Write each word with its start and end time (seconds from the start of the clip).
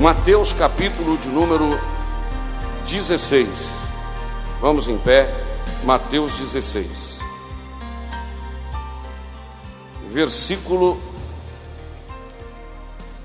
Mateus 0.00 0.54
capítulo 0.54 1.18
de 1.18 1.28
número 1.28 1.78
16. 2.86 3.46
Vamos 4.58 4.88
em 4.88 4.96
pé, 4.96 5.28
Mateus 5.84 6.38
16. 6.38 7.20
Versículo 10.08 10.98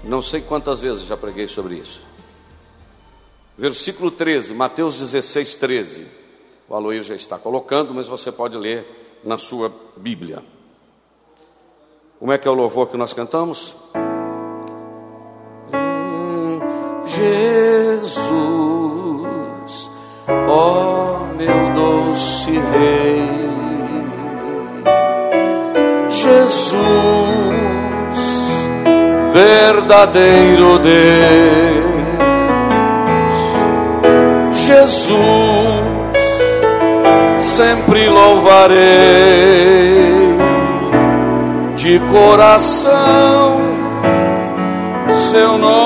não 0.03 0.21
sei 0.21 0.41
quantas 0.41 0.81
vezes 0.81 1.05
já 1.05 1.15
preguei 1.15 1.47
sobre 1.47 1.75
isso. 1.75 2.01
Versículo 3.57 4.11
13, 4.11 4.53
Mateus 4.53 4.99
16, 4.99 5.55
13. 5.55 6.05
O 6.67 6.75
Aloir 6.75 7.03
já 7.03 7.15
está 7.15 7.37
colocando, 7.39 7.93
mas 7.93 8.09
você 8.09 8.33
pode 8.33 8.57
ler 8.57 9.21
na 9.23 9.37
sua 9.37 9.71
Bíblia. 9.95 10.43
Como 12.19 12.33
é 12.33 12.37
que 12.37 12.49
é 12.49 12.51
o 12.51 12.53
louvor 12.53 12.89
que 12.89 12.97
nós 12.97 13.13
cantamos? 13.13 13.75
Jesus, 17.15 18.11
ó 20.47 21.27
meu 21.37 21.73
doce 21.73 22.51
Rei, 22.73 23.23
Jesus, 26.09 26.81
verdadeiro 29.31 30.79
Deus, 30.79 31.95
Jesus, 34.51 35.15
sempre 37.39 38.09
louvarei 38.09 38.75
de 41.77 41.97
coração 42.11 43.61
seu 45.31 45.57
nome. 45.57 45.84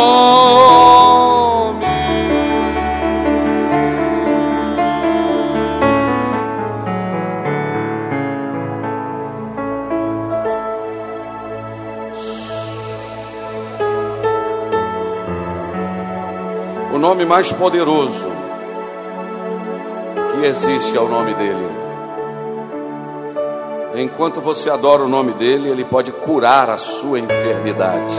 Mais 17.30 17.52
poderoso 17.52 18.26
que 20.32 20.48
existe 20.48 20.98
é 20.98 21.00
o 21.00 21.08
nome 21.08 21.36
dele. 21.36 21.70
Enquanto 23.94 24.42
você 24.42 24.68
adora 24.68 25.04
o 25.04 25.08
nome 25.08 25.34
dele, 25.34 25.70
ele 25.70 25.86
pode 25.86 26.12
curar 26.12 26.72
a 26.72 26.80
sua 26.80 27.20
enfermidade. 27.20 28.16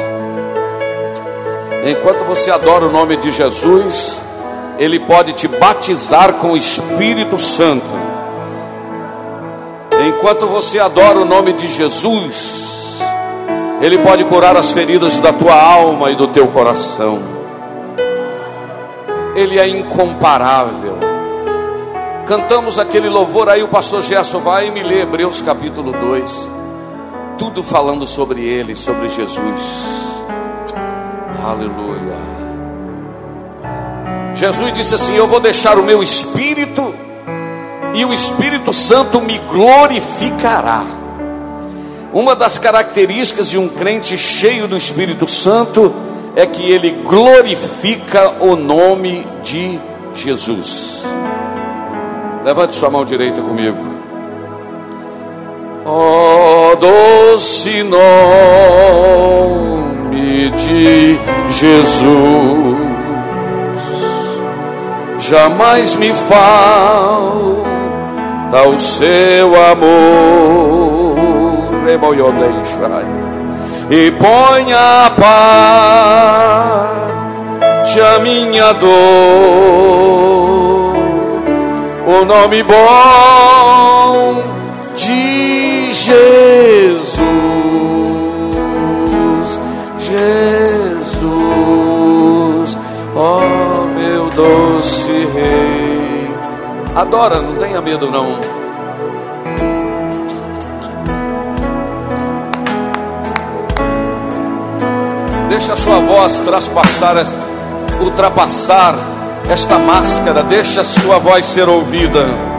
Enquanto 1.85 2.25
você 2.25 2.53
adora 2.53 2.87
o 2.87 2.93
nome 2.93 3.17
de 3.17 3.33
Jesus, 3.33 4.21
ele 4.79 5.01
pode 5.01 5.33
te 5.33 5.49
batizar 5.49 6.35
com 6.35 6.53
o 6.53 6.57
Espírito 6.57 7.37
Santo. 7.37 7.85
Enquanto 10.07 10.47
você 10.47 10.79
adora 10.79 11.19
o 11.19 11.25
nome 11.25 11.53
de 11.55 11.67
Jesus, 11.67 13.01
ele 13.81 13.99
pode 13.99 14.23
curar 14.27 14.57
as 14.57 14.71
feridas 14.71 15.19
da 15.19 15.33
tua 15.33 15.61
alma 15.61 16.13
e 16.13 16.15
do 16.15 16.29
teu 16.29 16.47
coração. 16.47 17.40
Ele 19.41 19.59
é 19.59 19.67
incomparável. 19.67 20.99
Cantamos 22.27 22.79
aquele 22.79 23.09
louvor 23.09 23.49
aí, 23.49 23.63
o 23.63 23.69
pastor 23.69 24.03
Gerson 24.03 24.39
vai 24.39 24.69
e 24.69 24.71
me 24.71 24.83
lê 24.83 25.01
Hebreus 25.01 25.41
capítulo 25.41 25.93
2. 25.93 26.49
Tudo 27.39 27.63
falando 27.63 28.07
sobre 28.07 28.45
ele, 28.45 28.77
sobre 28.77 29.09
Jesus. 29.09 30.21
Aleluia. 31.43 32.21
Jesus 34.35 34.75
disse 34.75 34.95
assim: 34.95 35.17
Eu 35.17 35.27
vou 35.27 35.41
deixar 35.41 35.79
o 35.79 35.83
meu 35.83 36.03
espírito, 36.03 36.95
e 37.95 38.05
o 38.05 38.13
Espírito 38.13 38.75
Santo 38.75 39.23
me 39.23 39.39
glorificará. 39.51 40.85
Uma 42.13 42.37
das 42.37 42.59
características 42.59 43.49
de 43.49 43.57
um 43.57 43.71
crente 43.71 44.19
cheio 44.19 44.69
do 44.69 44.77
Espírito 44.77 45.27
Santo 45.27 46.10
é 46.37 46.47
que 46.47 46.71
ele 46.71 46.91
glorifica 47.05 48.35
o 48.41 48.57
nome 48.57 49.27
de 49.43 49.79
Jesus. 50.15 51.05
Levante 52.45 52.77
sua 52.77 52.91
mão 52.91 53.05
direita 53.05 53.41
comigo. 53.41 53.79
Oh, 55.85 56.77
doce 56.77 57.83
nome 57.83 58.01
de 60.51 61.19
Jesus, 61.49 62.77
jamais 65.19 65.97
me 65.97 66.13
falta 66.15 67.59
o 68.69 68.79
seu 68.79 69.49
amor. 69.65 70.31
E 73.91 74.11
põe 74.13 74.73
a 74.73 75.11
parte 75.19 76.41
a 78.01 78.21
minha 78.21 78.73
dor 78.75 80.31
o 82.07 82.25
nome 82.25 82.63
bom 82.63 84.43
de 84.97 85.93
Jesus, 85.93 87.19
Jesus, 89.99 91.19
ó 93.17 93.41
oh, 93.43 93.87
meu 93.99 94.31
doce 94.31 95.29
Rei. 95.35 96.31
Adora, 96.95 97.41
não 97.41 97.57
tenha 97.57 97.81
medo 97.81 98.09
não. 98.11 98.60
Deixa 105.51 105.73
a 105.73 105.77
sua 105.77 105.99
voz 105.99 106.39
traspassar, 106.39 107.17
ultrapassar 108.01 108.95
esta 109.51 109.81
máscara, 109.81 110.45
deixa 110.45 110.83
a 110.83 110.85
sua 110.85 111.19
voz 111.19 111.45
ser 111.45 111.69
ouvida. 111.69 112.50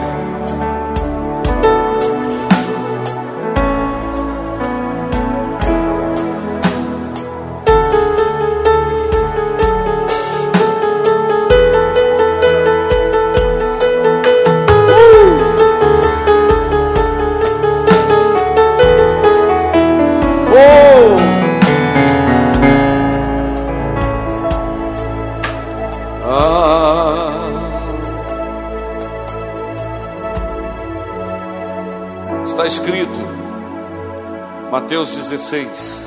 Mateus 34.92 35.16
16: 35.16 36.06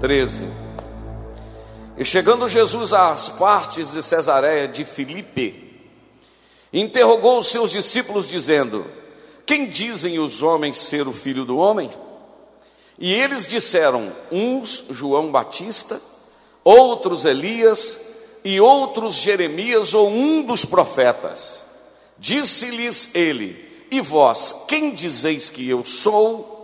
13. 0.00 0.48
E 1.96 2.04
chegando 2.04 2.48
Jesus 2.48 2.92
às 2.92 3.28
partes 3.28 3.92
de 3.92 4.02
Cesareia 4.02 4.66
de 4.66 4.84
Filipe, 4.84 5.80
interrogou 6.72 7.38
os 7.38 7.46
seus 7.46 7.70
discípulos, 7.70 8.28
dizendo: 8.28 8.84
Quem 9.46 9.68
dizem 9.68 10.18
os 10.18 10.42
homens 10.42 10.76
ser 10.76 11.06
o 11.06 11.12
filho 11.12 11.44
do 11.44 11.56
homem? 11.56 11.88
E 12.98 13.14
eles 13.14 13.46
disseram: 13.46 14.12
uns 14.32 14.86
João 14.90 15.30
Batista, 15.30 16.02
outros 16.64 17.24
Elias, 17.24 18.00
e 18.44 18.60
outros 18.60 19.14
Jeremias 19.14 19.94
ou 19.94 20.10
um 20.10 20.42
dos 20.42 20.64
profetas. 20.64 21.62
Disse-lhes 22.18 23.14
ele: 23.14 23.86
E 23.88 24.00
vós, 24.00 24.52
quem 24.66 24.92
dizeis 24.92 25.48
que 25.48 25.68
eu 25.68 25.84
sou? 25.84 26.57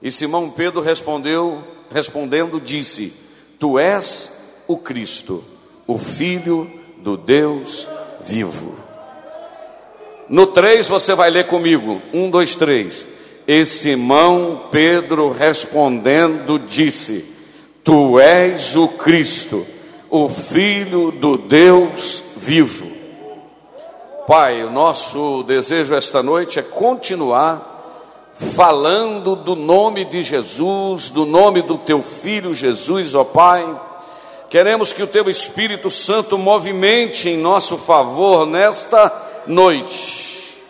E 0.00 0.10
Simão 0.10 0.50
Pedro 0.50 0.80
respondeu, 0.80 1.62
respondendo, 1.90 2.60
disse: 2.60 3.12
Tu 3.58 3.78
és 3.78 4.32
o 4.66 4.76
Cristo, 4.76 5.42
o 5.86 5.98
Filho 5.98 6.70
do 6.98 7.16
Deus 7.16 7.88
vivo. 8.24 8.74
No 10.28 10.46
3 10.46 10.86
você 10.88 11.14
vai 11.14 11.30
ler 11.30 11.46
comigo. 11.46 12.02
Um, 12.12 12.30
dois, 12.30 12.54
três. 12.54 13.06
E 13.46 13.64
Simão 13.64 14.68
Pedro 14.70 15.30
respondendo 15.30 16.58
disse: 16.58 17.24
Tu 17.82 18.20
és 18.20 18.76
o 18.76 18.88
Cristo, 18.88 19.66
o 20.10 20.28
Filho 20.28 21.10
do 21.10 21.38
Deus 21.38 22.22
vivo. 22.36 22.86
Pai, 24.26 24.62
o 24.62 24.70
nosso 24.70 25.42
desejo 25.44 25.94
esta 25.94 26.22
noite 26.22 26.58
é 26.58 26.62
continuar 26.62 27.77
falando 28.38 29.34
do 29.34 29.56
nome 29.56 30.04
de 30.04 30.22
Jesus, 30.22 31.10
do 31.10 31.26
nome 31.26 31.62
do 31.62 31.76
teu 31.76 32.00
filho 32.00 32.54
Jesus, 32.54 33.14
ó 33.14 33.24
Pai. 33.24 33.80
Queremos 34.48 34.92
que 34.92 35.02
o 35.02 35.06
teu 35.06 35.28
Espírito 35.28 35.90
Santo 35.90 36.38
movimente 36.38 37.28
em 37.28 37.36
nosso 37.36 37.76
favor 37.76 38.46
nesta 38.46 39.42
noite. 39.46 40.62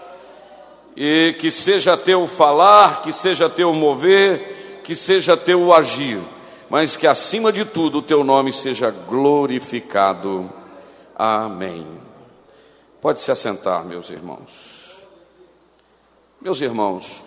E 0.97 1.37
que 1.39 1.51
seja 1.51 1.97
teu 1.97 2.27
falar, 2.27 3.03
que 3.03 3.13
seja 3.13 3.49
teu 3.49 3.73
mover, 3.73 4.81
que 4.83 4.97
seja 4.97 5.37
teu 5.37 5.73
agir, 5.73 6.19
mas 6.69 6.97
que 6.97 7.07
acima 7.07 7.53
de 7.53 7.65
tudo 7.65 7.99
o 7.99 8.03
teu 8.03 8.25
nome 8.25 8.53
seja 8.53 8.91
glorificado. 8.91 10.51
Amém. 11.15 11.87
Pode 13.01 13.23
se 13.23 13.31
assentar, 13.31 13.85
meus 13.85 14.11
irmãos. 14.11 15.07
Meus 16.41 16.61
irmãos, 16.61 17.23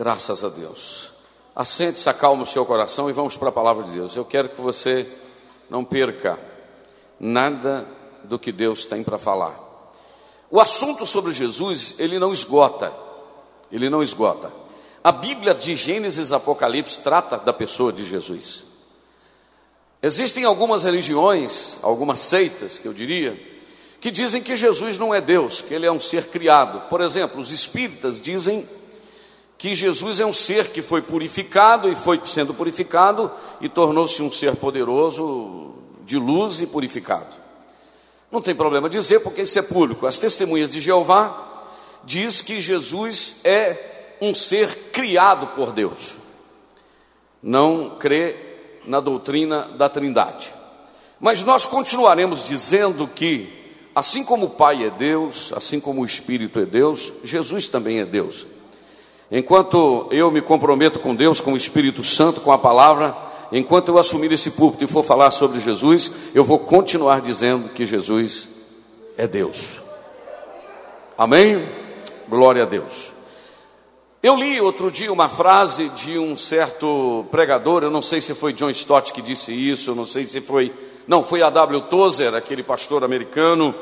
Graças 0.00 0.42
a 0.42 0.48
Deus. 0.48 1.10
Assente-se, 1.54 2.08
acalme 2.08 2.42
o 2.42 2.46
seu 2.46 2.64
coração 2.64 3.10
e 3.10 3.12
vamos 3.12 3.36
para 3.36 3.50
a 3.50 3.52
palavra 3.52 3.84
de 3.84 3.90
Deus. 3.90 4.16
Eu 4.16 4.24
quero 4.24 4.48
que 4.48 4.58
você 4.58 5.06
não 5.68 5.84
perca 5.84 6.40
nada 7.20 7.86
do 8.24 8.38
que 8.38 8.50
Deus 8.50 8.86
tem 8.86 9.04
para 9.04 9.18
falar. 9.18 9.60
O 10.50 10.58
assunto 10.58 11.04
sobre 11.04 11.34
Jesus, 11.34 11.96
ele 11.98 12.18
não 12.18 12.32
esgota. 12.32 12.90
Ele 13.70 13.90
não 13.90 14.02
esgota. 14.02 14.50
A 15.04 15.12
Bíblia 15.12 15.52
de 15.54 15.76
Gênesis 15.76 16.32
Apocalipse 16.32 17.00
trata 17.00 17.36
da 17.36 17.52
pessoa 17.52 17.92
de 17.92 18.06
Jesus. 18.06 18.64
Existem 20.02 20.44
algumas 20.44 20.82
religiões, 20.82 21.78
algumas 21.82 22.20
seitas, 22.20 22.78
que 22.78 22.88
eu 22.88 22.94
diria, 22.94 23.38
que 24.00 24.10
dizem 24.10 24.42
que 24.42 24.56
Jesus 24.56 24.96
não 24.96 25.14
é 25.14 25.20
Deus, 25.20 25.60
que 25.60 25.74
ele 25.74 25.84
é 25.84 25.92
um 25.92 26.00
ser 26.00 26.28
criado. 26.28 26.88
Por 26.88 27.02
exemplo, 27.02 27.38
os 27.38 27.52
espíritas 27.52 28.18
dizem 28.18 28.66
que 29.60 29.74
Jesus 29.74 30.20
é 30.20 30.24
um 30.24 30.32
ser 30.32 30.68
que 30.68 30.80
foi 30.80 31.02
purificado 31.02 31.92
e 31.92 31.94
foi 31.94 32.18
sendo 32.24 32.54
purificado 32.54 33.30
e 33.60 33.68
tornou-se 33.68 34.22
um 34.22 34.32
ser 34.32 34.56
poderoso 34.56 35.74
de 36.02 36.16
luz 36.16 36.62
e 36.62 36.66
purificado. 36.66 37.36
Não 38.32 38.40
tem 38.40 38.54
problema 38.54 38.88
dizer, 38.88 39.20
porque 39.20 39.42
isso 39.42 39.58
é 39.58 39.62
público. 39.62 40.06
As 40.06 40.18
testemunhas 40.18 40.70
de 40.70 40.80
Jeová 40.80 41.66
diz 42.02 42.40
que 42.40 42.58
Jesus 42.58 43.42
é 43.44 44.16
um 44.18 44.34
ser 44.34 44.74
criado 44.92 45.48
por 45.48 45.72
Deus. 45.72 46.14
Não 47.42 47.98
crê 47.98 48.38
na 48.86 48.98
doutrina 48.98 49.68
da 49.76 49.90
Trindade. 49.90 50.54
Mas 51.20 51.44
nós 51.44 51.66
continuaremos 51.66 52.46
dizendo 52.46 53.06
que 53.06 53.76
assim 53.94 54.24
como 54.24 54.46
o 54.46 54.50
Pai 54.50 54.86
é 54.86 54.88
Deus, 54.88 55.52
assim 55.54 55.78
como 55.78 56.00
o 56.00 56.06
Espírito 56.06 56.58
é 56.58 56.64
Deus, 56.64 57.12
Jesus 57.22 57.68
também 57.68 58.00
é 58.00 58.06
Deus. 58.06 58.46
Enquanto 59.30 60.08
eu 60.10 60.30
me 60.30 60.40
comprometo 60.40 60.98
com 60.98 61.14
Deus, 61.14 61.40
com 61.40 61.52
o 61.52 61.56
Espírito 61.56 62.02
Santo, 62.02 62.40
com 62.40 62.50
a 62.50 62.58
palavra, 62.58 63.14
enquanto 63.52 63.88
eu 63.88 63.98
assumir 63.98 64.32
esse 64.32 64.50
púlpito 64.50 64.84
e 64.84 64.88
for 64.88 65.04
falar 65.04 65.30
sobre 65.30 65.60
Jesus, 65.60 66.12
eu 66.34 66.44
vou 66.44 66.58
continuar 66.58 67.20
dizendo 67.20 67.68
que 67.68 67.86
Jesus 67.86 68.48
é 69.16 69.28
Deus. 69.28 69.80
Amém? 71.16 71.64
Glória 72.28 72.64
a 72.64 72.66
Deus. 72.66 73.12
Eu 74.22 74.36
li 74.36 74.60
outro 74.60 74.90
dia 74.90 75.12
uma 75.12 75.28
frase 75.28 75.88
de 75.90 76.18
um 76.18 76.36
certo 76.36 77.24
pregador, 77.30 77.82
eu 77.82 77.90
não 77.90 78.02
sei 78.02 78.20
se 78.20 78.34
foi 78.34 78.52
John 78.52 78.68
Stott 78.70 79.12
que 79.12 79.22
disse 79.22 79.52
isso, 79.52 79.92
eu 79.92 79.94
não 79.94 80.06
sei 80.06 80.26
se 80.26 80.40
foi. 80.40 80.72
Não, 81.06 81.22
foi 81.22 81.40
a 81.40 81.48
W. 81.48 81.80
Tozer, 81.82 82.34
aquele 82.34 82.62
pastor 82.62 83.02
americano 83.02 83.74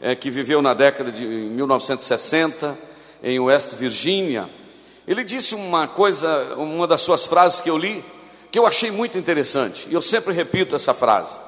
é, 0.00 0.14
que 0.14 0.30
viveu 0.30 0.62
na 0.62 0.72
década 0.74 1.12
de 1.12 1.26
1960 1.26 2.76
em 3.22 3.38
West 3.38 3.74
Virginia. 3.74 4.48
Ele 5.06 5.22
disse 5.22 5.54
uma 5.54 5.86
coisa, 5.86 6.54
uma 6.56 6.86
das 6.86 7.00
suas 7.00 7.24
frases 7.24 7.60
que 7.60 7.70
eu 7.70 7.78
li, 7.78 8.04
que 8.50 8.58
eu 8.58 8.66
achei 8.66 8.90
muito 8.90 9.16
interessante, 9.16 9.86
e 9.88 9.94
eu 9.94 10.02
sempre 10.02 10.32
repito 10.32 10.74
essa 10.74 10.92
frase. 10.92 11.38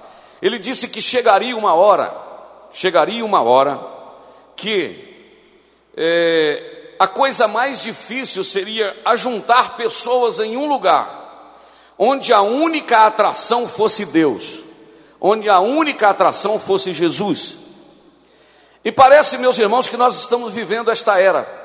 Ele 0.41 0.59
disse 0.59 0.89
que 0.89 1.03
chegaria 1.03 1.57
uma 1.57 1.75
hora, 1.75 2.13
chegaria 2.73 3.25
uma 3.25 3.43
hora, 3.43 3.81
que 4.55 5.05
é, 5.97 6.93
a 6.99 7.09
coisa 7.09 7.49
mais 7.49 7.83
difícil 7.83 8.45
seria 8.45 8.97
ajuntar 9.05 9.77
pessoas 9.77 10.39
em 10.39 10.57
um 10.57 10.69
lugar, 10.69 11.57
onde 11.99 12.33
a 12.33 12.43
única 12.43 13.07
atração 13.07 13.67
fosse 13.67 14.05
Deus, 14.07 14.61
onde 15.21 15.49
a 15.49 15.59
única 15.59 16.11
atração 16.11 16.61
fosse 16.61 16.93
Jesus. 16.93 17.59
E 18.85 18.93
parece, 18.93 19.37
meus 19.39 19.59
irmãos, 19.59 19.89
que 19.89 19.97
nós 19.97 20.21
estamos 20.21 20.53
vivendo 20.53 20.91
esta 20.91 21.19
era. 21.19 21.58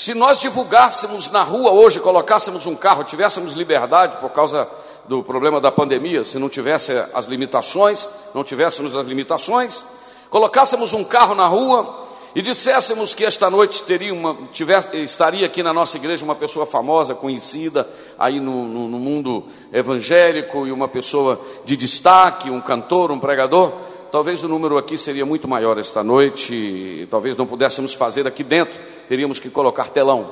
Se 0.00 0.14
nós 0.14 0.40
divulgássemos 0.40 1.30
na 1.30 1.42
rua 1.42 1.72
hoje, 1.72 2.00
colocássemos 2.00 2.64
um 2.64 2.74
carro, 2.74 3.04
tivéssemos 3.04 3.52
liberdade 3.52 4.16
por 4.16 4.30
causa 4.30 4.66
do 5.06 5.22
problema 5.22 5.60
da 5.60 5.70
pandemia, 5.70 6.24
se 6.24 6.38
não 6.38 6.48
tivesse 6.48 6.90
as 7.12 7.26
limitações, 7.26 8.08
não 8.34 8.42
tivéssemos 8.42 8.96
as 8.96 9.06
limitações, 9.06 9.82
colocássemos 10.30 10.94
um 10.94 11.04
carro 11.04 11.34
na 11.34 11.46
rua 11.46 12.06
e 12.34 12.40
disséssemos 12.40 13.14
que 13.14 13.26
esta 13.26 13.50
noite 13.50 13.82
teria 13.82 14.14
uma, 14.14 14.34
tivesse, 14.54 14.96
estaria 15.02 15.44
aqui 15.44 15.62
na 15.62 15.74
nossa 15.74 15.98
igreja 15.98 16.24
uma 16.24 16.34
pessoa 16.34 16.64
famosa, 16.64 17.14
conhecida 17.14 17.86
aí 18.18 18.40
no, 18.40 18.64
no, 18.64 18.88
no 18.88 18.98
mundo 18.98 19.44
evangélico 19.70 20.66
e 20.66 20.72
uma 20.72 20.88
pessoa 20.88 21.38
de 21.66 21.76
destaque, 21.76 22.48
um 22.48 22.62
cantor, 22.62 23.10
um 23.10 23.18
pregador, 23.18 23.70
talvez 24.10 24.42
o 24.42 24.48
número 24.48 24.78
aqui 24.78 24.96
seria 24.96 25.26
muito 25.26 25.46
maior 25.46 25.78
esta 25.78 26.02
noite, 26.02 27.06
talvez 27.10 27.36
não 27.36 27.46
pudéssemos 27.46 27.92
fazer 27.92 28.26
aqui 28.26 28.42
dentro, 28.42 28.80
teríamos 29.10 29.40
que 29.40 29.50
colocar 29.50 29.88
telão. 29.88 30.30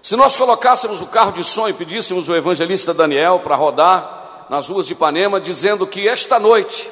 Se 0.00 0.14
nós 0.14 0.36
colocássemos 0.36 1.00
o 1.00 1.06
carro 1.06 1.32
de 1.32 1.42
som 1.42 1.68
e 1.68 1.72
pedíssemos 1.72 2.28
o 2.28 2.36
evangelista 2.36 2.94
Daniel 2.94 3.40
para 3.40 3.56
rodar 3.56 4.46
nas 4.48 4.68
ruas 4.68 4.86
de 4.86 4.92
Ipanema, 4.92 5.40
dizendo 5.40 5.84
que 5.84 6.06
esta 6.06 6.38
noite 6.38 6.88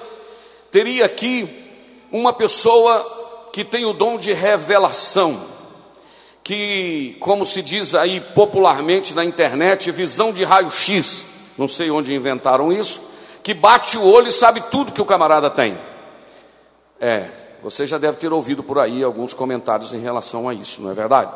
teria 0.72 1.04
aqui 1.04 1.48
uma 2.10 2.32
pessoa 2.32 3.48
que 3.52 3.62
tem 3.62 3.84
o 3.84 3.92
dom 3.92 4.18
de 4.18 4.32
revelação, 4.32 5.40
que, 6.42 7.16
como 7.20 7.46
se 7.46 7.62
diz 7.62 7.94
aí 7.94 8.20
popularmente 8.20 9.14
na 9.14 9.24
internet, 9.24 9.92
visão 9.92 10.32
de 10.32 10.42
raio-x, 10.42 11.26
não 11.56 11.68
sei 11.68 11.92
onde 11.92 12.12
inventaram 12.12 12.72
isso, 12.72 13.00
que 13.40 13.54
bate 13.54 13.96
o 13.96 14.04
olho 14.04 14.30
e 14.30 14.32
sabe 14.32 14.60
tudo 14.62 14.90
que 14.90 15.00
o 15.00 15.06
camarada 15.06 15.48
tem. 15.48 15.78
É, 17.00 17.30
você 17.62 17.86
já 17.86 17.98
deve 17.98 18.18
ter 18.18 18.32
ouvido 18.32 18.62
por 18.62 18.78
aí 18.78 19.02
alguns 19.02 19.32
comentários 19.34 19.92
em 19.92 20.00
relação 20.00 20.48
a 20.48 20.54
isso, 20.54 20.82
não 20.82 20.90
é 20.90 20.94
verdade? 20.94 21.30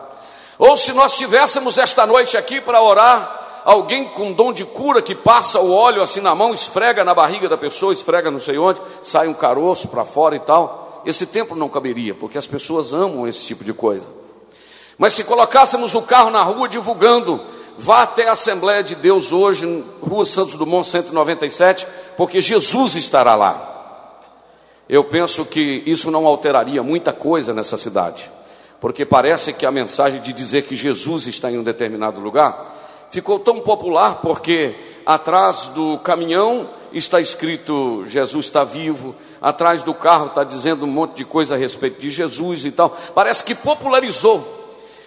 Ou 0.59 0.77
se 0.77 0.93
nós 0.93 1.17
tivéssemos 1.17 1.79
esta 1.79 2.07
noite 2.07 2.37
aqui 2.37 2.61
para 2.61 2.83
orar, 2.83 3.63
alguém 3.65 4.05
com 4.05 4.33
dom 4.33 4.53
de 4.53 4.65
cura 4.65 5.03
que 5.03 5.15
passa 5.15 5.61
o 5.61 5.73
óleo 5.73 6.03
assim 6.03 6.21
na 6.21 6.35
mão, 6.35 6.55
esfrega 6.55 7.05
na 7.05 7.15
barriga 7.15 7.49
da 7.49 7.57
pessoa, 7.57 7.93
esfrega 7.93 8.31
não 8.31 8.41
sei 8.41 8.59
onde, 8.59 8.81
sai 9.03 9.29
um 9.29 9.35
caroço 9.35 9.89
para 9.89 10.05
fora 10.05 10.37
e 10.37 10.41
tal. 10.41 11.03
Esse 11.05 11.27
tempo 11.27 11.57
não 11.57 11.69
caberia, 11.69 12.15
porque 12.15 12.39
as 12.39 12.47
pessoas 12.47 12.93
amam 12.93 13.27
esse 13.27 13.45
tipo 13.45 13.65
de 13.65 13.73
coisa. 13.73 14.09
Mas 14.97 15.15
se 15.15 15.25
colocássemos 15.25 15.95
o 15.95 16.03
carro 16.03 16.31
na 16.31 16.43
rua 16.43 16.69
divulgando 16.69 17.41
Vá 17.79 18.03
até 18.03 18.29
a 18.29 18.33
Assembleia 18.33 18.83
de 18.83 18.95
Deus 18.95 19.33
hoje, 19.33 19.85
Rua 20.01 20.27
Santos 20.27 20.57
Dumont 20.57 20.89
197, 20.89 21.87
porque 22.17 22.41
Jesus 22.41 22.95
estará 22.95 23.35
lá. 23.35 23.72
Eu 24.93 25.03
penso 25.03 25.47
que 25.47 25.83
isso 25.87 26.11
não 26.11 26.27
alteraria 26.27 26.83
muita 26.83 27.15
coisa 27.15 27.55
nessa 27.55 27.79
cidade, 27.79 28.31
porque 28.79 29.07
parece 29.07 29.55
que 29.55 29.65
a 29.65 29.71
mensagem 29.71 30.21
de 30.21 30.35
dizer 30.35 30.65
que 30.65 30.77
Jesus 30.77 31.27
está 31.27 31.51
em 31.51 31.57
um 31.57 31.63
determinado 31.63 32.21
lugar 32.21 33.09
ficou 33.11 33.39
tão 33.39 33.59
popular 33.61 34.17
porque 34.21 34.75
atrás 35.07 35.69
do 35.69 35.97
caminhão 36.01 36.69
está 36.93 37.23
escrito 37.23 38.05
Jesus 38.07 38.45
está 38.45 38.65
vivo, 38.65 39.15
atrás 39.41 39.83
do 39.83 39.95
carro 39.95 40.27
está 40.27 40.45
dizendo 40.45 40.85
um 40.85 40.89
monte 40.89 41.17
de 41.17 41.25
coisa 41.25 41.55
a 41.55 41.59
respeito 41.59 41.99
de 41.99 42.11
Jesus 42.11 42.67
e 42.67 42.71
tal. 42.71 42.95
Parece 43.15 43.43
que 43.45 43.55
popularizou. 43.55 44.45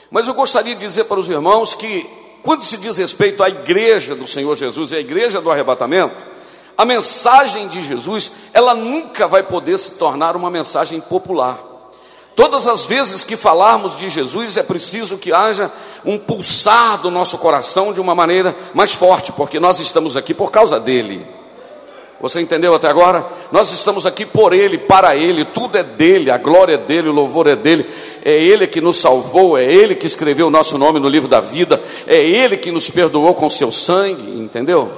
Mas 0.10 0.28
eu 0.28 0.34
gostaria 0.34 0.74
de 0.74 0.82
dizer 0.82 1.04
para 1.04 1.20
os 1.20 1.30
irmãos 1.30 1.76
que, 1.76 2.10
quando 2.42 2.66
se 2.66 2.78
diz 2.78 2.98
respeito 2.98 3.44
à 3.44 3.50
igreja 3.50 4.16
do 4.16 4.26
Senhor 4.26 4.56
Jesus 4.56 4.94
e 4.94 4.96
à 4.96 5.00
igreja 5.00 5.40
do 5.40 5.52
arrebatamento, 5.52 6.35
a 6.78 6.86
mensagem 6.86 7.68
de 7.68 7.82
Jesus, 7.82 8.32
ela 8.54 8.74
nunca 8.74 9.28
vai 9.28 9.44
poder 9.44 9.78
se 9.78 9.92
tornar 9.92 10.36
uma 10.36 10.50
mensagem 10.50 11.00
popular. 11.00 11.60
Todas 12.36 12.68
as 12.68 12.86
vezes 12.86 13.24
que 13.24 13.38
falarmos 13.38 13.96
de 13.96 14.10
Jesus, 14.10 14.58
é 14.58 14.64
preciso 14.64 15.18
que 15.18 15.32
haja 15.32 15.72
um 16.04 16.18
pulsar 16.18 16.98
do 16.98 17.10
nosso 17.10 17.38
coração 17.38 17.94
de 17.94 18.02
uma 18.02 18.14
maneira 18.14 18.54
mais 18.74 18.94
forte, 18.94 19.32
porque 19.32 19.58
nós 19.58 19.80
estamos 19.80 20.18
aqui 20.18 20.34
por 20.34 20.52
causa 20.52 20.78
dele. 20.78 21.26
Você 22.20 22.42
entendeu 22.42 22.74
até 22.74 22.88
agora? 22.90 23.26
Nós 23.52 23.72
estamos 23.72 24.06
aqui 24.06 24.26
por 24.26 24.52
Ele, 24.52 24.78
para 24.78 25.16
Ele, 25.16 25.46
tudo 25.46 25.78
é 25.78 25.84
dele, 25.84 26.30
a 26.30 26.38
glória 26.38 26.74
é 26.74 26.78
dele, 26.78 27.08
o 27.08 27.14
louvor 27.14 27.48
é 27.48 27.56
dele. 27.56 27.86
É 28.24 28.34
Ele 28.34 28.68
que 28.68 28.82
nos 28.82 28.98
salvou, 28.98 29.58
é 29.58 29.64
Ele 29.64 29.96
que 29.96 30.08
escreveu 30.08 30.48
o 30.48 30.50
nosso 30.50 30.78
nome 30.78 31.00
no 31.00 31.08
livro 31.08 31.30
da 31.30 31.40
vida, 31.40 31.82
é 32.08 32.18
Ele 32.18 32.58
que 32.58 32.72
nos 32.72 32.90
perdoou 32.90 33.34
com 33.34 33.50
seu 33.50 33.72
sangue, 33.72 34.40
entendeu? 34.40 34.92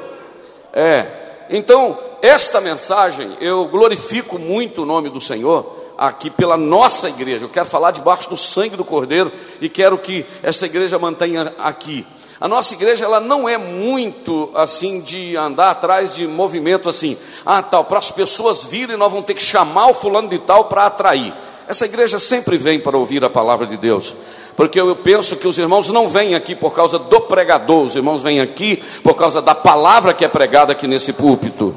É. 0.73 1.16
Então, 1.49 1.97
esta 2.21 2.59
mensagem, 2.61 3.37
eu 3.39 3.65
glorifico 3.65 4.37
muito 4.37 4.83
o 4.83 4.85
nome 4.85 5.09
do 5.09 5.21
Senhor 5.21 5.75
aqui 5.97 6.29
pela 6.29 6.57
nossa 6.57 7.09
igreja. 7.09 7.45
Eu 7.45 7.49
quero 7.49 7.65
falar 7.65 7.91
debaixo 7.91 8.29
do 8.29 8.37
sangue 8.37 8.75
do 8.75 8.85
Cordeiro 8.85 9.31
e 9.61 9.69
quero 9.69 9.97
que 9.97 10.25
esta 10.43 10.65
igreja 10.65 10.99
mantenha 10.99 11.53
aqui 11.59 12.05
a 12.39 12.47
nossa 12.47 12.75
igreja 12.75 13.03
ela 13.03 13.19
não 13.19 13.49
é 13.49 13.57
muito 13.57 14.51
assim 14.53 15.01
de 15.01 15.35
andar 15.35 15.71
atrás 15.71 16.13
de 16.13 16.27
movimento 16.27 16.87
assim, 16.87 17.17
ah 17.43 17.63
tal, 17.63 17.83
para 17.85 17.97
as 17.97 18.11
pessoas 18.11 18.63
virem 18.63 18.95
nós 18.95 19.11
vamos 19.11 19.25
ter 19.25 19.33
que 19.33 19.43
chamar 19.43 19.87
o 19.87 19.93
fulano 19.95 20.29
de 20.29 20.37
tal 20.37 20.65
para 20.65 20.85
atrair. 20.85 21.33
Essa 21.67 21.85
igreja 21.85 22.19
sempre 22.19 22.55
vem 22.57 22.79
para 22.79 22.95
ouvir 22.95 23.23
a 23.23 23.29
palavra 23.29 23.65
de 23.65 23.75
Deus, 23.75 24.15
porque 24.57 24.81
eu 24.81 24.95
penso 24.95 25.37
que 25.37 25.47
os 25.47 25.59
irmãos 25.59 25.89
não 25.91 26.09
vêm 26.09 26.33
aqui 26.33 26.55
por 26.55 26.73
causa 26.73 26.97
do 26.97 27.21
pregador, 27.21 27.83
os 27.83 27.95
irmãos 27.95 28.23
vêm 28.23 28.41
aqui 28.41 28.83
por 29.03 29.13
causa 29.13 29.39
da 29.39 29.53
palavra 29.53 30.15
que 30.15 30.25
é 30.25 30.27
pregada 30.27 30.71
aqui 30.71 30.87
nesse 30.87 31.13
púlpito. 31.13 31.75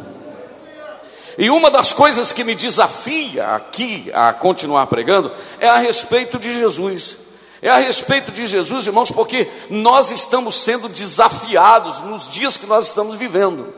E 1.36 1.50
uma 1.50 1.70
das 1.70 1.92
coisas 1.92 2.32
que 2.32 2.42
me 2.42 2.54
desafia 2.54 3.48
aqui 3.48 4.10
a 4.14 4.32
continuar 4.32 4.86
pregando 4.86 5.30
é 5.60 5.68
a 5.68 5.76
respeito 5.76 6.38
de 6.38 6.54
Jesus. 6.54 7.18
É 7.60 7.68
a 7.68 7.76
respeito 7.76 8.32
de 8.32 8.46
Jesus, 8.46 8.86
irmãos, 8.86 9.10
porque 9.10 9.46
nós 9.68 10.10
estamos 10.10 10.54
sendo 10.54 10.88
desafiados 10.88 12.00
nos 12.00 12.30
dias 12.30 12.56
que 12.56 12.64
nós 12.64 12.86
estamos 12.86 13.16
vivendo. 13.16 13.74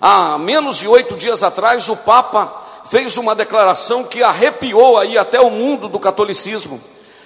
Há 0.00 0.36
menos 0.36 0.78
de 0.78 0.88
oito 0.88 1.16
dias 1.16 1.44
atrás, 1.44 1.88
o 1.88 1.94
Papa 1.94 2.52
fez 2.90 3.16
uma 3.16 3.36
declaração 3.36 4.02
que 4.02 4.20
arrepiou 4.20 4.98
aí 4.98 5.16
até 5.16 5.40
o 5.40 5.48
mundo 5.48 5.88
do 5.88 6.00
catolicismo. 6.00 6.80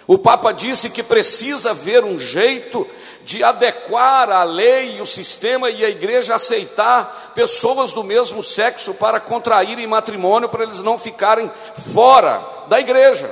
O 0.06 0.16
Papa 0.16 0.52
disse 0.52 0.90
que 0.90 1.02
precisa 1.02 1.70
haver 1.70 2.04
um 2.04 2.18
jeito 2.18 2.86
de 3.24 3.42
adequar 3.42 4.30
a 4.30 4.44
lei 4.44 4.98
e 4.98 5.00
o 5.00 5.06
sistema 5.06 5.68
e 5.68 5.84
a 5.84 5.90
igreja 5.90 6.36
aceitar 6.36 7.32
pessoas 7.34 7.92
do 7.92 8.04
mesmo 8.04 8.40
sexo 8.40 8.94
para 8.94 9.18
contraírem 9.18 9.86
matrimônio, 9.86 10.48
para 10.48 10.62
eles 10.62 10.80
não 10.80 10.96
ficarem 10.96 11.50
fora 11.92 12.40
da 12.68 12.78
igreja. 12.78 13.28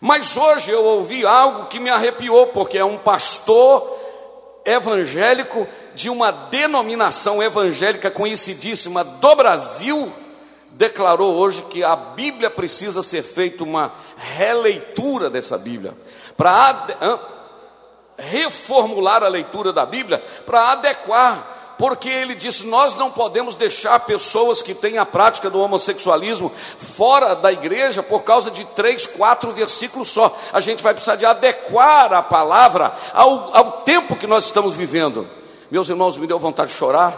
Mas 0.00 0.36
hoje 0.36 0.70
eu 0.70 0.84
ouvi 0.84 1.26
algo 1.26 1.66
que 1.66 1.80
me 1.80 1.90
arrepiou, 1.90 2.46
porque 2.48 2.78
é 2.78 2.84
um 2.84 2.98
pastor 2.98 3.96
evangélico 4.64 5.66
de 5.94 6.08
uma 6.08 6.30
denominação 6.30 7.42
evangélica 7.42 8.10
conhecidíssima 8.10 9.02
do 9.02 9.34
Brasil, 9.34 10.12
declarou 10.76 11.34
hoje 11.34 11.62
que 11.62 11.82
a 11.82 11.96
Bíblia 11.96 12.50
precisa 12.50 13.02
ser 13.02 13.22
feita 13.22 13.64
uma 13.64 13.92
releitura 14.16 15.28
dessa 15.28 15.58
Bíblia, 15.58 15.94
para 16.36 16.86
reformular 18.18 19.22
a 19.22 19.28
leitura 19.28 19.72
da 19.72 19.84
Bíblia, 19.84 20.22
para 20.44 20.72
adequar 20.72 21.56
porque 21.78 22.08
ele 22.08 22.34
disse: 22.34 22.66
Nós 22.66 22.94
não 22.94 23.10
podemos 23.10 23.54
deixar 23.54 23.98
pessoas 24.00 24.62
que 24.62 24.74
têm 24.74 24.98
a 24.98 25.04
prática 25.06 25.50
do 25.50 25.60
homossexualismo 25.60 26.50
fora 26.50 27.34
da 27.34 27.52
igreja 27.52 28.02
por 28.02 28.22
causa 28.22 28.50
de 28.50 28.64
três, 28.64 29.06
quatro 29.06 29.52
versículos 29.52 30.08
só. 30.08 30.34
A 30.52 30.60
gente 30.60 30.82
vai 30.82 30.94
precisar 30.94 31.16
de 31.16 31.26
adequar 31.26 32.12
a 32.12 32.22
palavra 32.22 32.92
ao, 33.12 33.54
ao 33.54 33.72
tempo 33.82 34.16
que 34.16 34.26
nós 34.26 34.46
estamos 34.46 34.74
vivendo. 34.74 35.28
Meus 35.70 35.88
irmãos, 35.88 36.16
me 36.16 36.26
deu 36.26 36.38
vontade 36.38 36.70
de 36.70 36.76
chorar, 36.76 37.14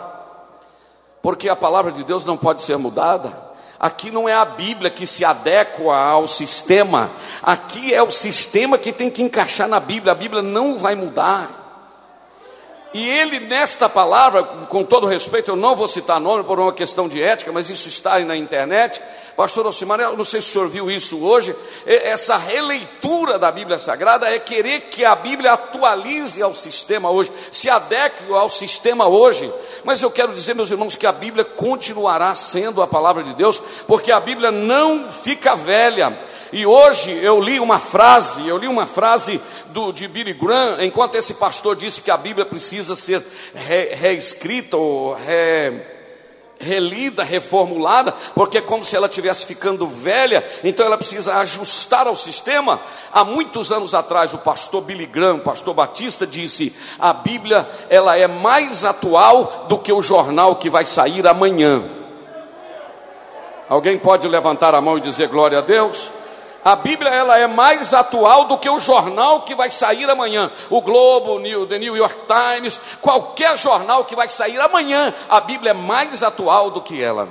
porque 1.23 1.49
a 1.49 1.57
palavra 1.57 1.93
de 1.93 2.03
Deus 2.03 2.25
não 2.25 2.37
pode 2.37 2.63
ser 2.63 2.77
mudada. 2.79 3.48
Aqui 3.81 4.11
não 4.11 4.29
é 4.29 4.35
a 4.35 4.45
Bíblia 4.45 4.91
que 4.91 5.07
se 5.07 5.25
adequa 5.25 5.97
ao 5.97 6.27
sistema, 6.27 7.09
aqui 7.41 7.95
é 7.95 8.03
o 8.03 8.11
sistema 8.11 8.77
que 8.77 8.93
tem 8.93 9.09
que 9.09 9.23
encaixar 9.23 9.69
na 9.69 9.79
Bíblia. 9.79 10.13
A 10.13 10.17
Bíblia 10.17 10.43
não 10.43 10.77
vai 10.77 10.97
mudar. 10.97 11.58
E 12.95 13.07
ele, 13.07 13.41
nesta 13.41 13.89
palavra, 13.89 14.43
com 14.43 14.83
todo 14.83 15.07
respeito, 15.07 15.51
eu 15.51 15.57
não 15.57 15.77
vou 15.77 15.87
citar 15.87 16.19
nome 16.19 16.43
por 16.45 16.59
uma 16.59 16.73
questão 16.73 17.09
de 17.09 17.23
ética, 17.23 17.53
mas 17.53 17.69
isso 17.69 17.89
está 17.89 18.15
aí 18.15 18.25
na 18.25 18.37
internet. 18.37 19.01
Pastor 19.37 19.67
Alcimar, 19.67 20.01
eu 20.01 20.17
não 20.17 20.25
sei 20.25 20.41
se 20.41 20.49
o 20.49 20.53
senhor 20.53 20.69
viu 20.69 20.91
isso 20.91 21.23
hoje. 21.23 21.55
Essa 21.87 22.37
releitura 22.37 23.39
da 23.39 23.53
Bíblia 23.53 23.79
Sagrada 23.79 24.29
é 24.29 24.39
querer 24.39 24.81
que 24.91 25.05
a 25.05 25.15
Bíblia 25.15 25.53
atualize 25.53 26.43
ao 26.43 26.55
sistema 26.55 27.09
hoje, 27.09 27.31
se 27.53 27.71
adeque 27.71 28.33
ao 28.33 28.49
sistema 28.49 29.07
hoje. 29.07 29.53
Mas 29.85 30.03
eu 30.03 30.11
quero 30.11 30.35
dizer, 30.35 30.55
meus 30.55 30.73
irmãos, 30.73 30.97
que 30.97 31.07
a 31.07 31.13
Bíblia 31.13 31.45
continuará 31.45 32.35
sendo 32.35 32.83
a 32.83 32.87
palavra 32.87 33.23
de 33.23 33.33
Deus, 33.35 33.63
porque 33.87 34.11
a 34.11 34.19
Bíblia 34.19 34.51
não 34.51 35.05
fica 35.09 35.55
velha. 35.55 36.19
E 36.53 36.65
hoje 36.65 37.11
eu 37.23 37.41
li 37.41 37.61
uma 37.61 37.79
frase, 37.79 38.47
eu 38.49 38.57
li 38.57 38.67
uma 38.67 38.87
frase 38.87 39.41
do, 39.67 39.93
de 39.93 40.09
Billy 40.09 40.33
Graham, 40.33 40.83
enquanto 40.83 41.15
esse 41.15 41.35
pastor 41.35 41.77
disse 41.77 42.01
que 42.01 42.11
a 42.11 42.17
Bíblia 42.17 42.47
precisa 42.47 42.97
ser 42.97 43.23
re, 43.55 43.95
reescrita 43.95 44.77
ou 44.77 45.15
re, 45.15 45.83
relida, 46.59 47.23
reformulada, 47.23 48.13
porque 48.35 48.59
é 48.59 48.61
como 48.63 48.85
se 48.85 48.97
ela 48.97 49.07
estivesse 49.07 49.45
ficando 49.45 49.87
velha, 49.87 50.43
então 50.65 50.85
ela 50.85 50.97
precisa 50.97 51.37
ajustar 51.37 52.07
ao 52.07 52.17
sistema. 52.17 52.81
Há 53.13 53.25
muitos 53.25 53.71
anos 53.71 53.95
atrás, 53.95 54.33
o 54.33 54.39
pastor 54.39 54.83
Billy 54.83 55.07
Graham, 55.07 55.37
o 55.37 55.41
pastor 55.41 55.75
Batista, 55.75 56.27
disse: 56.27 56.75
a 56.99 57.13
Bíblia 57.13 57.69
ela 57.91 58.17
é 58.17 58.27
mais 58.27 58.85
atual 58.85 59.67
do 59.69 59.79
que 59.79 59.93
o 59.93 60.03
jornal 60.03 60.57
que 60.57 60.71
vai 60.71 60.85
sair 60.85 61.27
amanhã. 61.27 61.83
Alguém 63.69 63.99
pode 63.99 64.27
levantar 64.27 64.75
a 64.75 64.81
mão 64.81 64.97
e 64.97 65.01
dizer 65.03 65.29
glória 65.29 65.59
a 65.59 65.61
Deus? 65.61 66.11
A 66.65 66.75
Bíblia 66.77 67.11
ela 67.11 67.39
é 67.39 67.47
mais 67.47 67.95
atual 67.95 68.45
do 68.45 68.59
que 68.59 68.69
o 68.69 68.81
jornal 68.81 69.43
que 69.43 69.55
vai 69.55 69.71
sair 69.71 70.09
amanhã. 70.11 70.51
O 70.69 70.81
Globo, 70.81 71.37
o 71.37 71.67
The 71.67 71.79
New 71.79 71.97
York 71.97 72.17
Times, 72.27 72.81
qualquer 73.01 73.57
jornal 73.57 74.05
que 74.05 74.17
vai 74.17 74.29
sair 74.29 74.61
amanhã, 74.61 75.15
a 75.29 75.41
Bíblia 75.41 75.71
é 75.71 75.75
mais 75.75 76.23
atual 76.23 76.71
do 76.71 76.81
que 76.81 77.03
ela. 77.03 77.29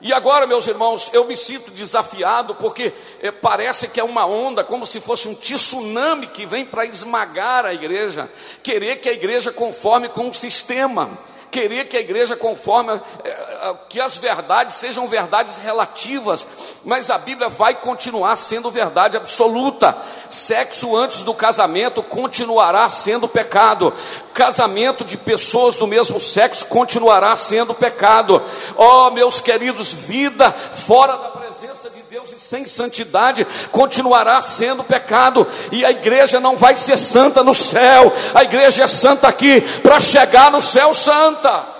E 0.00 0.12
agora, 0.12 0.46
meus 0.46 0.66
irmãos, 0.66 1.10
eu 1.12 1.24
me 1.24 1.36
sinto 1.36 1.70
desafiado 1.70 2.54
porque 2.56 2.92
é, 3.22 3.30
parece 3.30 3.88
que 3.88 4.00
é 4.00 4.04
uma 4.04 4.26
onda, 4.26 4.62
como 4.62 4.84
se 4.84 5.00
fosse 5.00 5.28
um 5.28 5.34
tsunami 5.34 6.26
que 6.26 6.44
vem 6.44 6.64
para 6.64 6.84
esmagar 6.84 7.64
a 7.64 7.72
igreja, 7.72 8.28
querer 8.62 8.96
que 8.96 9.08
a 9.08 9.12
igreja 9.12 9.50
conforme 9.50 10.08
com 10.08 10.28
o 10.28 10.34
sistema 10.34 11.10
querer 11.54 11.84
que 11.84 11.96
a 11.96 12.00
igreja 12.00 12.34
conforme 12.34 12.92
é, 12.92 13.74
que 13.88 14.00
as 14.00 14.16
verdades 14.16 14.74
sejam 14.74 15.06
verdades 15.06 15.56
relativas, 15.56 16.44
mas 16.84 17.10
a 17.10 17.16
Bíblia 17.16 17.48
vai 17.48 17.76
continuar 17.76 18.34
sendo 18.34 18.72
verdade 18.72 19.16
absoluta. 19.16 19.96
Sexo 20.28 20.96
antes 20.96 21.22
do 21.22 21.32
casamento 21.32 22.02
continuará 22.02 22.88
sendo 22.88 23.28
pecado. 23.28 23.94
Casamento 24.32 25.04
de 25.04 25.16
pessoas 25.16 25.76
do 25.76 25.86
mesmo 25.86 26.18
sexo 26.18 26.66
continuará 26.66 27.36
sendo 27.36 27.72
pecado. 27.72 28.42
Oh, 28.76 29.12
meus 29.12 29.40
queridos, 29.40 29.92
vida 29.92 30.50
fora 30.50 31.16
da 31.16 31.28
presença 31.28 31.83
Deus 32.24 32.32
e 32.32 32.40
sem 32.40 32.66
santidade 32.66 33.46
continuará 33.70 34.40
sendo 34.40 34.82
pecado, 34.82 35.46
e 35.70 35.84
a 35.84 35.90
igreja 35.90 36.40
não 36.40 36.56
vai 36.56 36.74
ser 36.76 36.96
santa 36.96 37.42
no 37.42 37.52
céu, 37.52 38.12
a 38.34 38.42
igreja 38.42 38.84
é 38.84 38.86
santa 38.86 39.28
aqui 39.28 39.60
para 39.82 40.00
chegar 40.00 40.50
no 40.50 40.60
céu 40.60 40.94
santa. 40.94 41.73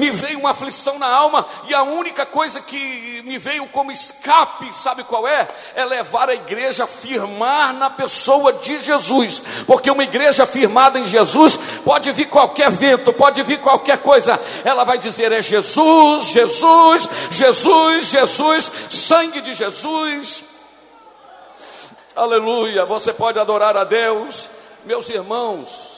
Me 0.00 0.10
veio 0.10 0.38
uma 0.38 0.52
aflição 0.52 0.98
na 0.98 1.06
alma, 1.06 1.46
e 1.68 1.74
a 1.74 1.82
única 1.82 2.24
coisa 2.24 2.58
que 2.62 3.20
me 3.26 3.36
veio 3.36 3.66
como 3.66 3.92
escape, 3.92 4.74
sabe 4.74 5.04
qual 5.04 5.28
é? 5.28 5.46
É 5.74 5.84
levar 5.84 6.30
a 6.30 6.34
igreja 6.34 6.84
a 6.84 6.86
firmar 6.86 7.74
na 7.74 7.90
pessoa 7.90 8.50
de 8.54 8.78
Jesus, 8.78 9.42
porque 9.66 9.90
uma 9.90 10.02
igreja 10.02 10.46
firmada 10.46 10.98
em 10.98 11.04
Jesus 11.04 11.58
pode 11.84 12.10
vir 12.12 12.30
qualquer 12.30 12.70
vento, 12.70 13.12
pode 13.12 13.42
vir 13.42 13.58
qualquer 13.58 13.98
coisa, 13.98 14.40
ela 14.64 14.84
vai 14.84 14.96
dizer: 14.96 15.32
é 15.32 15.42
Jesus, 15.42 16.28
Jesus, 16.28 17.08
Jesus, 17.30 18.06
Jesus, 18.06 18.72
sangue 18.88 19.42
de 19.42 19.52
Jesus. 19.52 20.44
Aleluia. 22.16 22.86
Você 22.86 23.12
pode 23.12 23.38
adorar 23.38 23.76
a 23.76 23.84
Deus, 23.84 24.48
meus 24.86 25.10
irmãos. 25.10 25.89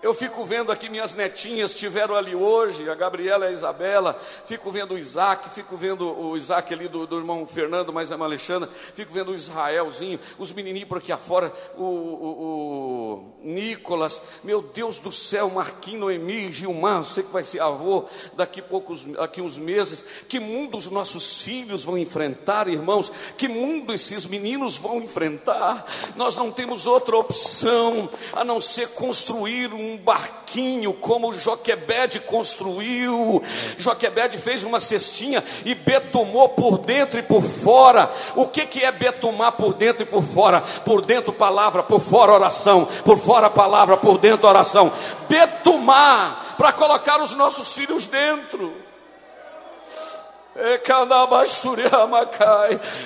Eu 0.00 0.14
fico 0.14 0.44
vendo 0.44 0.70
aqui 0.70 0.88
minhas 0.88 1.12
netinhas 1.12 1.72
estiveram 1.72 2.14
ali 2.14 2.32
hoje, 2.32 2.88
a 2.88 2.94
Gabriela 2.94 3.46
e 3.46 3.48
a 3.48 3.52
Isabela. 3.52 4.20
Fico 4.46 4.70
vendo 4.70 4.94
o 4.94 4.98
Isaac, 4.98 5.50
fico 5.50 5.76
vendo 5.76 6.16
o 6.16 6.36
Isaac 6.36 6.72
ali 6.72 6.86
do, 6.86 7.04
do 7.04 7.18
irmão 7.18 7.44
Fernando, 7.44 7.92
mais 7.92 8.12
a 8.12 8.14
irmã 8.14 8.26
Alexandra. 8.26 8.68
Fico 8.94 9.12
vendo 9.12 9.32
o 9.32 9.34
Israelzinho, 9.34 10.20
os 10.38 10.52
menininhos 10.52 10.88
por 10.88 10.98
aqui 10.98 11.10
afora, 11.10 11.52
o, 11.76 11.82
o, 11.82 12.28
o 12.30 13.32
Nicolas. 13.42 14.20
Meu 14.44 14.62
Deus 14.62 15.00
do 15.00 15.10
céu, 15.10 15.50
Marquinhos, 15.50 16.00
Noemi, 16.00 16.52
Gilmar, 16.52 17.04
você 17.04 17.20
que 17.20 17.32
vai 17.32 17.42
ser 17.42 17.60
avô 17.60 18.04
daqui 18.34 18.62
poucos, 18.62 19.04
daqui 19.04 19.42
uns 19.42 19.58
meses. 19.58 20.04
Que 20.28 20.38
mundo 20.38 20.78
os 20.78 20.86
nossos 20.86 21.42
filhos 21.42 21.82
vão 21.82 21.98
enfrentar, 21.98 22.68
irmãos? 22.68 23.10
Que 23.36 23.48
mundo 23.48 23.92
esses 23.92 24.26
meninos 24.26 24.76
vão 24.76 25.02
enfrentar? 25.02 25.84
Nós 26.14 26.36
não 26.36 26.52
temos 26.52 26.86
outra 26.86 27.16
opção 27.16 28.08
a 28.32 28.44
não 28.44 28.60
ser 28.60 28.90
construir 28.90 29.72
um 29.72 29.87
um 29.88 29.96
barquinho 29.96 30.92
como 30.92 31.32
Joquebede 31.32 32.20
construiu. 32.20 33.42
Joquebede 33.78 34.38
fez 34.38 34.64
uma 34.64 34.80
cestinha 34.80 35.42
e 35.64 35.74
betumou 35.74 36.48
por 36.50 36.78
dentro 36.78 37.18
e 37.18 37.22
por 37.22 37.42
fora. 37.42 38.10
O 38.36 38.46
que, 38.46 38.66
que 38.66 38.84
é 38.84 38.92
betumar 38.92 39.52
por 39.52 39.74
dentro 39.74 40.02
e 40.02 40.06
por 40.06 40.22
fora? 40.22 40.60
Por 40.60 41.04
dentro 41.04 41.32
palavra, 41.32 41.82
por 41.82 42.00
fora 42.00 42.32
oração, 42.32 42.86
por 43.04 43.18
fora 43.18 43.48
palavra, 43.48 43.96
por 43.96 44.18
dentro 44.18 44.48
oração. 44.48 44.92
Betumar 45.28 46.54
para 46.56 46.72
colocar 46.72 47.20
os 47.22 47.32
nossos 47.32 47.72
filhos 47.72 48.06
dentro. 48.06 48.87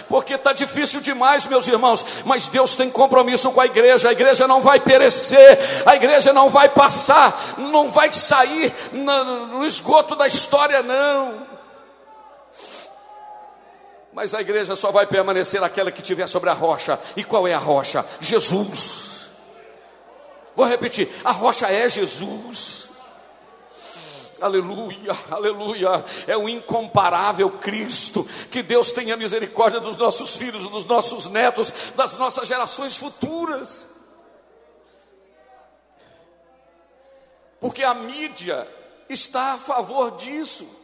Porque 0.08 0.34
está 0.34 0.52
difícil 0.52 1.00
demais, 1.00 1.44
meus 1.46 1.66
irmãos. 1.66 2.04
Mas 2.24 2.48
Deus 2.48 2.74
tem 2.74 2.90
compromisso 2.90 3.52
com 3.52 3.60
a 3.60 3.66
igreja. 3.66 4.08
A 4.08 4.12
igreja 4.12 4.48
não 4.48 4.62
vai 4.62 4.80
perecer, 4.80 5.58
a 5.84 5.94
igreja 5.94 6.32
não 6.32 6.48
vai 6.48 6.68
passar, 6.68 7.54
não 7.58 7.90
vai 7.90 8.12
sair 8.12 8.74
no 8.92 9.64
esgoto 9.64 10.16
da 10.16 10.26
história, 10.26 10.82
não. 10.82 11.46
Mas 14.12 14.34
a 14.34 14.40
igreja 14.40 14.76
só 14.76 14.90
vai 14.90 15.06
permanecer 15.06 15.62
aquela 15.62 15.90
que 15.90 16.02
tiver 16.02 16.26
sobre 16.26 16.50
a 16.50 16.52
rocha. 16.52 16.98
E 17.16 17.24
qual 17.24 17.48
é 17.48 17.54
a 17.54 17.58
rocha? 17.58 18.04
Jesus. 18.20 19.26
Vou 20.54 20.66
repetir: 20.66 21.08
a 21.24 21.32
rocha 21.32 21.66
é 21.66 21.88
Jesus. 21.88 22.81
Aleluia, 24.42 25.16
aleluia. 25.30 26.04
É 26.26 26.36
o 26.36 26.48
incomparável 26.48 27.48
Cristo. 27.50 28.28
Que 28.50 28.62
Deus 28.62 28.92
tenha 28.92 29.16
misericórdia 29.16 29.80
dos 29.80 29.96
nossos 29.96 30.36
filhos, 30.36 30.68
dos 30.68 30.84
nossos 30.84 31.26
netos, 31.26 31.72
das 31.94 32.18
nossas 32.18 32.48
gerações 32.48 32.96
futuras. 32.96 33.86
Porque 37.60 37.84
a 37.84 37.94
mídia 37.94 38.66
está 39.08 39.54
a 39.54 39.58
favor 39.58 40.16
disso. 40.16 40.81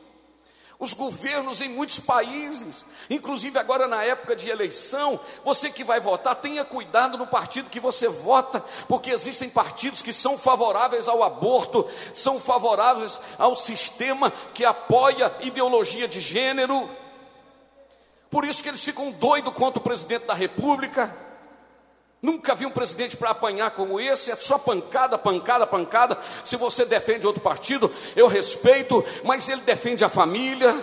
Os 0.81 0.93
governos 0.93 1.61
em 1.61 1.69
muitos 1.69 1.99
países, 1.99 2.85
inclusive 3.11 3.59
agora 3.59 3.89
na 3.89 4.05
época 4.05 4.37
de 4.37 4.49
eleição, 4.49 5.19
você 5.45 5.71
que 5.71 5.83
vai 5.83 5.99
votar, 5.99 6.37
tenha 6.37 6.65
cuidado 6.65 7.19
no 7.19 7.27
partido 7.27 7.69
que 7.69 7.81
você 7.81 8.09
vota, 8.09 8.65
porque 8.87 9.11
existem 9.11 9.51
partidos 9.51 10.03
que 10.03 10.13
são 10.13 10.39
favoráveis 10.39 11.09
ao 11.09 11.25
aborto, 11.25 11.85
são 12.15 12.39
favoráveis 12.39 13.19
ao 13.37 13.57
sistema 13.57 14.33
que 14.55 14.65
apoia 14.65 15.35
ideologia 15.41 16.07
de 16.07 16.21
gênero. 16.21 16.89
Por 18.31 18.45
isso 18.45 18.63
que 18.63 18.69
eles 18.69 18.85
ficam 18.85 19.11
doidos 19.11 19.55
contra 19.55 19.81
o 19.81 19.83
presidente 19.83 20.27
da 20.27 20.35
República. 20.35 21.28
Nunca 22.21 22.55
vi 22.55 22.67
um 22.67 22.71
presidente 22.71 23.17
para 23.17 23.31
apanhar 23.31 23.71
como 23.71 24.01
esse, 24.01 24.31
é 24.31 24.37
só 24.37 24.59
pancada, 24.59 25.17
pancada, 25.17 25.67
pancada. 25.67 26.19
Se 26.45 26.57
você 26.57 26.85
defende 26.85 27.27
outro 27.27 27.41
partido, 27.41 27.93
eu 28.17 28.27
respeito, 28.27 29.05
mas 29.23 29.49
ele 29.49 29.61
defende 29.61 30.05
a 30.05 30.09
família. 30.09 30.75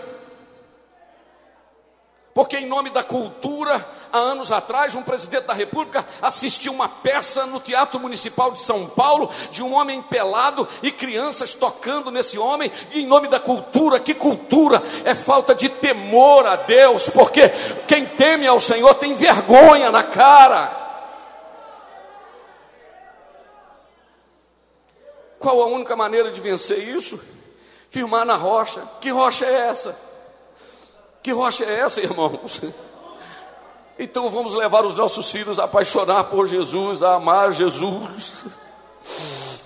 Porque, 2.34 2.58
em 2.58 2.66
nome 2.66 2.90
da 2.90 3.04
cultura, 3.04 3.86
há 4.14 4.18
anos 4.18 4.50
atrás, 4.50 4.96
um 4.96 5.02
presidente 5.02 5.44
da 5.44 5.54
República 5.54 6.06
assistiu 6.22 6.72
uma 6.72 6.88
peça 6.88 7.46
no 7.46 7.60
Teatro 7.60 8.00
Municipal 8.00 8.52
de 8.52 8.62
São 8.62 8.88
Paulo, 8.88 9.30
de 9.52 9.62
um 9.62 9.74
homem 9.74 10.02
pelado 10.02 10.66
e 10.82 10.90
crianças 10.90 11.54
tocando 11.54 12.12
nesse 12.12 12.38
homem, 12.38 12.72
e 12.94 13.02
em 13.02 13.06
nome 13.06 13.28
da 13.28 13.42
cultura, 13.42 14.00
que 14.00 14.14
cultura? 14.14 14.82
É 15.04 15.14
falta 15.14 15.54
de 15.54 15.68
temor 15.68 16.46
a 16.46 16.56
Deus, 16.56 17.10
porque 17.10 17.50
quem 17.88 18.06
teme 18.06 18.48
ao 18.48 18.62
Senhor 18.62 18.94
tem 18.96 19.14
vergonha 19.16 19.92
na 19.92 20.04
cara. 20.04 20.85
Qual 25.46 25.62
a 25.62 25.68
única 25.68 25.96
maneira 25.96 26.32
de 26.32 26.42
vencer 26.42 26.80
isso? 26.80 27.20
Firmar 27.92 28.26
na 28.26 28.36
rocha. 28.36 28.82
Que 29.00 29.12
rocha 29.12 29.46
é 29.46 29.68
essa? 29.70 29.96
Que 31.22 31.32
rocha 31.32 31.64
é 31.64 31.82
essa, 31.82 32.02
irmãos? 32.02 32.62
Então 34.00 34.28
vamos 34.28 34.56
levar 34.56 34.84
os 34.84 34.96
nossos 34.96 35.30
filhos 35.30 35.60
a 35.60 35.66
apaixonar 35.66 36.24
por 36.24 36.48
Jesus, 36.48 37.04
a 37.04 37.14
amar 37.14 37.52
Jesus. 37.52 38.46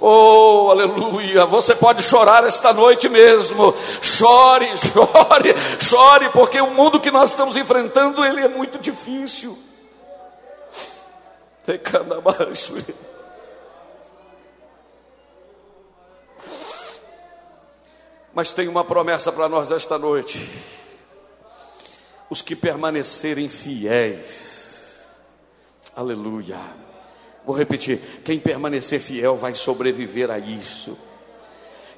Oh, 0.02 0.68
aleluia! 0.70 1.46
Você 1.46 1.74
pode 1.74 2.04
chorar 2.04 2.46
esta 2.46 2.74
noite 2.74 3.08
mesmo. 3.08 3.74
Chore, 4.02 4.68
chore, 4.78 5.56
chore, 5.80 6.30
porque 6.34 6.60
o 6.60 6.72
mundo 6.72 7.00
que 7.00 7.10
nós 7.10 7.30
estamos 7.30 7.56
enfrentando 7.56 8.24
ele 8.26 8.42
é 8.42 8.50
muito 8.50 8.78
difícil. 8.80 9.58
Decanabaixo. 11.66 12.74
Mas 18.34 18.52
tem 18.52 18.68
uma 18.68 18.84
promessa 18.84 19.32
para 19.32 19.50
nós 19.50 19.72
esta 19.72 19.98
noite: 19.98 20.50
os 22.30 22.42
que 22.42 22.56
permanecerem 22.56 23.50
fiéis, 23.50 25.10
aleluia. 25.96 26.58
Vou 27.46 27.56
repetir: 27.56 28.00
quem 28.24 28.40
permanecer 28.40 29.00
fiel 29.00 29.36
vai 29.36 29.56
sobreviver 29.56 30.30
a 30.30 30.38
isso. 30.38 30.98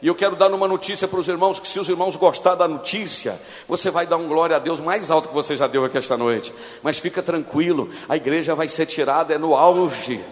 E 0.02 0.08
eu 0.08 0.16
quero 0.16 0.36
dar 0.36 0.52
uma 0.52 0.68
notícia 0.68 1.08
para 1.08 1.20
os 1.20 1.28
irmãos: 1.28 1.60
que 1.60 1.68
se 1.68 1.80
os 1.80 1.90
irmãos 1.90 2.16
gostar 2.16 2.56
da 2.56 2.68
notícia, 2.68 3.40
você 3.68 3.92
vai 3.92 4.08
dar 4.08 4.18
um 4.18 4.28
glória 4.28 4.56
a 4.56 4.60
Deus 4.60 4.80
mais 4.80 5.12
alto 5.12 5.28
que 5.28 5.34
você 5.34 5.56
já 5.56 5.68
deu 5.68 5.84
aqui 5.84 5.98
esta 5.98 6.16
noite. 6.16 6.54
Mas 6.82 6.98
fica 7.00 7.22
tranquilo, 7.22 7.90
a 8.08 8.16
igreja 8.16 8.56
vai 8.56 8.70
ser 8.70 8.86
tirada 8.86 9.34
é 9.34 9.38
no 9.38 9.56
auge 9.56 10.24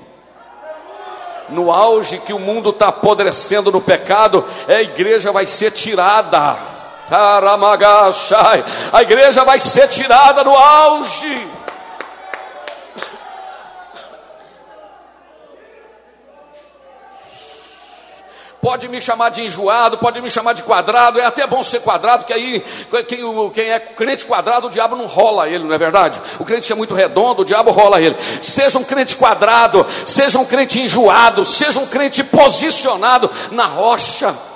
no 1.51 1.71
auge 1.71 2.19
que 2.19 2.33
o 2.33 2.39
mundo 2.39 2.69
está 2.69 2.87
apodrecendo 2.87 3.71
no 3.71 3.81
pecado, 3.81 4.45
a 4.67 4.81
igreja 4.81 5.31
vai 5.31 5.47
ser 5.47 5.71
tirada. 5.71 6.57
A 8.93 9.01
igreja 9.01 9.43
vai 9.43 9.59
ser 9.59 9.87
tirada 9.87 10.43
no 10.43 10.55
auge. 10.55 11.47
Pode 18.61 18.89
me 18.89 19.01
chamar 19.01 19.29
de 19.29 19.45
enjoado, 19.45 19.97
pode 19.97 20.21
me 20.21 20.29
chamar 20.29 20.53
de 20.53 20.63
quadrado, 20.63 21.19
é 21.19 21.25
até 21.25 21.47
bom 21.47 21.63
ser 21.63 21.79
quadrado, 21.79 22.25
que 22.25 22.33
aí 22.33 22.63
quem, 23.07 23.51
quem 23.51 23.69
é 23.69 23.79
crente 23.79 24.25
quadrado, 24.25 24.67
o 24.67 24.69
diabo 24.69 24.97
não 24.97 25.05
rola 25.05 25.47
ele, 25.47 25.63
não 25.63 25.73
é 25.73 25.77
verdade? 25.77 26.21
O 26.37 26.43
crente 26.43 26.67
que 26.67 26.73
é 26.73 26.75
muito 26.75 26.93
redondo, 26.93 27.43
o 27.43 27.45
diabo 27.45 27.71
rola 27.71 28.01
ele. 28.01 28.17
Seja 28.41 28.77
um 28.77 28.83
crente 28.83 29.15
quadrado, 29.15 29.85
seja 30.05 30.37
um 30.39 30.45
crente 30.45 30.81
enjoado, 30.81 31.45
seja 31.45 31.79
um 31.79 31.87
crente 31.87 32.21
posicionado 32.23 33.31
na 33.51 33.65
rocha. 33.65 34.48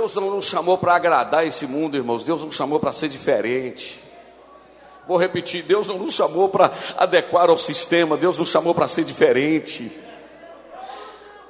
Deus 0.00 0.14
não 0.14 0.30
nos 0.30 0.46
chamou 0.46 0.78
para 0.78 0.94
agradar 0.94 1.46
esse 1.46 1.66
mundo, 1.66 1.94
irmãos. 1.94 2.24
Deus 2.24 2.42
nos 2.42 2.56
chamou 2.56 2.80
para 2.80 2.90
ser 2.90 3.10
diferente. 3.10 4.00
Vou 5.06 5.18
repetir: 5.18 5.62
Deus 5.62 5.86
não 5.86 5.98
nos 5.98 6.14
chamou 6.14 6.48
para 6.48 6.72
adequar 6.96 7.50
ao 7.50 7.58
sistema. 7.58 8.16
Deus 8.16 8.38
nos 8.38 8.48
chamou 8.48 8.74
para 8.74 8.88
ser 8.88 9.04
diferente. 9.04 9.92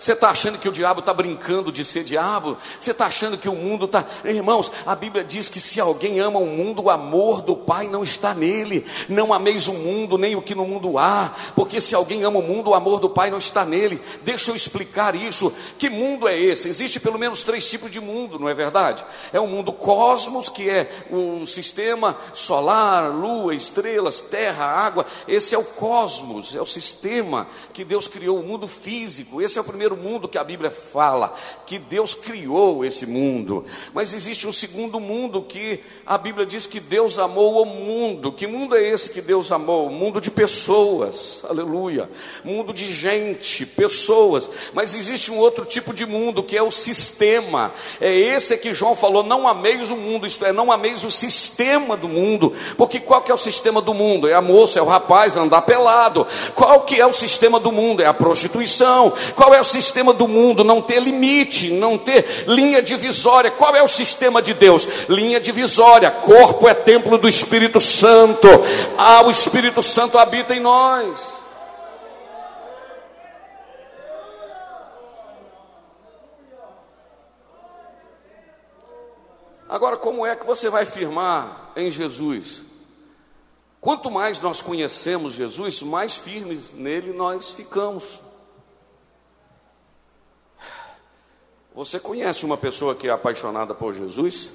Você 0.00 0.12
está 0.12 0.30
achando 0.30 0.58
que 0.58 0.66
o 0.66 0.72
diabo 0.72 1.00
está 1.00 1.12
brincando 1.12 1.70
de 1.70 1.84
ser 1.84 2.02
diabo? 2.04 2.56
Você 2.80 2.90
está 2.90 3.04
achando 3.04 3.36
que 3.36 3.50
o 3.50 3.54
mundo 3.54 3.84
está. 3.84 4.02
Irmãos, 4.24 4.72
a 4.86 4.94
Bíblia 4.94 5.22
diz 5.22 5.46
que 5.46 5.60
se 5.60 5.78
alguém 5.78 6.18
ama 6.20 6.38
o 6.38 6.46
mundo, 6.46 6.84
o 6.84 6.90
amor 6.90 7.42
do 7.42 7.54
Pai 7.54 7.86
não 7.86 8.02
está 8.02 8.32
nele. 8.32 8.86
Não 9.10 9.30
ameis 9.30 9.68
o 9.68 9.74
mundo, 9.74 10.16
nem 10.16 10.34
o 10.34 10.40
que 10.40 10.54
no 10.54 10.64
mundo 10.64 10.96
há. 10.96 11.30
Porque 11.54 11.82
se 11.82 11.94
alguém 11.94 12.24
ama 12.24 12.38
o 12.38 12.42
mundo, 12.42 12.70
o 12.70 12.74
amor 12.74 12.98
do 12.98 13.10
Pai 13.10 13.30
não 13.30 13.36
está 13.36 13.62
nele. 13.62 14.00
Deixa 14.22 14.50
eu 14.50 14.56
explicar 14.56 15.14
isso. 15.14 15.52
Que 15.78 15.90
mundo 15.90 16.26
é 16.26 16.34
esse? 16.34 16.66
Existe 16.66 16.98
pelo 16.98 17.18
menos 17.18 17.42
três 17.42 17.68
tipos 17.68 17.90
de 17.90 18.00
mundo, 18.00 18.38
não 18.38 18.48
é 18.48 18.54
verdade? 18.54 19.04
É 19.34 19.38
o 19.38 19.46
mundo 19.46 19.70
cosmos, 19.70 20.48
que 20.48 20.70
é 20.70 20.90
o 21.10 21.44
sistema 21.44 22.16
solar, 22.32 23.10
lua, 23.10 23.54
estrelas, 23.54 24.22
terra, 24.22 24.64
água. 24.64 25.04
Esse 25.28 25.54
é 25.54 25.58
o 25.58 25.64
cosmos, 25.64 26.54
é 26.54 26.60
o 26.62 26.66
sistema 26.66 27.46
que 27.74 27.84
Deus 27.84 28.08
criou, 28.08 28.40
o 28.40 28.42
mundo 28.42 28.66
físico. 28.66 29.42
Esse 29.42 29.58
é 29.58 29.60
o 29.60 29.64
primeiro 29.64 29.89
primeiro 29.90 29.96
mundo 29.96 30.28
que 30.28 30.38
a 30.38 30.44
Bíblia 30.44 30.70
fala, 30.70 31.34
que 31.66 31.78
Deus 31.78 32.14
criou 32.14 32.84
esse 32.84 33.06
mundo. 33.06 33.64
Mas 33.92 34.12
existe 34.14 34.46
um 34.46 34.52
segundo 34.52 35.00
mundo 35.00 35.42
que 35.42 35.80
a 36.06 36.16
Bíblia 36.16 36.46
diz 36.46 36.66
que 36.66 36.78
Deus 36.78 37.18
amou 37.18 37.62
o 37.62 37.66
mundo. 37.66 38.32
Que 38.32 38.46
mundo 38.46 38.76
é 38.76 38.82
esse 38.82 39.10
que 39.10 39.20
Deus 39.20 39.50
amou? 39.50 39.90
Mundo 39.90 40.20
de 40.20 40.30
pessoas, 40.30 41.42
aleluia. 41.48 42.08
Mundo 42.44 42.72
de 42.72 42.92
gente, 42.92 43.66
pessoas. 43.66 44.48
Mas 44.72 44.94
existe 44.94 45.30
um 45.30 45.38
outro 45.38 45.64
tipo 45.64 45.92
de 45.92 46.06
mundo 46.06 46.42
que 46.42 46.56
é 46.56 46.62
o 46.62 46.70
sistema. 46.70 47.72
É 48.00 48.12
esse 48.12 48.56
que 48.58 48.74
João 48.74 48.94
falou: 48.94 49.22
não 49.22 49.48
ameis 49.48 49.90
o 49.90 49.96
mundo, 49.96 50.26
isto 50.26 50.44
é, 50.44 50.52
não 50.52 50.70
ameis 50.70 51.02
o 51.04 51.10
sistema 51.10 51.96
do 51.96 52.08
mundo. 52.08 52.54
Porque 52.76 53.00
qual 53.00 53.22
que 53.22 53.30
é 53.30 53.34
o 53.34 53.38
sistema 53.38 53.80
do 53.80 53.94
mundo? 53.94 54.28
É 54.28 54.34
a 54.34 54.42
moça, 54.42 54.78
é 54.78 54.82
o 54.82 54.86
rapaz 54.86 55.36
andar 55.36 55.62
pelado. 55.62 56.26
Qual 56.54 56.82
que 56.82 57.00
é 57.00 57.06
o 57.06 57.12
sistema 57.12 57.58
do 57.58 57.72
mundo? 57.72 58.02
É 58.02 58.06
a 58.06 58.14
prostituição. 58.14 59.12
Qual 59.34 59.54
é 59.54 59.60
o 59.60 59.64
sistema 59.64 59.79
do 60.12 60.28
mundo, 60.28 60.62
não 60.62 60.82
ter 60.82 61.00
limite, 61.00 61.70
não 61.70 61.96
ter 61.96 62.44
linha 62.46 62.82
divisória. 62.82 63.50
Qual 63.50 63.74
é 63.74 63.82
o 63.82 63.88
sistema 63.88 64.42
de 64.42 64.54
Deus? 64.54 64.86
Linha 65.08 65.40
divisória. 65.40 66.10
Corpo 66.10 66.68
é 66.68 66.74
templo 66.74 67.16
do 67.16 67.28
Espírito 67.28 67.80
Santo. 67.80 68.48
Ah, 68.96 69.22
o 69.22 69.30
Espírito 69.30 69.82
Santo 69.82 70.18
habita 70.18 70.54
em 70.54 70.60
nós. 70.60 71.40
Agora, 79.68 79.96
como 79.96 80.26
é 80.26 80.34
que 80.34 80.44
você 80.44 80.68
vai 80.68 80.84
firmar 80.84 81.70
em 81.76 81.92
Jesus? 81.92 82.62
Quanto 83.80 84.10
mais 84.10 84.40
nós 84.40 84.60
conhecemos 84.60 85.32
Jesus, 85.32 85.80
mais 85.80 86.16
firmes 86.16 86.72
nele 86.72 87.12
nós 87.12 87.50
ficamos. 87.50 88.20
Você 91.74 92.00
conhece 92.00 92.44
uma 92.44 92.56
pessoa 92.56 92.94
que 92.94 93.08
é 93.08 93.10
apaixonada 93.10 93.74
por 93.74 93.94
Jesus? 93.94 94.50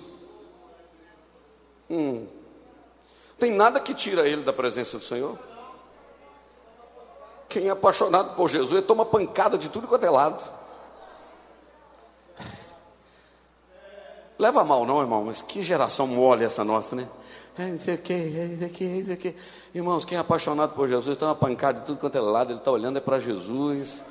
Hum. 1.90 2.28
Tem 3.40 3.52
nada 3.52 3.80
que 3.80 3.94
tira 3.94 4.28
ele 4.28 4.44
da 4.44 4.54
presença 4.54 4.98
do 4.98 5.04
Senhor? 5.04 5.38
Quem 7.48 7.68
é 7.68 7.70
apaixonado 7.70 8.36
por 8.36 8.50
Jesus, 8.50 8.72
ele 8.72 8.82
toma 8.82 9.06
pancada 9.06 9.58
de 9.58 9.70
tudo 9.70 9.88
quanto 9.88 10.06
é 10.06 10.10
lado. 10.10 10.44
Leva 14.38 14.66
mal, 14.66 14.86
não, 14.86 15.00
irmão, 15.00 15.24
mas 15.24 15.42
que 15.42 15.64
geração 15.64 16.06
mole 16.08 16.44
essa 16.44 16.64
nossa, 16.64 16.96
né? 16.96 17.08
É 17.58 17.70
isso 17.70 17.90
aqui, 17.90 18.14
é 18.14 18.46
isso 18.54 18.66
aqui, 18.66 18.84
é 18.84 18.98
isso 18.98 19.14
aqui. 19.14 19.36
Irmãos, 19.74 20.04
quem 20.04 20.18
é 20.18 20.22
apaixonado 20.22 20.76
por 20.76 20.90
Jesus, 20.90 21.18
toma 21.18 21.34
pancada 21.34 21.80
de 21.80 21.86
tudo 21.86 22.00
quanto 22.00 22.18
é 22.18 22.20
lado, 22.20 22.52
ele 22.52 22.60
está 22.60 22.72
olhando 22.72 22.98
é 22.98 23.02
para 23.02 23.18
Jesus. 23.18 24.02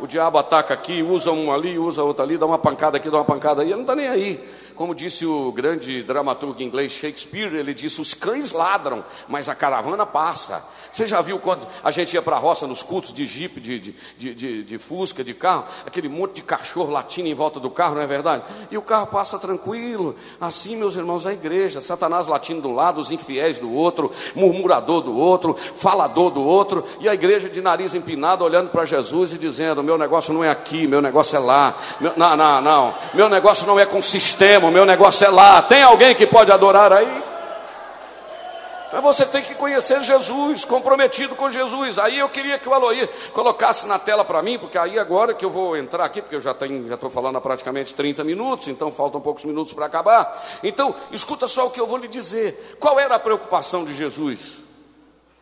O 0.00 0.06
diabo 0.06 0.38
ataca 0.38 0.74
aqui, 0.74 1.02
usa 1.02 1.32
um 1.32 1.52
ali, 1.52 1.78
usa 1.78 2.02
outro 2.02 2.22
ali, 2.22 2.38
dá 2.38 2.46
uma 2.46 2.58
pancada 2.58 2.96
aqui, 2.96 3.10
dá 3.10 3.18
uma 3.18 3.24
pancada 3.24 3.62
aí, 3.62 3.68
ele 3.68 3.74
não 3.74 3.82
está 3.82 3.94
nem 3.94 4.06
aí 4.08 4.57
como 4.78 4.94
disse 4.94 5.26
o 5.26 5.50
grande 5.50 6.04
dramaturgo 6.04 6.62
inglês 6.62 6.92
Shakespeare, 6.92 7.52
ele 7.52 7.74
disse: 7.74 8.00
os 8.00 8.14
cães 8.14 8.52
ladram, 8.52 9.04
mas 9.26 9.48
a 9.48 9.54
caravana 9.54 10.06
passa. 10.06 10.64
Você 10.92 11.06
já 11.06 11.20
viu 11.20 11.38
quando 11.38 11.66
a 11.84 11.90
gente 11.90 12.14
ia 12.14 12.22
para 12.22 12.36
a 12.36 12.38
roça 12.38 12.66
nos 12.66 12.82
cultos 12.82 13.12
de 13.12 13.26
jipe, 13.26 13.60
de, 13.60 13.78
de, 13.78 14.34
de, 14.34 14.64
de, 14.64 14.78
fusca, 14.78 15.22
de 15.22 15.34
carro, 15.34 15.64
aquele 15.84 16.08
monte 16.08 16.36
de 16.36 16.42
cachorro 16.42 16.90
latindo 16.90 17.28
em 17.28 17.34
volta 17.34 17.60
do 17.60 17.68
carro, 17.68 17.96
não 17.96 18.02
é 18.02 18.06
verdade? 18.06 18.44
E 18.70 18.78
o 18.78 18.82
carro 18.82 19.06
passa 19.08 19.38
tranquilo. 19.38 20.16
Assim, 20.40 20.76
meus 20.76 20.96
irmãos, 20.96 21.26
a 21.26 21.32
igreja, 21.32 21.80
Satanás 21.80 22.26
latindo 22.26 22.62
de 22.62 22.68
um 22.68 22.74
lado, 22.74 23.00
os 23.00 23.10
infiéis 23.10 23.58
do 23.58 23.72
outro, 23.72 24.10
murmurador 24.34 25.02
do 25.02 25.16
outro, 25.16 25.54
falador 25.54 26.30
do 26.30 26.42
outro, 26.42 26.84
e 27.00 27.08
a 27.08 27.14
igreja 27.14 27.48
de 27.48 27.60
nariz 27.60 27.94
empinado 27.94 28.44
olhando 28.44 28.70
para 28.70 28.84
Jesus 28.84 29.32
e 29.32 29.38
dizendo: 29.38 29.82
meu 29.82 29.98
negócio 29.98 30.32
não 30.32 30.42
é 30.42 30.48
aqui, 30.48 30.86
meu 30.86 31.02
negócio 31.02 31.36
é 31.36 31.38
lá. 31.38 31.74
Meu, 32.00 32.12
não, 32.16 32.36
não, 32.36 32.60
não. 32.60 32.94
Meu 33.12 33.28
negócio 33.28 33.66
não 33.66 33.78
é 33.78 33.84
com 33.84 34.00
sistema 34.00 34.67
meu 34.70 34.84
negócio 34.84 35.26
é 35.26 35.30
lá. 35.30 35.62
Tem 35.62 35.82
alguém 35.82 36.14
que 36.14 36.26
pode 36.26 36.50
adorar 36.52 36.92
aí? 36.92 37.28
Mas 38.90 39.02
você 39.02 39.26
tem 39.26 39.42
que 39.42 39.54
conhecer 39.54 40.02
Jesus, 40.02 40.64
comprometido 40.64 41.36
com 41.36 41.50
Jesus. 41.50 41.98
Aí 41.98 42.18
eu 42.18 42.28
queria 42.28 42.58
que 42.58 42.68
o 42.68 42.72
Aloí 42.72 43.06
colocasse 43.34 43.86
na 43.86 43.98
tela 43.98 44.24
para 44.24 44.42
mim, 44.42 44.58
porque 44.58 44.78
aí 44.78 44.98
agora 44.98 45.34
que 45.34 45.44
eu 45.44 45.50
vou 45.50 45.76
entrar 45.76 46.04
aqui, 46.04 46.22
porque 46.22 46.36
eu 46.36 46.40
já 46.40 46.56
já 46.86 46.94
estou 46.94 47.10
falando 47.10 47.36
há 47.36 47.40
praticamente 47.40 47.94
30 47.94 48.24
minutos, 48.24 48.66
então 48.68 48.90
faltam 48.90 49.20
poucos 49.20 49.44
minutos 49.44 49.74
para 49.74 49.84
acabar. 49.84 50.42
Então, 50.62 50.94
escuta 51.12 51.46
só 51.46 51.66
o 51.66 51.70
que 51.70 51.80
eu 51.80 51.86
vou 51.86 51.98
lhe 51.98 52.08
dizer. 52.08 52.78
Qual 52.80 52.98
era 52.98 53.16
a 53.16 53.18
preocupação 53.18 53.84
de 53.84 53.94
Jesus? 53.94 54.56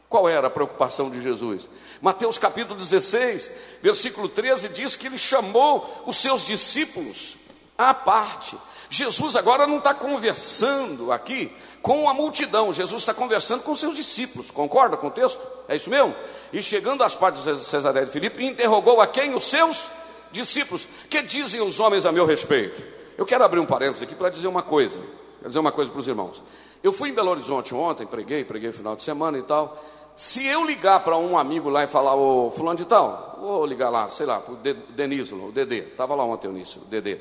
Qual 0.08 0.28
era 0.28 0.48
a 0.48 0.50
preocupação 0.50 1.08
de 1.08 1.22
Jesus? 1.22 1.68
Mateus 2.00 2.38
capítulo 2.38 2.78
16, 2.78 3.50
versículo 3.80 4.28
13 4.28 4.68
diz 4.70 4.96
que 4.96 5.06
ele 5.06 5.18
chamou 5.18 6.02
os 6.04 6.16
seus 6.16 6.44
discípulos 6.44 7.36
à 7.78 7.94
parte 7.94 8.56
Jesus 8.90 9.37
agora 9.37 9.66
não 9.66 9.79
está 9.79 9.92
conversando 9.92 11.12
aqui 11.12 11.51
com 11.83 12.09
a 12.09 12.14
multidão, 12.14 12.72
Jesus 12.72 13.03
está 13.03 13.14
conversando 13.14 13.62
com 13.62 13.75
seus 13.77 13.94
discípulos, 13.94 14.51
concorda 14.51 14.96
com 14.96 15.07
o 15.07 15.11
texto? 15.11 15.40
É 15.68 15.77
isso 15.77 15.88
mesmo? 15.88 16.14
E 16.53 16.61
chegando 16.62 17.05
às 17.05 17.14
partes 17.14 17.44
de 17.44 17.62
Cesareia 17.62 18.05
de 18.05 18.11
Filipe, 18.11 18.44
interrogou 18.44 19.01
a 19.01 19.07
quem? 19.07 19.35
Os 19.35 19.44
seus 19.44 19.88
discípulos. 20.33 20.87
Que 21.09 21.22
dizem 21.22 21.61
os 21.61 21.79
homens 21.79 22.05
a 22.05 22.11
meu 22.11 22.27
respeito? 22.27 22.83
Eu 23.16 23.25
quero 23.25 23.44
abrir 23.44 23.61
um 23.61 23.66
parênteses 23.66 24.03
aqui 24.03 24.14
para 24.14 24.31
dizer 24.31 24.49
uma 24.49 24.62
coisa. 24.62 25.01
Quero 25.38 25.49
dizer 25.49 25.59
uma 25.61 25.70
coisa 25.72 25.90
para 25.90 26.01
os 26.01 26.09
irmãos. 26.09 26.42
Eu 26.83 26.92
fui 26.92 27.11
em 27.11 27.12
Belo 27.12 27.31
Horizonte 27.31 27.75
ontem, 27.75 28.07
preguei, 28.07 28.44
preguei 28.44 28.72
final 28.72 28.96
de 28.96 29.03
semana 29.03 29.38
e 29.38 29.42
tal. 29.42 29.81
Se 30.16 30.44
eu 30.44 30.64
ligar 30.64 31.01
para 31.01 31.16
um 31.16 31.38
amigo 31.38 31.68
lá 31.68 31.85
e 31.85 31.87
falar, 31.87 32.16
ô 32.16 32.51
fulano 32.51 32.79
de 32.79 32.85
tal, 32.85 33.37
vou 33.38 33.66
ligar 33.66 33.90
lá, 33.90 34.09
sei 34.09 34.27
lá, 34.27 34.40
para 34.40 34.55
o 34.55 34.57
Denislo, 34.57 35.49
o 35.49 35.53
Dedê, 35.53 35.81
estava 35.81 36.14
lá 36.14 36.25
ontem 36.25 36.49
o 36.49 36.53
Nício, 36.53 36.81
o 36.83 36.85
Dedê 36.87 37.18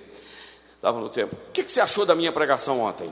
estava 0.85 0.99
no 0.99 1.09
tempo. 1.09 1.35
O 1.35 1.51
que, 1.51 1.63
que, 1.63 1.71
você 1.71 1.81
achou 1.81 2.05
da 2.05 2.13
minha 2.13 2.31
pregação 2.31 2.81
ontem? 2.81 3.11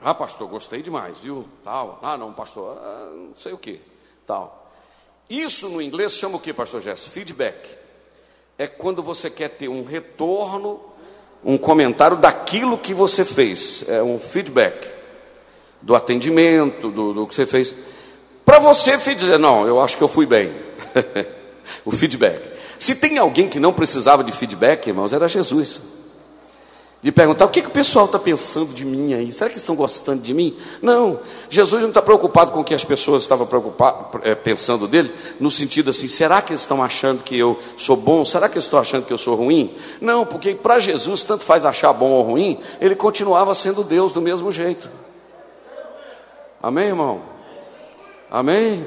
Ah, 0.00 0.14
pastor, 0.14 0.48
gostei 0.48 0.80
demais, 0.80 1.18
viu? 1.18 1.46
Tal. 1.62 1.98
Ah, 2.02 2.16
não, 2.16 2.32
pastor, 2.32 2.78
ah, 2.80 3.10
não 3.12 3.36
sei 3.36 3.52
o 3.52 3.58
que. 3.58 3.82
Tal. 4.26 4.72
Isso 5.28 5.68
no 5.68 5.82
inglês 5.82 6.14
chama 6.14 6.36
o 6.36 6.40
que, 6.40 6.54
pastor 6.54 6.80
Jesse? 6.80 7.10
Feedback. 7.10 7.68
É 8.56 8.66
quando 8.66 9.02
você 9.02 9.28
quer 9.28 9.50
ter 9.50 9.68
um 9.68 9.84
retorno, 9.84 10.80
um 11.44 11.58
comentário 11.58 12.16
daquilo 12.16 12.78
que 12.78 12.94
você 12.94 13.26
fez. 13.26 13.86
É 13.86 14.02
um 14.02 14.18
feedback 14.18 14.90
do 15.82 15.94
atendimento, 15.94 16.90
do, 16.90 17.12
do 17.12 17.26
que 17.26 17.34
você 17.34 17.44
fez. 17.44 17.74
Para 18.42 18.58
você 18.58 18.96
dizer, 19.14 19.38
não, 19.38 19.66
eu 19.66 19.82
acho 19.82 19.98
que 19.98 20.02
eu 20.02 20.08
fui 20.08 20.24
bem. 20.24 20.50
o 21.84 21.92
feedback. 21.92 22.40
Se 22.78 22.94
tem 22.94 23.18
alguém 23.18 23.50
que 23.50 23.60
não 23.60 23.72
precisava 23.72 24.24
de 24.24 24.32
feedback, 24.32 24.86
irmãos, 24.86 25.12
era 25.12 25.28
Jesus 25.28 25.99
de 27.02 27.10
perguntar 27.10 27.46
o 27.46 27.48
que, 27.48 27.62
que 27.62 27.68
o 27.68 27.72
pessoal 27.72 28.04
está 28.04 28.18
pensando 28.18 28.74
de 28.74 28.84
mim 28.84 29.14
aí. 29.14 29.32
Será 29.32 29.48
que 29.48 29.56
estão 29.56 29.74
gostando 29.74 30.22
de 30.22 30.34
mim? 30.34 30.56
Não. 30.82 31.18
Jesus 31.48 31.80
não 31.80 31.88
está 31.88 32.02
preocupado 32.02 32.50
com 32.50 32.60
o 32.60 32.64
que 32.64 32.74
as 32.74 32.84
pessoas 32.84 33.22
estavam 33.22 33.48
é, 34.22 34.34
pensando 34.34 34.86
dele, 34.86 35.10
no 35.38 35.50
sentido 35.50 35.90
assim: 35.90 36.06
será 36.06 36.42
que 36.42 36.52
eles 36.52 36.60
estão 36.62 36.82
achando 36.82 37.22
que 37.22 37.38
eu 37.38 37.58
sou 37.76 37.96
bom? 37.96 38.24
Será 38.24 38.48
que 38.48 38.56
eles 38.56 38.64
estão 38.64 38.78
achando 38.78 39.06
que 39.06 39.12
eu 39.12 39.18
sou 39.18 39.34
ruim? 39.34 39.74
Não, 40.00 40.26
porque 40.26 40.54
para 40.54 40.78
Jesus, 40.78 41.24
tanto 41.24 41.44
faz 41.44 41.64
achar 41.64 41.92
bom 41.94 42.10
ou 42.10 42.22
ruim, 42.22 42.58
ele 42.80 42.94
continuava 42.94 43.54
sendo 43.54 43.82
Deus 43.82 44.12
do 44.12 44.20
mesmo 44.20 44.52
jeito. 44.52 44.90
Amém, 46.62 46.88
irmão? 46.88 47.22
Amém? 48.30 48.86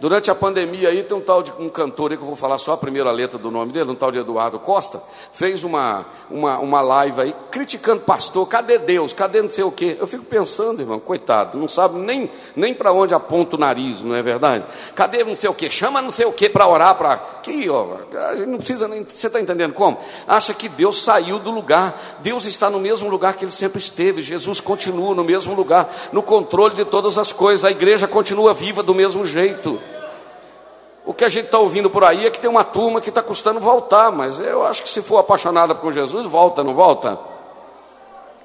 Durante 0.00 0.30
a 0.30 0.34
pandemia 0.34 0.90
aí 0.90 1.02
tem 1.02 1.16
um 1.16 1.20
tal 1.20 1.42
de 1.42 1.52
um 1.58 1.68
cantor 1.68 2.12
aí 2.12 2.16
que 2.16 2.22
eu 2.22 2.26
vou 2.26 2.36
falar 2.36 2.56
só 2.58 2.72
a 2.72 2.76
primeira 2.76 3.10
letra 3.10 3.36
do 3.36 3.50
nome 3.50 3.72
dele, 3.72 3.90
um 3.90 3.96
tal 3.96 4.12
de 4.12 4.18
Eduardo 4.20 4.56
Costa, 4.60 5.02
fez 5.32 5.64
uma, 5.64 6.06
uma, 6.30 6.58
uma 6.58 6.80
live 6.80 7.20
aí 7.20 7.34
criticando 7.50 8.02
pastor, 8.02 8.46
cadê 8.46 8.78
Deus? 8.78 9.12
Cadê 9.12 9.42
não 9.42 9.50
sei 9.50 9.64
o 9.64 9.72
quê? 9.72 9.96
Eu 9.98 10.06
fico 10.06 10.24
pensando, 10.24 10.80
irmão, 10.80 11.00
coitado, 11.00 11.58
não 11.58 11.68
sabe 11.68 11.98
nem, 11.98 12.30
nem 12.54 12.72
para 12.72 12.92
onde 12.92 13.12
aponta 13.12 13.56
o 13.56 13.58
nariz, 13.58 14.00
não 14.00 14.14
é 14.14 14.22
verdade? 14.22 14.64
Cadê 14.94 15.24
não 15.24 15.34
sei 15.34 15.50
o 15.50 15.54
quê? 15.54 15.68
Chama 15.68 16.00
não 16.00 16.12
sei 16.12 16.26
o 16.26 16.32
quê 16.32 16.48
para 16.48 16.68
orar 16.68 16.94
para. 16.94 17.16
Que, 17.42 17.68
ó, 17.68 17.96
a 18.30 18.36
gente 18.36 18.48
não 18.48 18.58
precisa 18.58 18.86
nem. 18.86 19.04
Você 19.04 19.26
está 19.26 19.40
entendendo 19.40 19.72
como? 19.72 19.98
Acha 20.28 20.54
que 20.54 20.68
Deus 20.68 21.02
saiu 21.02 21.40
do 21.40 21.50
lugar, 21.50 21.98
Deus 22.20 22.46
está 22.46 22.70
no 22.70 22.78
mesmo 22.78 23.08
lugar 23.10 23.34
que 23.34 23.44
ele 23.44 23.50
sempre 23.50 23.80
esteve, 23.80 24.22
Jesus 24.22 24.60
continua 24.60 25.12
no 25.12 25.24
mesmo 25.24 25.54
lugar, 25.54 25.92
no 26.12 26.22
controle 26.22 26.76
de 26.76 26.84
todas 26.84 27.18
as 27.18 27.32
coisas, 27.32 27.64
a 27.64 27.70
igreja 27.72 28.06
continua 28.06 28.54
viva 28.54 28.80
do 28.80 28.94
mesmo 28.94 29.24
jeito. 29.24 29.87
O 31.08 31.14
que 31.14 31.24
a 31.24 31.30
gente 31.30 31.46
está 31.46 31.58
ouvindo 31.58 31.88
por 31.88 32.04
aí 32.04 32.26
é 32.26 32.30
que 32.30 32.38
tem 32.38 32.50
uma 32.50 32.62
turma 32.62 33.00
que 33.00 33.08
está 33.08 33.22
custando 33.22 33.58
voltar, 33.58 34.12
mas 34.12 34.38
eu 34.38 34.62
acho 34.66 34.82
que 34.82 34.90
se 34.90 35.00
for 35.00 35.16
apaixonada 35.16 35.74
por 35.74 35.90
Jesus, 35.90 36.26
volta, 36.26 36.62
não 36.62 36.74
volta? 36.74 37.18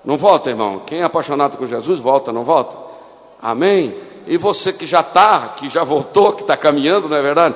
Não 0.01 0.17
volta, 0.17 0.49
irmão? 0.49 0.81
Quem 0.85 1.01
é 1.01 1.03
apaixonado 1.03 1.57
por 1.57 1.67
Jesus, 1.67 1.99
volta, 1.99 2.31
não 2.31 2.45
volta? 2.45 2.77
Amém? 3.41 3.93
E 4.25 4.37
você 4.37 4.71
que 4.71 4.87
já 4.87 5.01
está, 5.01 5.55
que 5.57 5.69
já 5.69 5.83
voltou, 5.83 6.31
que 6.31 6.43
está 6.43 6.55
caminhando, 6.55 7.09
não 7.09 7.17
é 7.17 7.21
verdade? 7.21 7.55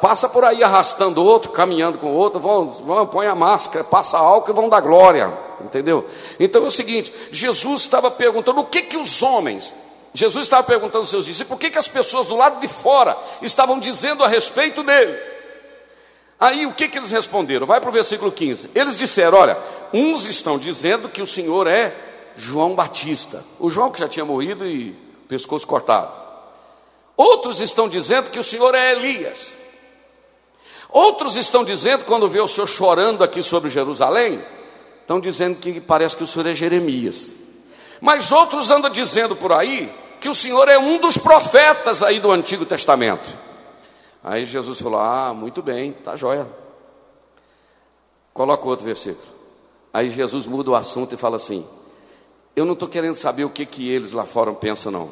Passa 0.00 0.28
por 0.28 0.42
aí 0.42 0.64
arrastando 0.64 1.24
outro, 1.24 1.52
caminhando 1.52 1.98
com 1.98 2.12
outro, 2.12 2.40
vão, 2.40 2.66
vão, 2.66 3.06
põe 3.06 3.28
a 3.28 3.36
máscara, 3.36 3.84
passa 3.84 4.18
álcool 4.18 4.50
e 4.50 4.54
vão 4.54 4.68
dar 4.68 4.80
glória, 4.80 5.32
entendeu? 5.64 6.04
Então 6.40 6.64
é 6.64 6.66
o 6.66 6.72
seguinte: 6.72 7.14
Jesus 7.30 7.82
estava 7.82 8.10
perguntando 8.10 8.62
o 8.62 8.66
que 8.66 8.82
que 8.82 8.96
os 8.96 9.22
homens, 9.22 9.72
Jesus 10.12 10.46
estava 10.46 10.64
perguntando 10.64 10.98
aos 10.98 11.10
seus 11.10 11.26
discípulos, 11.26 11.58
por 11.58 11.60
que 11.60 11.70
que 11.70 11.78
as 11.78 11.88
pessoas 11.88 12.26
do 12.26 12.36
lado 12.36 12.60
de 12.60 12.68
fora 12.68 13.16
estavam 13.40 13.78
dizendo 13.78 14.24
a 14.24 14.28
respeito 14.28 14.82
dele? 14.82 15.16
Aí 16.38 16.66
o 16.66 16.72
que 16.72 16.88
que 16.88 16.98
eles 16.98 17.12
responderam? 17.12 17.66
Vai 17.66 17.80
para 17.80 17.90
o 17.90 17.92
versículo 17.92 18.32
15. 18.32 18.70
Eles 18.74 18.96
disseram: 18.96 19.38
olha, 19.38 19.58
uns 19.92 20.26
estão 20.26 20.58
dizendo 20.58 21.08
que 21.08 21.20
o 21.20 21.26
Senhor 21.26 21.66
é 21.66 21.94
João 22.34 22.74
Batista, 22.74 23.44
o 23.58 23.68
João 23.68 23.90
que 23.90 24.00
já 24.00 24.08
tinha 24.08 24.24
morrido 24.24 24.66
e 24.66 24.96
pescoço 25.28 25.66
cortado. 25.66 26.10
Outros 27.16 27.60
estão 27.60 27.88
dizendo 27.88 28.30
que 28.30 28.38
o 28.38 28.44
Senhor 28.44 28.74
é 28.74 28.92
Elias. 28.92 29.54
Outros 30.88 31.36
estão 31.36 31.62
dizendo, 31.62 32.04
quando 32.04 32.28
vê 32.28 32.40
o 32.40 32.48
Senhor 32.48 32.66
chorando 32.66 33.22
aqui 33.22 33.42
sobre 33.42 33.68
Jerusalém, 33.68 34.40
estão 35.02 35.20
dizendo 35.20 35.56
que 35.58 35.80
parece 35.80 36.16
que 36.16 36.24
o 36.24 36.26
Senhor 36.26 36.46
é 36.46 36.54
Jeremias. 36.54 37.32
Mas 38.00 38.32
outros 38.32 38.70
andam 38.70 38.90
dizendo 38.90 39.36
por 39.36 39.52
aí 39.52 39.92
que 40.20 40.28
o 40.28 40.34
Senhor 40.34 40.68
é 40.68 40.78
um 40.78 40.98
dos 40.98 41.18
profetas 41.18 42.02
aí 42.02 42.20
do 42.20 42.30
Antigo 42.30 42.64
Testamento. 42.64 43.30
Aí 44.22 44.44
Jesus 44.44 44.80
falou: 44.80 45.00
Ah, 45.00 45.32
muito 45.34 45.62
bem, 45.62 45.92
tá 45.92 46.16
joia. 46.16 46.46
Coloca 48.32 48.66
outro 48.66 48.84
versículo. 48.84 49.26
Aí 49.92 50.08
Jesus 50.08 50.46
muda 50.46 50.70
o 50.70 50.74
assunto 50.74 51.14
e 51.14 51.18
fala 51.18 51.36
assim: 51.36 51.66
eu 52.54 52.64
não 52.64 52.74
estou 52.74 52.88
querendo 52.88 53.16
saber 53.16 53.44
o 53.44 53.50
que, 53.50 53.64
que 53.64 53.88
eles 53.88 54.12
lá 54.12 54.24
fora 54.24 54.52
pensam, 54.52 54.90
não. 54.92 55.10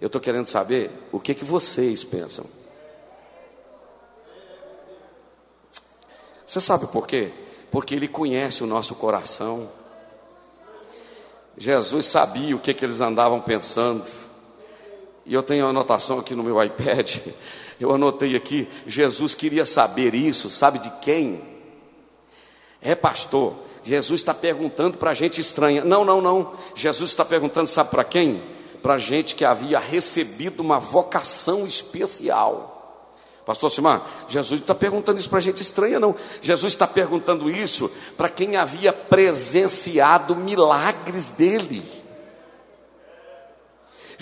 Eu 0.00 0.06
estou 0.06 0.20
querendo 0.20 0.46
saber 0.46 0.90
o 1.12 1.20
que, 1.20 1.34
que 1.34 1.44
vocês 1.44 2.02
pensam. 2.02 2.44
Você 6.46 6.60
sabe 6.60 6.86
por 6.86 7.06
quê? 7.06 7.32
Porque 7.70 7.94
Ele 7.94 8.08
conhece 8.08 8.62
o 8.62 8.66
nosso 8.66 8.94
coração. 8.94 9.68
Jesus 11.60 12.06
sabia 12.06 12.56
o 12.56 12.58
que, 12.58 12.72
que 12.72 12.82
eles 12.82 13.02
andavam 13.02 13.38
pensando. 13.38 14.02
E 15.26 15.34
eu 15.34 15.42
tenho 15.42 15.66
uma 15.66 15.70
anotação 15.70 16.18
aqui 16.18 16.34
no 16.34 16.42
meu 16.42 16.60
iPad. 16.62 17.18
Eu 17.78 17.94
anotei 17.94 18.36
aqui: 18.36 18.68
Jesus 18.86 19.34
queria 19.34 19.64
saber 19.64 20.14
isso, 20.14 20.50
sabe 20.50 20.78
de 20.78 20.90
quem? 21.00 21.40
É 22.80 22.94
pastor. 22.94 23.54
Jesus 23.82 24.20
está 24.20 24.34
perguntando 24.34 24.98
para 24.98 25.14
gente 25.14 25.40
estranha. 25.40 25.82
Não, 25.82 26.04
não, 26.04 26.20
não. 26.20 26.54
Jesus 26.74 27.10
está 27.10 27.24
perguntando, 27.24 27.68
sabe 27.68 27.90
para 27.90 28.04
quem? 28.04 28.42
Para 28.82 28.98
gente 28.98 29.34
que 29.34 29.44
havia 29.44 29.78
recebido 29.78 30.60
uma 30.60 30.78
vocação 30.78 31.66
especial. 31.66 32.69
Pastor 33.44 33.70
Simar, 33.70 34.06
Jesus 34.28 34.60
está 34.60 34.74
perguntando 34.74 35.18
isso 35.18 35.30
para 35.30 35.40
gente 35.40 35.62
estranha, 35.62 35.98
não. 35.98 36.14
Jesus 36.42 36.72
está 36.72 36.86
perguntando 36.86 37.50
isso 37.50 37.90
para 38.16 38.28
quem 38.28 38.56
havia 38.56 38.92
presenciado 38.92 40.36
milagres 40.36 41.30
dele. 41.30 41.82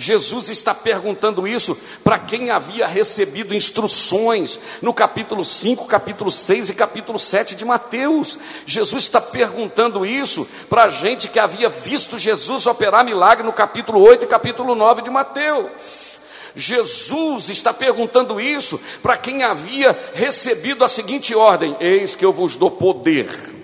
Jesus 0.01 0.49
está 0.49 0.73
perguntando 0.73 1.47
isso 1.47 1.77
para 2.05 2.21
quem 2.21 2.51
havia 2.51 2.87
recebido 2.87 3.53
instruções 3.53 4.61
no 4.81 4.95
capítulo 4.95 5.45
5, 5.45 5.87
capítulo 5.87 6.31
6 6.31 6.71
e 6.71 6.75
capítulo 6.75 7.19
7 7.19 7.57
de 7.57 7.65
Mateus. 7.65 8.39
Jesus 8.65 9.03
está 9.03 9.21
perguntando 9.21 10.07
isso 10.07 10.47
para 10.71 10.85
a 10.85 10.89
gente 10.89 11.27
que 11.27 11.41
havia 11.41 11.69
visto 11.69 12.17
Jesus 12.17 12.65
operar 12.67 13.05
milagre 13.05 13.45
no 13.45 13.53
capítulo 13.53 14.01
8 14.01 14.25
e 14.25 14.29
capítulo 14.29 14.77
9 14.77 15.03
de 15.03 15.11
Mateus. 15.11 16.18
Jesus 16.55 17.49
está 17.49 17.73
perguntando 17.73 18.41
isso 18.41 18.81
para 19.03 19.17
quem 19.17 19.43
havia 19.43 19.97
recebido 20.15 20.85
a 20.85 20.89
seguinte 20.89 21.35
ordem: 21.35 21.77
Eis 21.81 22.15
que 22.15 22.25
eu 22.25 22.33
vos 22.33 22.57
dou 22.57 22.71
poder 22.71 23.59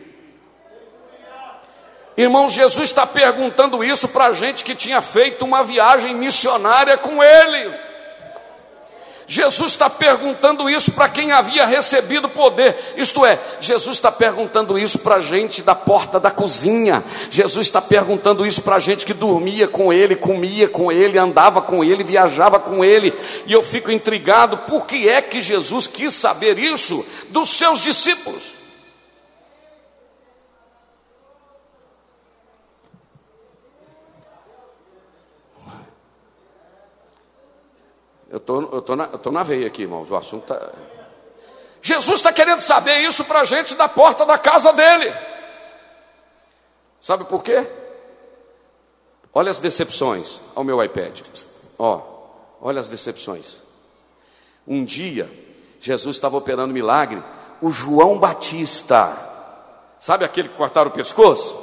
Irmão, 2.16 2.48
Jesus 2.48 2.90
está 2.90 3.04
perguntando 3.04 3.82
isso 3.82 4.06
para 4.06 4.26
a 4.26 4.32
gente 4.32 4.62
que 4.62 4.74
tinha 4.74 5.02
feito 5.02 5.44
uma 5.44 5.64
viagem 5.64 6.14
missionária 6.14 6.96
com 6.96 7.22
Ele. 7.22 7.74
Jesus 9.26 9.72
está 9.72 9.88
perguntando 9.88 10.68
isso 10.68 10.92
para 10.92 11.08
quem 11.08 11.32
havia 11.32 11.64
recebido 11.64 12.28
poder, 12.28 12.94
isto 12.96 13.24
é, 13.24 13.38
Jesus 13.60 13.96
está 13.96 14.12
perguntando 14.12 14.78
isso 14.78 14.98
para 14.98 15.16
a 15.16 15.20
gente 15.20 15.62
da 15.62 15.74
porta 15.74 16.20
da 16.20 16.30
cozinha, 16.30 17.02
Jesus 17.30 17.66
está 17.66 17.80
perguntando 17.80 18.44
isso 18.46 18.62
para 18.62 18.76
a 18.76 18.80
gente 18.80 19.06
que 19.06 19.14
dormia 19.14 19.66
com 19.66 19.92
Ele, 19.92 20.14
comia 20.14 20.68
com 20.68 20.92
Ele, 20.92 21.18
andava 21.18 21.62
com 21.62 21.82
Ele, 21.82 22.04
viajava 22.04 22.60
com 22.60 22.84
Ele, 22.84 23.14
e 23.46 23.52
eu 23.52 23.62
fico 23.62 23.90
intrigado, 23.90 24.58
por 24.58 24.86
que 24.86 25.08
é 25.08 25.22
que 25.22 25.42
Jesus 25.42 25.86
quis 25.86 26.14
saber 26.14 26.58
isso 26.58 27.04
dos 27.30 27.50
seus 27.50 27.80
discípulos? 27.80 28.53
Eu 38.34 38.40
tô, 38.40 38.62
estou 38.62 38.82
tô 38.82 38.96
na, 38.96 39.06
tô 39.06 39.30
na 39.30 39.44
veia 39.44 39.68
aqui, 39.68 39.82
irmãos. 39.82 40.10
O 40.10 40.16
assunto 40.16 40.52
está. 40.52 40.72
Jesus 41.80 42.16
está 42.16 42.32
querendo 42.32 42.62
saber 42.62 42.98
isso 42.98 43.24
para 43.26 43.42
a 43.42 43.44
gente 43.44 43.76
da 43.76 43.88
porta 43.88 44.26
da 44.26 44.36
casa 44.36 44.72
dele. 44.72 45.14
Sabe 47.00 47.22
por 47.26 47.44
quê? 47.44 47.64
Olha 49.32 49.52
as 49.52 49.60
decepções 49.60 50.40
ao 50.52 50.64
meu 50.64 50.82
iPad. 50.82 51.20
Ó, 51.78 52.02
olha 52.60 52.80
as 52.80 52.88
decepções. 52.88 53.62
Um 54.66 54.84
dia, 54.84 55.30
Jesus 55.80 56.16
estava 56.16 56.36
operando 56.36 56.74
milagre. 56.74 57.22
O 57.62 57.70
João 57.70 58.18
Batista, 58.18 59.16
sabe 60.00 60.24
aquele 60.24 60.48
que 60.48 60.56
cortaram 60.56 60.90
o 60.90 60.92
pescoço? 60.92 61.56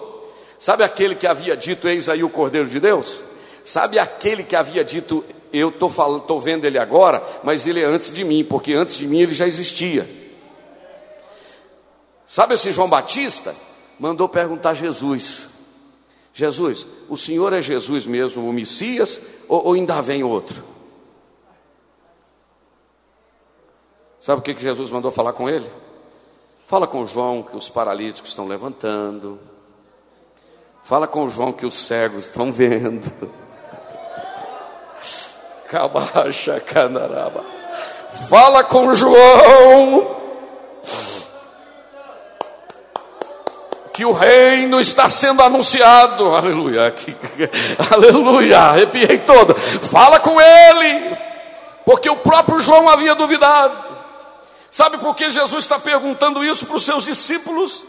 Sabe 0.58 0.86
aquele 0.86 1.16
que 1.16 1.28
havia 1.28 1.58
dito: 1.58 1.86
Eis 1.86 2.08
aí 2.08 2.24
o 2.24 2.30
Cordeiro 2.30 2.70
de 2.70 2.80
Deus? 2.80 3.22
Sabe 3.62 4.00
aquele 4.00 4.42
que 4.42 4.56
havia 4.56 4.86
dito: 4.86 5.22
eu 5.54 5.70
estou 5.70 5.90
falando, 5.90 6.22
estou 6.22 6.40
vendo 6.40 6.66
ele 6.66 6.78
agora, 6.78 7.22
mas 7.44 7.68
ele 7.68 7.82
é 7.82 7.86
antes 7.86 8.12
de 8.12 8.24
mim, 8.24 8.44
porque 8.44 8.74
antes 8.74 8.98
de 8.98 9.08
mim 9.08 9.20
ele 9.20 9.36
já 9.36 9.48
existia. 9.48 10.08
Sabe 12.26 12.54
esse 12.54 12.72
João 12.72 12.90
Batista? 12.90 13.56
Mandou 14.00 14.30
perguntar 14.30 14.72
a 14.72 14.74
Jesus: 14.74 15.50
Jesus, 16.34 16.86
o 17.10 17.18
Senhor 17.18 17.52
é 17.54 17.62
Jesus 17.62 18.06
mesmo, 18.06 18.48
o 18.48 18.54
Messias, 18.54 19.20
ou, 19.48 19.66
ou 19.66 19.74
ainda 19.74 20.02
vem 20.02 20.24
outro? 20.24 20.64
Sabe 24.20 24.40
o 24.40 24.44
que, 24.44 24.54
que 24.54 24.62
Jesus 24.62 24.92
mandou 24.92 25.12
falar 25.12 25.34
com 25.34 25.50
ele? 25.50 25.68
Fala 26.68 26.88
com 26.88 27.06
João 27.06 27.44
que 27.44 27.58
os 27.58 27.68
paralíticos 27.68 28.32
estão 28.32 28.48
levantando. 28.48 29.40
Fala 30.84 31.08
com 31.08 31.28
João 31.28 31.52
que 31.52 31.66
os 31.66 31.76
cegos 31.76 32.26
estão 32.26 32.52
vendo. 32.52 33.12
Fala 38.30 38.62
com 38.64 38.94
João. 38.94 40.18
Que 43.94 44.04
o 44.04 44.12
reino 44.12 44.82
está 44.82 45.08
sendo 45.08 45.42
anunciado. 45.42 46.36
Aleluia. 46.36 46.94
aleluia. 47.90 48.60
Arrepiei 48.60 49.20
todo. 49.20 49.56
Fala 49.56 50.20
com 50.20 50.42
ele. 50.42 51.16
Porque 51.86 52.10
o 52.10 52.18
próprio 52.18 52.60
João 52.60 52.90
havia 52.90 53.16
duvidado. 53.16 53.78
Sabe 54.70 54.98
por 54.98 55.16
que 55.16 55.30
Jesus 55.30 55.64
está 55.64 55.80
perguntando 55.80 56.44
isso 56.44 56.66
para 56.66 56.76
os 56.76 56.84
seus 56.84 57.06
discípulos? 57.06 57.86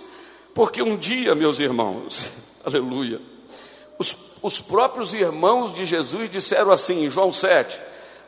Porque 0.54 0.82
um 0.82 0.96
dia, 0.96 1.34
meus 1.34 1.58
irmãos, 1.58 2.30
aleluia, 2.64 3.20
os 3.98 4.31
os 4.42 4.60
próprios 4.60 5.14
irmãos 5.14 5.72
de 5.72 5.86
Jesus 5.86 6.28
disseram 6.28 6.72
assim, 6.72 7.04
em 7.04 7.10
João 7.10 7.32
7, 7.32 7.80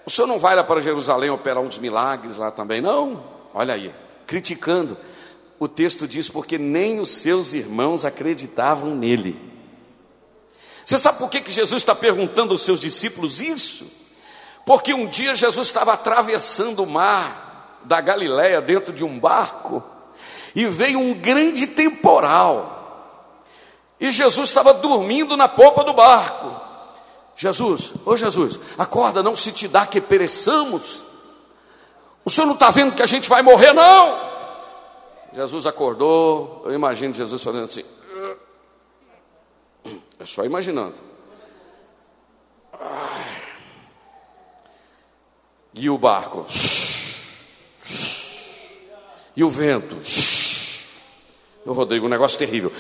o 0.07 0.11
senhor 0.11 0.27
não 0.27 0.39
vai 0.39 0.55
lá 0.55 0.63
para 0.63 0.81
Jerusalém 0.81 1.31
operar 1.31 1.63
uns 1.63 1.79
milagres 1.79 2.37
lá 2.37 2.51
também? 2.51 2.81
Não, 2.81 3.23
olha 3.53 3.75
aí, 3.75 3.93
criticando. 4.27 4.97
O 5.59 5.67
texto 5.67 6.07
diz, 6.07 6.29
porque 6.29 6.59
nem 6.59 7.01
os 7.01 7.11
seus 7.11 7.53
irmãos 7.53 8.05
acreditavam 8.05 8.95
nele. 8.95 9.53
Você 10.85 10.99
sabe 10.99 11.19
por 11.19 11.31
que, 11.31 11.41
que 11.41 11.51
Jesus 11.51 11.83
está 11.83 11.95
perguntando 11.95 12.53
aos 12.53 12.63
seus 12.63 12.79
discípulos 12.79 13.41
isso? 13.41 13.91
Porque 14.67 14.93
um 14.93 15.07
dia 15.07 15.35
Jesus 15.35 15.67
estava 15.67 15.95
atravessando 15.95 16.83
o 16.83 16.87
mar 16.87 17.81
da 17.85 18.01
Galiléia 18.01 18.61
dentro 18.61 18.93
de 18.93 19.03
um 19.03 19.19
barco 19.19 19.83
e 20.55 20.67
veio 20.67 20.99
um 20.99 21.15
grande 21.15 21.67
temporal. 21.67 22.74
E 24.05 24.13
Jesus 24.13 24.51
estava 24.51 24.75
dormindo 24.75 25.35
na 25.35 25.49
popa 25.49 25.83
do 25.83 25.95
barco. 25.95 26.55
Jesus, 27.35 27.95
ô 28.05 28.15
Jesus, 28.15 28.61
acorda, 28.77 29.23
não 29.23 29.35
se 29.35 29.51
te 29.51 29.67
dá 29.67 29.87
que 29.87 29.99
pereçamos. 29.99 31.03
O 32.23 32.29
senhor 32.29 32.47
não 32.47 32.53
está 32.53 32.71
vendo 32.71 32.95
que 32.95 33.01
a 33.01 33.07
gente 33.07 33.31
vai 33.31 33.41
morrer, 33.41 33.73
não? 33.73 34.21
Jesus 35.33 35.65
acordou, 35.65 36.61
eu 36.67 36.75
imagino 36.75 37.15
Jesus 37.15 37.43
falando 37.43 37.65
assim. 37.65 37.83
É 40.21 40.27
só 40.27 40.45
imaginando. 40.45 40.97
E 45.73 45.89
o 45.89 45.97
barco. 45.97 46.45
E 49.35 49.43
o 49.43 49.49
vento. 49.49 49.97
O 51.65 51.73
Rodrigo, 51.73 52.05
um 52.05 52.11
negócio 52.11 52.39
terrível. 52.39 52.71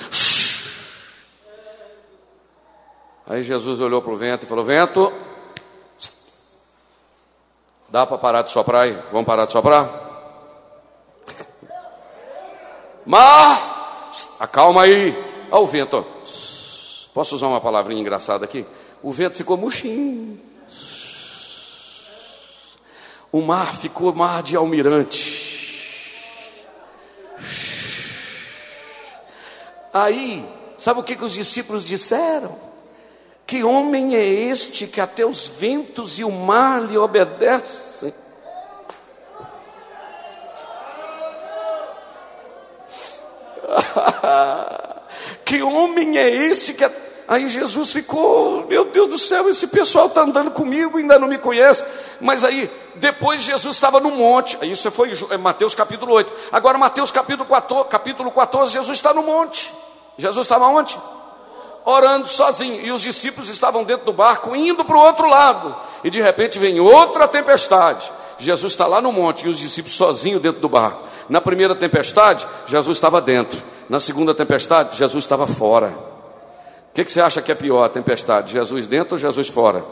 Aí 3.26 3.42
Jesus 3.42 3.80
olhou 3.80 4.02
para 4.02 4.12
o 4.12 4.16
vento 4.16 4.44
e 4.44 4.48
falou: 4.48 4.64
Vento, 4.64 5.12
dá 7.88 8.06
para 8.06 8.18
parar 8.18 8.42
de 8.42 8.52
soprar 8.52 8.82
aí? 8.82 8.98
Vamos 9.10 9.26
parar 9.26 9.46
de 9.46 9.52
soprar? 9.52 10.04
Mar, 13.06 14.10
acalma 14.38 14.82
aí. 14.82 15.12
Olha 15.50 15.62
o 15.62 15.66
vento. 15.66 16.06
Posso 17.14 17.36
usar 17.36 17.46
uma 17.46 17.60
palavrinha 17.60 18.00
engraçada 18.00 18.44
aqui? 18.44 18.66
O 19.02 19.12
vento 19.12 19.36
ficou 19.36 19.56
murchinho. 19.56 20.40
O 23.32 23.40
mar 23.40 23.74
ficou 23.74 24.14
mar 24.14 24.42
de 24.42 24.56
almirante. 24.56 25.44
Aí, 29.92 30.44
sabe 30.76 31.00
o 31.00 31.02
que, 31.02 31.16
que 31.16 31.24
os 31.24 31.32
discípulos 31.32 31.84
disseram? 31.84 32.73
Que 33.54 33.62
homem 33.62 34.16
é 34.16 34.24
este 34.24 34.84
que 34.84 35.00
até 35.00 35.24
os 35.24 35.46
ventos 35.46 36.18
e 36.18 36.24
o 36.24 36.30
mar 36.32 36.82
lhe 36.82 36.98
obedecem? 36.98 38.12
que 45.46 45.62
homem 45.62 46.18
é 46.18 46.28
este 46.28 46.74
que. 46.74 46.84
Aí 47.28 47.48
Jesus 47.48 47.92
ficou, 47.92 48.66
meu 48.66 48.86
Deus 48.86 49.08
do 49.08 49.18
céu, 49.18 49.48
esse 49.48 49.68
pessoal 49.68 50.08
está 50.08 50.22
andando 50.22 50.50
comigo, 50.50 50.98
ainda 50.98 51.16
não 51.16 51.28
me 51.28 51.38
conhece. 51.38 51.84
Mas 52.20 52.42
aí, 52.42 52.68
depois 52.96 53.40
Jesus 53.40 53.76
estava 53.76 54.00
no 54.00 54.10
monte, 54.10 54.58
isso 54.68 54.90
foi 54.90 55.12
Mateus 55.38 55.76
capítulo 55.76 56.12
8. 56.12 56.32
Agora, 56.50 56.76
Mateus 56.76 57.12
capítulo 57.12 57.48
14, 57.48 57.88
capítulo 57.88 58.32
14 58.32 58.72
Jesus 58.72 58.98
está 58.98 59.14
no 59.14 59.22
monte. 59.22 59.72
Jesus 60.18 60.44
estava 60.44 60.66
onde? 60.66 60.98
Orando 61.84 62.28
sozinho, 62.28 62.80
e 62.84 62.90
os 62.90 63.02
discípulos 63.02 63.48
estavam 63.48 63.84
dentro 63.84 64.06
do 64.06 64.12
barco, 64.12 64.56
indo 64.56 64.84
para 64.84 64.96
o 64.96 65.00
outro 65.00 65.28
lado, 65.28 65.74
e 66.02 66.10
de 66.10 66.20
repente 66.20 66.58
vem 66.58 66.80
outra 66.80 67.28
tempestade. 67.28 68.10
Jesus 68.38 68.72
está 68.72 68.86
lá 68.86 69.00
no 69.00 69.12
monte 69.12 69.46
e 69.46 69.48
os 69.48 69.58
discípulos 69.58 69.96
sozinhos 69.96 70.42
dentro 70.42 70.60
do 70.60 70.68
barco. 70.68 71.02
Na 71.28 71.40
primeira 71.40 71.74
tempestade, 71.74 72.46
Jesus 72.66 72.96
estava 72.96 73.20
dentro. 73.20 73.62
Na 73.88 74.00
segunda 74.00 74.34
tempestade, 74.34 74.96
Jesus 74.96 75.24
estava 75.24 75.46
fora. 75.46 75.88
O 75.88 76.94
que, 76.94 77.04
que 77.04 77.12
você 77.12 77.20
acha 77.20 77.42
que 77.42 77.52
é 77.52 77.54
pior, 77.54 77.84
a 77.84 77.88
tempestade? 77.88 78.52
Jesus 78.52 78.86
dentro 78.86 79.14
ou 79.14 79.18
Jesus 79.18 79.48
fora? 79.48 79.84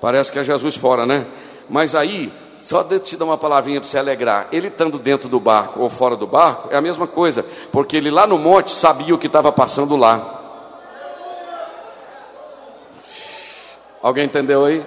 Parece 0.00 0.30
que 0.32 0.38
é 0.38 0.44
Jesus 0.44 0.76
fora, 0.76 1.04
né? 1.04 1.26
Mas 1.68 1.94
aí, 1.94 2.32
só 2.64 2.82
te 2.82 3.16
dar 3.16 3.24
uma 3.24 3.38
palavrinha 3.38 3.80
para 3.80 3.88
você 3.88 3.98
alegrar. 3.98 4.48
Ele 4.50 4.68
estando 4.68 4.98
dentro 4.98 5.28
do 5.28 5.38
barco 5.38 5.80
ou 5.80 5.88
fora 5.88 6.16
do 6.16 6.26
barco, 6.26 6.68
é 6.70 6.76
a 6.76 6.80
mesma 6.80 7.06
coisa, 7.06 7.44
porque 7.72 7.96
ele 7.96 8.10
lá 8.10 8.26
no 8.26 8.38
monte 8.38 8.72
sabia 8.72 9.14
o 9.14 9.18
que 9.18 9.26
estava 9.26 9.52
passando 9.52 9.96
lá. 9.96 10.39
Alguém 14.02 14.24
entendeu 14.24 14.64
aí? 14.64 14.84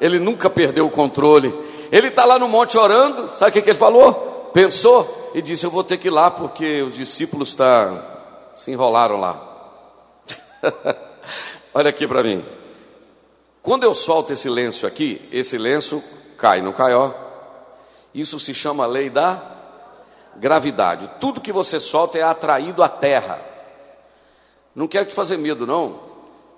Ele 0.00 0.18
nunca 0.18 0.48
perdeu 0.48 0.86
o 0.86 0.90
controle. 0.90 1.52
Ele 1.90 2.08
está 2.08 2.24
lá 2.24 2.38
no 2.38 2.48
monte 2.48 2.78
orando, 2.78 3.30
sabe 3.36 3.50
o 3.50 3.52
que, 3.54 3.62
que 3.62 3.70
ele 3.70 3.78
falou? 3.78 4.50
Pensou 4.52 5.32
e 5.34 5.42
disse: 5.42 5.66
Eu 5.66 5.70
vou 5.70 5.82
ter 5.82 5.98
que 5.98 6.08
ir 6.08 6.10
lá 6.10 6.30
porque 6.30 6.82
os 6.82 6.94
discípulos 6.94 7.54
tá, 7.54 8.52
se 8.54 8.70
enrolaram 8.70 9.18
lá. 9.18 9.42
Olha 11.74 11.90
aqui 11.90 12.06
para 12.06 12.22
mim. 12.22 12.44
Quando 13.62 13.84
eu 13.84 13.94
solto 13.94 14.32
esse 14.32 14.48
lenço 14.48 14.86
aqui, 14.86 15.28
esse 15.32 15.58
lenço 15.58 16.02
cai, 16.36 16.62
não 16.62 16.72
cai, 16.72 16.94
ó. 16.94 17.10
Isso 18.14 18.38
se 18.40 18.54
chama 18.54 18.86
lei 18.86 19.10
da 19.10 19.42
gravidade. 20.36 21.10
Tudo 21.20 21.40
que 21.40 21.52
você 21.52 21.78
solta 21.78 22.16
é 22.16 22.22
atraído 22.22 22.82
à 22.82 22.88
terra. 22.88 23.38
Não 24.74 24.86
quero 24.86 25.06
te 25.06 25.14
fazer 25.14 25.36
medo, 25.36 25.66
não 25.66 26.07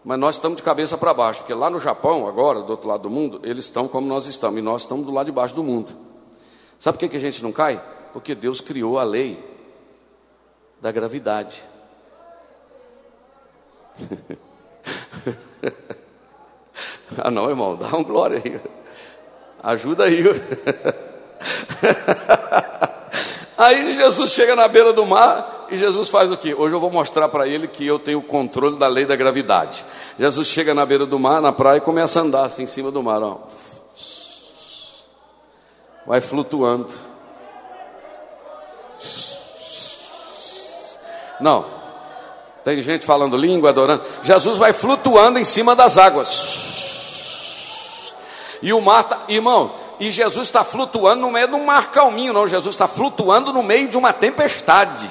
mas 0.04 0.18
nós 0.18 0.34
estamos 0.36 0.56
de 0.56 0.62
cabeça 0.62 0.96
para 0.96 1.12
baixo, 1.12 1.40
porque 1.40 1.52
lá 1.52 1.68
no 1.68 1.78
Japão, 1.78 2.26
agora, 2.26 2.62
do 2.62 2.70
outro 2.70 2.88
lado 2.88 3.02
do 3.02 3.10
mundo, 3.10 3.38
eles 3.44 3.66
estão 3.66 3.86
como 3.86 4.06
nós 4.06 4.26
estamos, 4.26 4.58
e 4.58 4.62
nós 4.62 4.80
estamos 4.82 5.04
do 5.04 5.12
lado 5.12 5.26
de 5.26 5.32
baixo 5.32 5.54
do 5.54 5.62
mundo. 5.62 5.90
Sabe 6.78 6.96
por 6.96 7.00
que, 7.00 7.10
que 7.10 7.16
a 7.16 7.20
gente 7.20 7.42
não 7.42 7.52
cai? 7.52 7.78
Porque 8.12 8.34
Deus 8.34 8.62
criou 8.62 8.98
a 8.98 9.04
lei 9.04 9.38
da 10.80 10.90
gravidade. 10.90 11.62
ah, 17.18 17.30
não, 17.30 17.50
irmão, 17.50 17.76
dá 17.76 17.94
um 17.94 18.02
glória 18.02 18.40
aí. 18.42 18.58
Ajuda 19.62 20.04
aí. 20.04 20.24
aí 23.58 23.94
Jesus 23.94 24.32
chega 24.32 24.56
na 24.56 24.66
beira 24.66 24.94
do 24.94 25.04
mar 25.04 25.59
e 25.70 25.76
Jesus 25.76 26.08
faz 26.08 26.30
o 26.30 26.36
que? 26.36 26.52
Hoje 26.52 26.74
eu 26.74 26.80
vou 26.80 26.90
mostrar 26.90 27.28
para 27.28 27.46
ele 27.46 27.68
que 27.68 27.86
eu 27.86 27.98
tenho 27.98 28.18
o 28.18 28.22
controle 28.22 28.76
da 28.76 28.88
lei 28.88 29.04
da 29.04 29.14
gravidade. 29.14 29.84
Jesus 30.18 30.48
chega 30.48 30.74
na 30.74 30.84
beira 30.84 31.06
do 31.06 31.18
mar, 31.18 31.40
na 31.40 31.52
praia, 31.52 31.78
e 31.78 31.80
começa 31.80 32.18
a 32.18 32.22
andar 32.22 32.46
assim 32.46 32.64
em 32.64 32.66
cima 32.66 32.90
do 32.90 33.02
mar. 33.02 33.22
Ó. 33.22 33.38
Vai 36.04 36.20
flutuando. 36.20 36.88
Não. 41.40 41.64
Tem 42.64 42.82
gente 42.82 43.06
falando 43.06 43.36
língua, 43.36 43.70
adorando. 43.70 44.02
Jesus 44.24 44.58
vai 44.58 44.72
flutuando 44.72 45.38
em 45.38 45.44
cima 45.44 45.76
das 45.76 45.96
águas. 45.96 46.58
E 48.60 48.72
o 48.72 48.80
mar, 48.80 49.04
tá, 49.04 49.20
irmão, 49.28 49.72
e 50.00 50.10
Jesus 50.10 50.48
está 50.48 50.64
flutuando 50.64 51.22
no 51.22 51.30
meio 51.30 51.46
de 51.46 51.54
um 51.54 51.64
mar 51.64 51.90
calminho, 51.92 52.32
não. 52.32 52.48
Jesus 52.48 52.74
está 52.74 52.88
flutuando 52.88 53.52
no 53.52 53.62
meio 53.62 53.88
de 53.88 53.96
uma 53.96 54.12
tempestade 54.12 55.08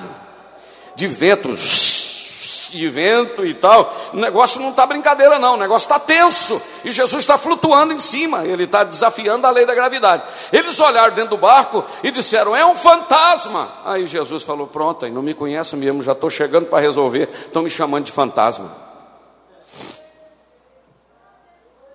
de 0.99 1.07
vento, 1.07 1.55
de 1.55 2.89
vento 2.89 3.45
e 3.45 3.53
tal. 3.53 3.95
O 4.13 4.17
negócio 4.17 4.59
não 4.59 4.71
está 4.71 4.85
brincadeira, 4.85 5.39
não. 5.39 5.53
O 5.53 5.57
negócio 5.57 5.85
está 5.85 5.97
tenso. 5.97 6.61
E 6.83 6.91
Jesus 6.91 7.21
está 7.21 7.37
flutuando 7.37 7.93
em 7.93 7.99
cima. 7.99 8.45
Ele 8.45 8.65
está 8.65 8.83
desafiando 8.83 9.47
a 9.47 9.49
lei 9.49 9.65
da 9.65 9.73
gravidade. 9.73 10.23
Eles 10.51 10.77
olharam 10.77 11.15
dentro 11.15 11.31
do 11.31 11.37
barco 11.37 11.85
e 12.03 12.11
disseram: 12.11 12.53
É 12.53 12.65
um 12.65 12.75
fantasma. 12.75 13.69
Aí 13.85 14.05
Jesus 14.07 14.43
falou: 14.43 14.67
Pronto, 14.67 15.05
aí 15.05 15.11
não 15.11 15.21
me 15.21 15.33
conhece 15.33 15.73
mesmo. 15.77 16.03
Já 16.03 16.11
estou 16.11 16.29
chegando 16.29 16.65
para 16.65 16.79
resolver. 16.79 17.29
Estão 17.31 17.63
me 17.63 17.69
chamando 17.69 18.03
de 18.03 18.11
fantasma. 18.11 18.69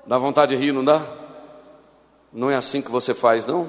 Dá 0.06 0.16
vontade 0.16 0.56
de 0.56 0.62
rir, 0.62 0.72
não 0.72 0.84
dá? 0.84 1.02
Não 2.32 2.50
é 2.50 2.56
assim 2.56 2.80
que 2.80 2.90
você 2.90 3.12
faz, 3.12 3.44
não? 3.44 3.68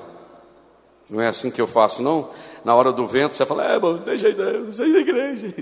Não 1.09 1.21
é 1.21 1.27
assim 1.27 1.51
que 1.51 1.61
eu 1.61 1.67
faço, 1.67 2.01
não? 2.01 2.29
Na 2.65 2.73
hora 2.73 2.91
do 2.91 3.05
vento, 3.05 3.35
você 3.35 3.45
fala, 3.45 3.63
é, 3.63 3.77
mano, 3.77 3.99
tem 3.99 4.17
jeito 4.17 4.41
não, 4.41 4.47
aí 4.49 4.93
da 4.93 4.99
igreja. 4.99 5.53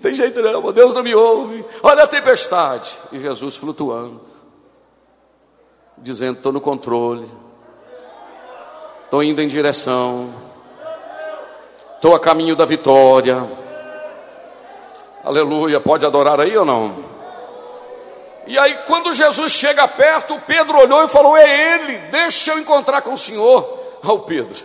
Tem 0.00 0.14
jeito 0.14 0.40
não, 0.40 0.72
Deus 0.72 0.94
não 0.94 1.02
me 1.02 1.14
ouve. 1.14 1.62
Olha 1.82 2.04
a 2.04 2.06
tempestade. 2.06 2.90
E 3.12 3.20
Jesus 3.20 3.56
flutuando, 3.56 4.22
dizendo, 5.98 6.38
estou 6.38 6.50
no 6.50 6.60
controle, 6.62 7.30
estou 9.04 9.22
indo 9.22 9.42
em 9.42 9.48
direção, 9.48 10.32
estou 11.96 12.14
a 12.14 12.18
caminho 12.18 12.56
da 12.56 12.64
vitória. 12.64 13.46
Aleluia, 15.22 15.78
pode 15.78 16.06
adorar 16.06 16.40
aí 16.40 16.56
ou 16.56 16.64
não? 16.64 17.04
E 18.46 18.58
aí, 18.58 18.78
quando 18.86 19.14
Jesus 19.14 19.52
chega 19.52 19.86
perto, 19.86 20.40
Pedro 20.46 20.78
olhou 20.78 21.04
e 21.04 21.08
falou: 21.08 21.36
É 21.36 21.74
ele, 21.74 21.98
deixa 22.10 22.52
eu 22.52 22.58
encontrar 22.58 23.02
com 23.02 23.12
o 23.12 23.18
Senhor. 23.18 23.78
Ao 24.02 24.20
Pedro, 24.20 24.56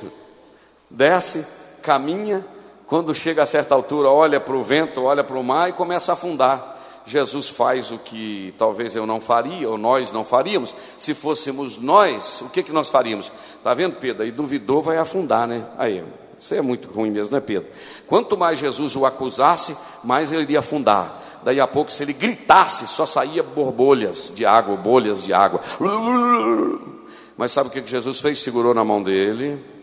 desce, 0.89 1.45
caminha, 1.85 2.43
quando 2.87 3.13
chega 3.13 3.43
a 3.43 3.45
certa 3.45 3.75
altura, 3.75 4.09
olha 4.09 4.39
para 4.39 4.55
o 4.55 4.63
vento, 4.63 5.03
olha 5.03 5.23
para 5.23 5.37
o 5.37 5.43
mar 5.43 5.69
e 5.69 5.73
começa 5.73 6.11
a 6.11 6.13
afundar. 6.13 6.73
Jesus 7.05 7.47
faz 7.47 7.91
o 7.91 7.99
que 7.99 8.51
talvez 8.57 8.95
eu 8.95 9.05
não 9.05 9.21
faria, 9.21 9.69
ou 9.69 9.77
nós 9.77 10.11
não 10.11 10.25
faríamos. 10.25 10.73
Se 10.97 11.13
fôssemos 11.13 11.77
nós, 11.77 12.41
o 12.41 12.49
que, 12.49 12.63
que 12.63 12.71
nós 12.71 12.89
faríamos? 12.89 13.31
Está 13.57 13.75
vendo, 13.75 13.97
Pedro? 13.97 14.23
Aí 14.23 14.31
duvidou, 14.31 14.81
vai 14.81 14.97
afundar, 14.97 15.47
né? 15.47 15.63
Aí, 15.77 16.03
isso 16.39 16.55
é 16.55 16.61
muito 16.63 16.89
ruim 16.89 17.11
mesmo, 17.11 17.35
né, 17.35 17.39
Pedro? 17.39 17.69
Quanto 18.07 18.35
mais 18.35 18.57
Jesus 18.57 18.95
o 18.95 19.05
acusasse, 19.05 19.77
mais 20.03 20.31
ele 20.31 20.41
iria 20.41 20.59
afundar. 20.59 21.21
Daí 21.43 21.59
a 21.59 21.67
pouco, 21.67 21.91
se 21.91 22.01
ele 22.01 22.13
gritasse, 22.13 22.87
só 22.87 23.05
saía 23.05 23.43
borbolhas 23.43 24.31
de 24.33 24.43
água, 24.43 24.75
bolhas 24.75 25.23
de 25.23 25.31
água. 25.31 25.61
Mas 27.37 27.51
sabe 27.51 27.69
o 27.69 27.71
que 27.71 27.85
Jesus 27.85 28.19
fez? 28.19 28.41
Segurou 28.41 28.73
na 28.73 28.83
mão 28.83 29.03
dele 29.03 29.74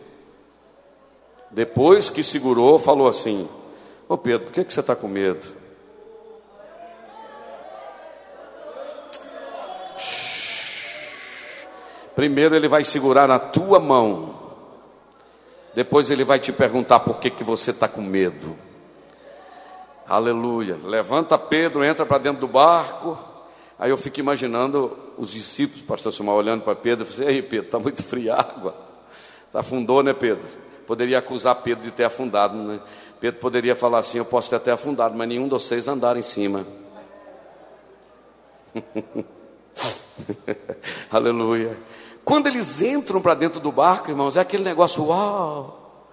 depois 1.53 2.09
que 2.09 2.25
segurou, 2.25 2.79
falou 2.79 3.07
assim: 3.07 3.49
Ô 4.09 4.17
Pedro, 4.17 4.47
por 4.47 4.55
que, 4.55 4.65
que 4.65 4.73
você 4.73 4.81
está 4.81 4.97
com 4.97 5.07
medo? 5.07 5.47
Primeiro 12.15 12.55
ele 12.55 12.69
vai 12.69 12.85
segurar 12.85 13.27
na 13.27 13.39
tua 13.39 13.81
mão 13.81 14.35
Depois 15.75 16.11
ele 16.11 16.25
vai 16.25 16.39
te 16.39 16.53
perguntar 16.53 17.01
por 17.01 17.19
que, 17.19 17.31
que 17.31 17.43
você 17.43 17.71
está 17.71 17.89
com 17.89 18.03
medo. 18.03 18.55
Aleluia. 20.07 20.79
Levanta 20.85 21.39
Pedro, 21.39 21.83
entra 21.83 22.05
para 22.05 22.19
dentro 22.19 22.41
do 22.41 22.49
barco. 22.49 23.19
Aí 23.79 23.91
eu 23.91 23.97
fico 23.97 24.21
imaginando 24.21 24.97
os 25.17 25.31
discípulos, 25.31 25.85
pastor 25.85 26.13
Samuel, 26.13 26.37
olhando 26.37 26.63
para 26.63 26.75
Pedro 26.75 27.07
falando: 27.07 27.31
Ei, 27.31 27.43
Pedro, 27.43 27.67
está 27.67 27.79
muito 27.79 28.03
fria 28.03 28.35
a 28.35 28.41
água. 28.41 28.75
Está 29.47 29.61
afundou, 29.61 30.03
né, 30.03 30.13
Pedro? 30.13 30.47
Poderia 30.87 31.19
acusar 31.19 31.63
Pedro 31.63 31.85
de 31.85 31.91
ter 31.91 32.05
afundado, 32.05 32.57
né? 32.57 32.81
Pedro 33.21 33.41
poderia 33.41 33.77
falar 33.77 33.99
assim: 33.99 34.19
Eu 34.19 34.25
posso 34.25 34.51
ter 34.51 34.57
até 34.57 34.73
afundado, 34.73 35.17
mas 35.17 35.29
nenhum 35.29 35.45
de 35.45 35.51
vocês 35.51 35.89
andaram 35.89 36.19
em 36.19 36.23
cima. 36.23 36.67
Aleluia. 41.11 41.77
Quando 42.25 42.47
eles 42.47 42.81
entram 42.81 43.21
para 43.21 43.35
dentro 43.35 43.61
do 43.61 43.73
barco, 43.73 44.11
irmãos, 44.11 44.37
é 44.37 44.41
aquele 44.41 44.63
negócio, 44.63 45.05
uau, 45.05 46.09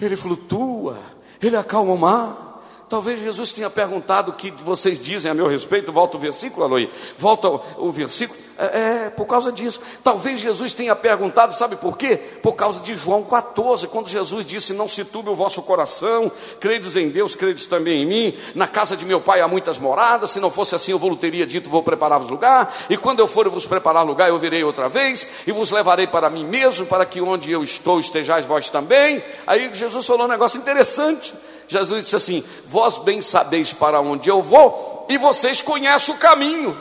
ele 0.00 0.16
flutua, 0.16 0.98
ele 1.40 1.56
acalma 1.56 1.92
o 1.92 1.98
mar. 1.98 2.43
Talvez 2.88 3.18
Jesus 3.20 3.50
tenha 3.50 3.70
perguntado 3.70 4.30
o 4.30 4.34
que 4.34 4.50
vocês 4.50 5.00
dizem 5.00 5.30
a 5.30 5.34
meu 5.34 5.46
respeito. 5.46 5.90
Volta 5.90 6.16
o 6.16 6.20
versículo, 6.20 6.64
Aloí. 6.64 6.90
Volta 7.18 7.48
o, 7.78 7.90
versículo. 7.90 8.38
É, 8.58 8.64
é, 9.06 9.10
por 9.10 9.26
causa 9.26 9.50
disso. 9.50 9.80
Talvez 10.02 10.40
Jesus 10.40 10.74
tenha 10.74 10.94
perguntado, 10.94 11.54
sabe 11.54 11.76
por 11.76 11.96
quê? 11.96 12.16
Por 12.16 12.52
causa 12.52 12.80
de 12.80 12.94
João 12.94 13.24
14, 13.24 13.88
quando 13.88 14.08
Jesus 14.08 14.46
disse: 14.46 14.72
Não 14.72 14.88
se 14.88 15.04
turbe 15.04 15.30
o 15.30 15.34
vosso 15.34 15.62
coração, 15.62 16.30
credes 16.60 16.94
em 16.94 17.08
Deus, 17.08 17.34
credes 17.34 17.66
também 17.66 18.02
em 18.02 18.06
mim. 18.06 18.34
Na 18.54 18.68
casa 18.68 18.96
de 18.96 19.04
meu 19.04 19.20
pai 19.20 19.40
há 19.40 19.48
muitas 19.48 19.78
moradas, 19.78 20.30
se 20.30 20.38
não 20.38 20.50
fosse 20.50 20.74
assim 20.74 20.92
eu 20.92 20.98
vos 20.98 21.18
teria 21.18 21.46
dito: 21.46 21.70
Vou 21.70 21.82
preparar-vos 21.82 22.28
lugar. 22.28 22.72
E 22.88 22.96
quando 22.96 23.18
eu 23.18 23.26
for 23.26 23.48
vos 23.48 23.66
preparar 23.66 24.04
lugar, 24.04 24.28
eu 24.28 24.38
virei 24.38 24.62
outra 24.62 24.88
vez 24.88 25.26
e 25.46 25.52
vos 25.52 25.70
levarei 25.70 26.06
para 26.06 26.30
mim 26.30 26.44
mesmo, 26.44 26.86
para 26.86 27.04
que 27.04 27.20
onde 27.20 27.50
eu 27.50 27.64
estou 27.64 27.98
estejais 27.98 28.44
vós 28.44 28.68
também. 28.68 29.22
Aí 29.46 29.70
Jesus 29.74 30.06
falou 30.06 30.26
um 30.26 30.30
negócio 30.30 30.58
interessante. 30.58 31.34
Jesus 31.68 32.04
disse 32.04 32.16
assim: 32.16 32.44
Vós 32.66 32.98
bem 32.98 33.20
sabeis 33.20 33.72
para 33.72 34.00
onde 34.00 34.28
eu 34.28 34.42
vou, 34.42 35.06
e 35.08 35.18
vocês 35.18 35.60
conhecem 35.60 36.14
o 36.14 36.18
caminho. 36.18 36.76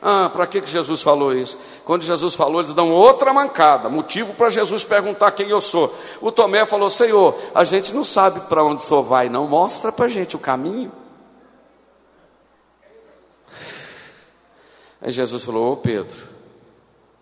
Ah, 0.00 0.30
para 0.32 0.46
que, 0.46 0.60
que 0.60 0.70
Jesus 0.70 1.02
falou 1.02 1.34
isso? 1.34 1.58
Quando 1.84 2.02
Jesus 2.02 2.34
falou, 2.34 2.60
eles 2.60 2.72
dão 2.72 2.92
outra 2.92 3.32
mancada, 3.32 3.88
motivo 3.88 4.32
para 4.34 4.48
Jesus 4.48 4.84
perguntar 4.84 5.32
quem 5.32 5.48
eu 5.48 5.60
sou. 5.60 5.92
O 6.20 6.30
Tomé 6.30 6.64
falou: 6.66 6.88
Senhor, 6.88 7.36
a 7.54 7.64
gente 7.64 7.92
não 7.92 8.04
sabe 8.04 8.40
para 8.40 8.62
onde 8.62 8.82
o 8.82 8.84
senhor 8.84 9.02
vai, 9.02 9.28
não, 9.28 9.46
mostra 9.48 9.90
para 9.90 10.04
a 10.06 10.08
gente 10.08 10.36
o 10.36 10.38
caminho. 10.38 10.92
Aí 15.00 15.10
Jesus 15.10 15.44
falou: 15.44 15.72
Ô 15.72 15.76
Pedro, 15.76 16.16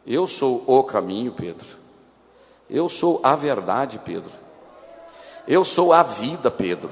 eu 0.06 0.26
sou 0.26 0.62
o 0.66 0.82
caminho, 0.82 1.32
Pedro. 1.32 1.66
Eu 2.68 2.88
sou 2.88 3.20
a 3.22 3.36
verdade, 3.36 3.98
Pedro. 4.04 4.30
Eu 5.46 5.64
sou 5.64 5.92
a 5.92 6.02
vida, 6.02 6.50
Pedro. 6.50 6.90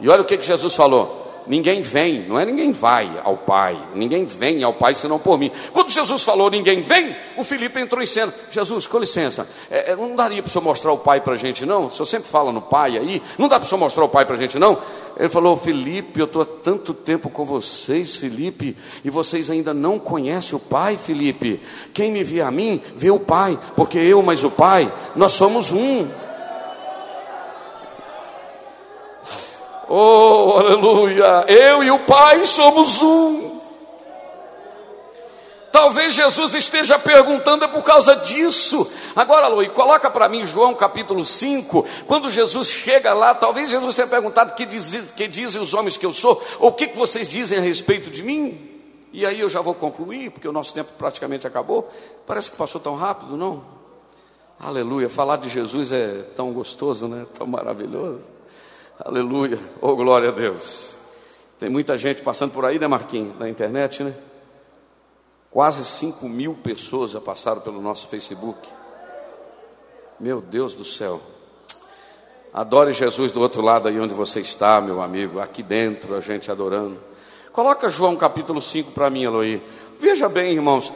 E 0.00 0.08
olha 0.08 0.22
o 0.22 0.24
que, 0.24 0.38
que 0.38 0.46
Jesus 0.46 0.74
falou. 0.74 1.28
Ninguém 1.48 1.80
vem, 1.80 2.26
não 2.28 2.38
é 2.38 2.44
ninguém 2.44 2.72
vai 2.72 3.10
ao 3.24 3.34
Pai, 3.34 3.80
ninguém 3.94 4.26
vem 4.26 4.62
ao 4.62 4.74
Pai 4.74 4.94
senão 4.94 5.18
por 5.18 5.38
mim. 5.38 5.50
Quando 5.72 5.88
Jesus 5.88 6.22
falou 6.22 6.50
ninguém 6.50 6.82
vem, 6.82 7.16
o 7.38 7.42
Felipe 7.42 7.80
entrou 7.80 8.02
em 8.02 8.06
cena. 8.06 8.32
Jesus, 8.50 8.86
com 8.86 8.98
licença, 8.98 9.48
é, 9.70 9.92
é 9.92 9.96
não 9.96 10.14
daria 10.14 10.42
para 10.42 10.48
o 10.48 10.52
senhor 10.52 10.62
mostrar 10.62 10.92
o 10.92 10.98
Pai 10.98 11.22
para 11.22 11.32
a 11.32 11.36
gente 11.38 11.64
não? 11.64 11.86
O 11.86 11.90
senhor 11.90 12.04
sempre 12.04 12.28
fala 12.28 12.52
no 12.52 12.60
Pai 12.60 12.98
aí, 12.98 13.22
não 13.38 13.48
dá 13.48 13.58
para 13.58 13.64
o 13.64 13.68
senhor 13.68 13.78
mostrar 13.78 14.04
o 14.04 14.10
Pai 14.10 14.26
para 14.26 14.34
a 14.34 14.38
gente 14.38 14.58
não? 14.58 14.76
Ele 15.18 15.30
falou, 15.30 15.56
Felipe, 15.56 16.20
eu 16.20 16.26
estou 16.26 16.42
há 16.42 16.46
tanto 16.46 16.92
tempo 16.92 17.30
com 17.30 17.46
vocês, 17.46 18.14
Felipe, 18.14 18.76
e 19.02 19.08
vocês 19.08 19.50
ainda 19.50 19.72
não 19.72 19.98
conhecem 19.98 20.54
o 20.54 20.60
Pai, 20.60 20.98
Felipe. 20.98 21.62
Quem 21.94 22.12
me 22.12 22.22
vê 22.22 22.42
a 22.42 22.50
mim, 22.50 22.80
vê 22.94 23.10
o 23.10 23.18
Pai, 23.18 23.58
porque 23.74 23.98
eu 23.98 24.22
mais 24.22 24.44
o 24.44 24.50
Pai, 24.50 24.92
nós 25.16 25.32
somos 25.32 25.72
um. 25.72 26.06
Oh, 29.88 30.54
aleluia! 30.58 31.44
Eu 31.48 31.82
e 31.82 31.90
o 31.90 31.98
Pai 32.00 32.44
somos 32.44 33.00
um. 33.00 33.58
Talvez 35.70 36.14
Jesus 36.14 36.54
esteja 36.54 36.98
perguntando 36.98 37.64
é 37.64 37.68
por 37.68 37.82
causa 37.82 38.16
disso. 38.16 38.90
Agora, 39.14 39.48
Luí, 39.48 39.68
coloca 39.68 40.10
para 40.10 40.28
mim 40.28 40.46
João 40.46 40.74
capítulo 40.74 41.24
5. 41.24 41.86
Quando 42.06 42.30
Jesus 42.30 42.68
chega 42.68 43.14
lá, 43.14 43.34
talvez 43.34 43.70
Jesus 43.70 43.94
tenha 43.94 44.08
perguntado: 44.08 44.54
que, 44.54 44.66
diz, 44.66 45.12
que 45.16 45.28
dizem 45.28 45.60
os 45.60 45.74
homens 45.74 45.96
que 45.96 46.04
eu 46.04 46.12
sou? 46.12 46.42
Ou 46.58 46.70
o 46.70 46.72
que, 46.72 46.88
que 46.88 46.96
vocês 46.96 47.30
dizem 47.30 47.58
a 47.58 47.60
respeito 47.62 48.10
de 48.10 48.22
mim? 48.22 48.58
E 49.12 49.24
aí 49.24 49.40
eu 49.40 49.48
já 49.48 49.60
vou 49.60 49.74
concluir, 49.74 50.30
porque 50.30 50.48
o 50.48 50.52
nosso 50.52 50.74
tempo 50.74 50.92
praticamente 50.98 51.46
acabou. 51.46 51.90
Parece 52.26 52.50
que 52.50 52.56
passou 52.56 52.80
tão 52.80 52.94
rápido, 52.94 53.36
não? 53.36 53.62
Aleluia. 54.60 55.08
Falar 55.08 55.36
de 55.36 55.48
Jesus 55.48 55.92
é 55.92 56.24
tão 56.34 56.52
gostoso, 56.52 57.08
né? 57.08 57.26
Tão 57.34 57.46
maravilhoso. 57.46 58.37
Aleluia. 59.04 59.60
Oh, 59.80 59.94
glória 59.94 60.30
a 60.30 60.32
Deus. 60.32 60.96
Tem 61.60 61.70
muita 61.70 61.96
gente 61.96 62.20
passando 62.20 62.50
por 62.50 62.64
aí, 62.64 62.80
né, 62.80 62.88
Marquinhos? 62.88 63.38
Na 63.38 63.48
internet, 63.48 64.02
né? 64.02 64.12
Quase 65.52 65.84
5 65.84 66.28
mil 66.28 66.54
pessoas 66.64 67.12
já 67.12 67.20
passaram 67.20 67.60
pelo 67.60 67.80
nosso 67.80 68.08
Facebook. 68.08 68.58
Meu 70.18 70.40
Deus 70.40 70.74
do 70.74 70.84
céu. 70.84 71.20
Adore 72.52 72.92
Jesus 72.92 73.30
do 73.30 73.40
outro 73.40 73.62
lado 73.62 73.86
aí 73.86 74.00
onde 74.00 74.14
você 74.14 74.40
está, 74.40 74.80
meu 74.80 75.00
amigo. 75.00 75.38
Aqui 75.38 75.62
dentro, 75.62 76.16
a 76.16 76.20
gente 76.20 76.50
adorando. 76.50 76.98
Coloca 77.52 77.88
João 77.88 78.16
capítulo 78.16 78.60
5 78.60 78.90
para 78.90 79.08
mim, 79.08 79.22
Eloí. 79.22 79.62
Veja 80.00 80.28
bem, 80.28 80.54
irmãos. 80.54 80.92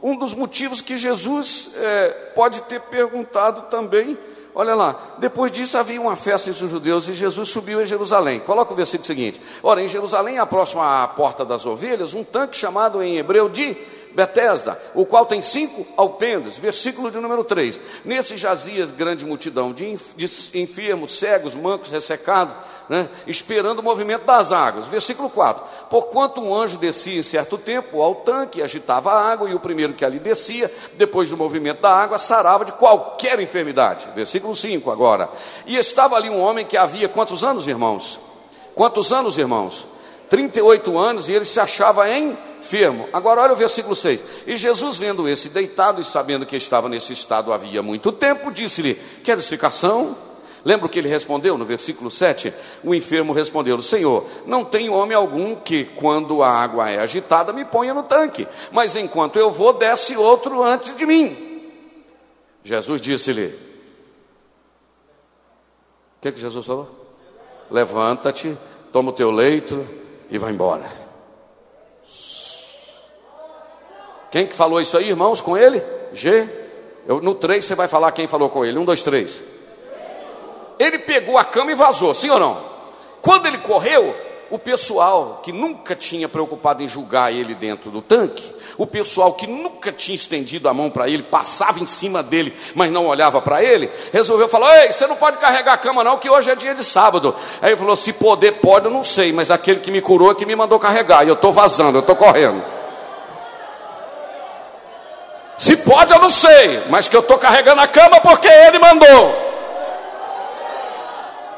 Um 0.00 0.16
dos 0.16 0.34
motivos 0.34 0.80
que 0.80 0.96
Jesus 0.96 1.72
é, 1.76 2.08
pode 2.36 2.62
ter 2.62 2.80
perguntado 2.82 3.62
também 3.62 4.16
Olha 4.54 4.74
lá, 4.74 5.16
depois 5.18 5.52
disso 5.52 5.78
havia 5.78 6.00
uma 6.00 6.16
festa 6.16 6.50
entre 6.50 6.64
os 6.64 6.70
judeus 6.70 7.08
e 7.08 7.14
Jesus 7.14 7.48
subiu 7.48 7.80
em 7.80 7.86
Jerusalém. 7.86 8.40
Coloca 8.40 8.72
o 8.72 8.76
versículo 8.76 9.06
seguinte. 9.06 9.40
Ora, 9.62 9.82
em 9.82 9.88
Jerusalém, 9.88 10.44
próximo 10.46 10.82
à 10.82 11.06
porta 11.06 11.44
das 11.44 11.64
ovelhas, 11.66 12.14
um 12.14 12.24
tanque 12.24 12.56
chamado 12.56 13.02
em 13.02 13.16
hebreu 13.16 13.48
de 13.48 13.76
Betesda, 14.14 14.80
o 14.94 15.06
qual 15.06 15.26
tem 15.26 15.40
cinco 15.40 15.86
alpendes, 15.96 16.58
versículo 16.58 17.10
de 17.10 17.18
número 17.18 17.44
3. 17.44 17.80
Nesse 18.04 18.36
jazia 18.36 18.86
grande 18.86 19.24
multidão 19.24 19.72
de 19.72 19.96
enfermos, 20.54 21.18
cegos, 21.18 21.54
mancos, 21.54 21.90
ressecados, 21.90 22.54
né, 22.88 23.08
esperando 23.24 23.78
o 23.78 23.82
movimento 23.84 24.24
das 24.24 24.50
águas. 24.50 24.88
Versículo 24.88 25.30
4. 25.30 25.62
Porquanto 25.88 26.40
um 26.40 26.52
anjo 26.52 26.76
descia 26.76 27.18
em 27.18 27.22
certo 27.22 27.56
tempo 27.56 28.02
ao 28.02 28.16
tanque 28.16 28.60
agitava 28.60 29.12
a 29.12 29.30
água, 29.30 29.48
e 29.48 29.54
o 29.54 29.60
primeiro 29.60 29.94
que 29.94 30.04
ali 30.04 30.18
descia, 30.18 30.68
depois 30.94 31.30
do 31.30 31.36
movimento 31.36 31.80
da 31.80 31.94
água, 31.94 32.18
sarava 32.18 32.64
de 32.64 32.72
qualquer 32.72 33.38
enfermidade. 33.38 34.08
Versículo 34.14 34.56
5 34.56 34.90
agora. 34.90 35.28
E 35.66 35.76
estava 35.76 36.16
ali 36.16 36.28
um 36.28 36.40
homem 36.40 36.66
que 36.66 36.76
havia 36.76 37.08
quantos 37.08 37.44
anos, 37.44 37.68
irmãos? 37.68 38.18
Quantos 38.74 39.12
anos, 39.12 39.38
irmãos? 39.38 39.86
38 40.28 40.96
anos 40.96 41.28
e 41.28 41.32
ele 41.32 41.44
se 41.44 41.60
achava 41.60 42.08
enfermo. 42.60 43.08
Agora 43.12 43.40
olha 43.40 43.52
o 43.52 43.56
versículo 43.56 43.96
6. 43.96 44.20
E 44.46 44.56
Jesus, 44.56 44.98
vendo 44.98 45.28
esse 45.28 45.48
deitado 45.48 46.00
e 46.00 46.04
sabendo 46.04 46.46
que 46.46 46.56
estava 46.56 46.88
nesse 46.88 47.12
estado 47.12 47.52
havia 47.52 47.82
muito 47.82 48.12
tempo, 48.12 48.52
disse-lhe: 48.52 48.94
Queres 49.24 49.48
ficar 49.48 49.70
são? 49.70 50.16
Lembra 50.64 50.86
o 50.86 50.88
que 50.88 50.98
ele 50.98 51.08
respondeu 51.08 51.56
no 51.56 51.64
versículo 51.64 52.10
7? 52.10 52.52
O 52.84 52.94
enfermo 52.94 53.32
respondeu: 53.32 53.80
Senhor, 53.80 54.26
não 54.46 54.64
tem 54.64 54.90
homem 54.90 55.16
algum 55.16 55.56
que, 55.56 55.84
quando 55.96 56.42
a 56.42 56.50
água 56.50 56.90
é 56.90 57.00
agitada, 57.00 57.52
me 57.52 57.64
ponha 57.64 57.94
no 57.94 58.02
tanque, 58.02 58.46
mas 58.70 58.94
enquanto 58.94 59.38
eu 59.38 59.50
vou, 59.50 59.72
desce 59.72 60.16
outro 60.16 60.62
antes 60.62 60.94
de 60.96 61.06
mim. 61.06 61.36
Jesus 62.62 63.00
disse-lhe: 63.00 63.46
O 63.46 63.56
que, 66.20 66.32
que 66.32 66.40
Jesus 66.40 66.66
falou? 66.66 66.88
Levanta-te, 67.70 68.56
toma 68.92 69.10
o 69.10 69.14
teu 69.14 69.30
leito 69.30 69.86
e 70.30 70.36
vai 70.36 70.52
embora. 70.52 70.99
Quem 74.30 74.46
que 74.46 74.54
falou 74.54 74.80
isso 74.80 74.96
aí, 74.96 75.08
irmãos, 75.08 75.40
com 75.40 75.56
ele? 75.56 75.82
G. 76.12 76.48
Eu, 77.06 77.20
no 77.20 77.34
3 77.34 77.64
você 77.64 77.74
vai 77.74 77.88
falar 77.88 78.12
quem 78.12 78.28
falou 78.28 78.48
com 78.48 78.64
ele. 78.64 78.78
Um, 78.78 78.84
dois, 78.84 79.02
três. 79.02 79.42
Ele 80.78 80.98
pegou 80.98 81.36
a 81.36 81.44
cama 81.44 81.72
e 81.72 81.74
vazou, 81.74 82.14
sim 82.14 82.30
ou 82.30 82.38
não? 82.38 82.58
Quando 83.20 83.46
ele 83.46 83.58
correu, 83.58 84.14
o 84.50 84.58
pessoal 84.58 85.40
que 85.44 85.52
nunca 85.52 85.94
tinha 85.94 86.28
preocupado 86.28 86.82
em 86.82 86.88
julgar 86.88 87.32
ele 87.32 87.54
dentro 87.54 87.90
do 87.90 88.00
tanque, 88.00 88.54
o 88.78 88.86
pessoal 88.86 89.34
que 89.34 89.46
nunca 89.46 89.92
tinha 89.92 90.14
estendido 90.14 90.68
a 90.68 90.74
mão 90.74 90.88
para 90.88 91.08
ele, 91.08 91.22
passava 91.22 91.80
em 91.80 91.86
cima 91.86 92.22
dele, 92.22 92.56
mas 92.74 92.90
não 92.90 93.06
olhava 93.06 93.42
para 93.42 93.62
ele, 93.62 93.90
resolveu 94.12 94.48
falar: 94.48 94.84
Ei, 94.84 94.92
você 94.92 95.06
não 95.06 95.16
pode 95.16 95.36
carregar 95.36 95.74
a 95.74 95.78
cama, 95.78 96.02
não, 96.02 96.16
que 96.16 96.30
hoje 96.30 96.50
é 96.50 96.54
dia 96.54 96.74
de 96.74 96.84
sábado. 96.84 97.34
Aí 97.60 97.70
ele 97.70 97.76
falou: 97.76 97.94
Se 97.94 98.12
poder, 98.12 98.52
pode, 98.52 98.86
eu 98.86 98.90
não 98.90 99.04
sei, 99.04 99.32
mas 99.32 99.50
aquele 99.50 99.80
que 99.80 99.90
me 99.90 100.00
curou 100.00 100.30
é 100.30 100.34
que 100.34 100.46
me 100.46 100.56
mandou 100.56 100.78
carregar, 100.78 101.24
e 101.24 101.28
eu 101.28 101.34
estou 101.34 101.52
vazando, 101.52 101.98
eu 101.98 102.00
estou 102.00 102.16
correndo. 102.16 102.79
Se 105.60 105.76
pode, 105.76 106.10
eu 106.10 106.18
não 106.18 106.30
sei, 106.30 106.84
mas 106.88 107.06
que 107.06 107.14
eu 107.14 107.20
estou 107.20 107.36
carregando 107.36 107.82
a 107.82 107.86
cama 107.86 108.18
porque 108.20 108.48
ele 108.48 108.78
mandou. 108.78 109.50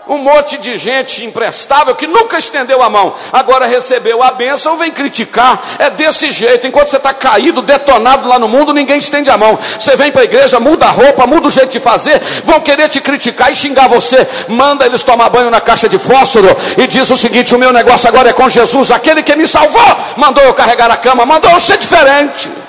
Um 0.08 0.18
monte 0.18 0.58
de 0.58 0.76
gente 0.76 1.24
imprestável 1.24 1.94
que 1.94 2.08
nunca 2.08 2.36
estendeu 2.36 2.82
a 2.82 2.90
mão, 2.90 3.14
agora 3.32 3.64
recebeu 3.64 4.20
a 4.20 4.32
bênção, 4.32 4.76
vem 4.76 4.90
criticar. 4.90 5.56
É 5.78 5.88
desse 5.88 6.32
jeito, 6.32 6.66
enquanto 6.66 6.90
você 6.90 6.96
está 6.96 7.14
caído, 7.14 7.62
detonado 7.62 8.28
lá 8.28 8.40
no 8.40 8.48
mundo, 8.48 8.74
ninguém 8.74 8.98
estende 8.98 9.30
a 9.30 9.38
mão. 9.38 9.56
Você 9.78 9.94
vem 9.94 10.10
para 10.10 10.22
a 10.22 10.24
igreja, 10.24 10.58
muda 10.58 10.86
a 10.86 10.90
roupa, 10.90 11.24
muda 11.24 11.46
o 11.46 11.50
jeito 11.50 11.70
de 11.70 11.78
fazer, 11.78 12.20
vão 12.44 12.60
querer 12.60 12.88
te 12.88 13.00
criticar 13.00 13.52
e 13.52 13.54
xingar 13.54 13.86
você. 13.86 14.26
Manda 14.48 14.84
eles 14.84 15.04
tomar 15.04 15.30
banho 15.30 15.48
na 15.48 15.60
caixa 15.60 15.88
de 15.88 15.96
fósforo 15.96 16.48
e 16.76 16.88
diz 16.88 17.08
o 17.08 17.16
seguinte: 17.16 17.54
o 17.54 17.58
meu 17.58 17.72
negócio 17.72 18.08
agora 18.08 18.30
é 18.30 18.32
com 18.32 18.48
Jesus, 18.48 18.90
aquele 18.90 19.22
que 19.22 19.36
me 19.36 19.46
salvou, 19.46 19.96
mandou 20.16 20.42
eu 20.42 20.54
carregar 20.54 20.90
a 20.90 20.96
cama, 20.96 21.24
mandou 21.24 21.52
eu 21.52 21.60
ser 21.60 21.78
diferente. 21.78 22.61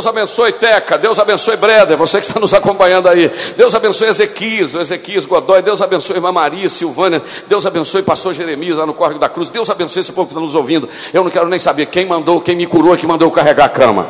Deus 0.00 0.06
abençoe 0.06 0.52
Teca, 0.52 0.96
Deus 0.96 1.18
abençoe 1.18 1.56
Breda, 1.58 1.94
você 1.94 2.22
que 2.22 2.26
está 2.26 2.40
nos 2.40 2.54
acompanhando 2.54 3.06
aí. 3.06 3.28
Deus 3.54 3.74
abençoe 3.74 4.08
Ezequias, 4.08 4.72
Ezequias 4.72 5.26
Godói, 5.26 5.60
Deus 5.60 5.82
abençoe 5.82 6.16
Irmã 6.16 6.32
Maria, 6.32 6.70
Silvânia, 6.70 7.22
Deus 7.46 7.66
abençoe 7.66 8.02
Pastor 8.02 8.32
Jeremias 8.32 8.78
lá 8.78 8.86
no 8.86 8.94
Córrego 8.94 9.20
da 9.20 9.28
Cruz, 9.28 9.50
Deus 9.50 9.68
abençoe 9.68 10.00
esse 10.00 10.10
povo 10.10 10.28
que 10.28 10.32
está 10.32 10.40
nos 10.40 10.54
ouvindo. 10.54 10.88
Eu 11.12 11.22
não 11.22 11.30
quero 11.30 11.46
nem 11.50 11.58
saber 11.58 11.84
quem 11.84 12.06
mandou, 12.06 12.40
quem 12.40 12.56
me 12.56 12.66
curou, 12.66 12.96
quem 12.96 13.06
mandou 13.06 13.30
carregar 13.30 13.66
a 13.66 13.68
cama. 13.68 14.06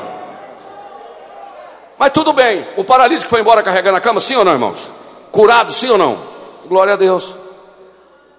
Mas 1.99 2.13
tudo 2.13 2.33
bem, 2.33 2.65
o 2.77 2.85
paralítico 2.85 3.29
foi 3.29 3.41
embora 3.41 3.61
carregando 3.61 3.97
a 3.97 4.01
cama, 4.01 4.21
sim 4.21 4.37
ou 4.37 4.45
não, 4.45 4.53
irmãos? 4.53 4.89
Curado, 5.33 5.73
sim 5.73 5.91
ou 5.91 5.99
não? 5.99 6.17
Glória 6.67 6.93
a 6.93 6.97
Deus. 6.97 7.35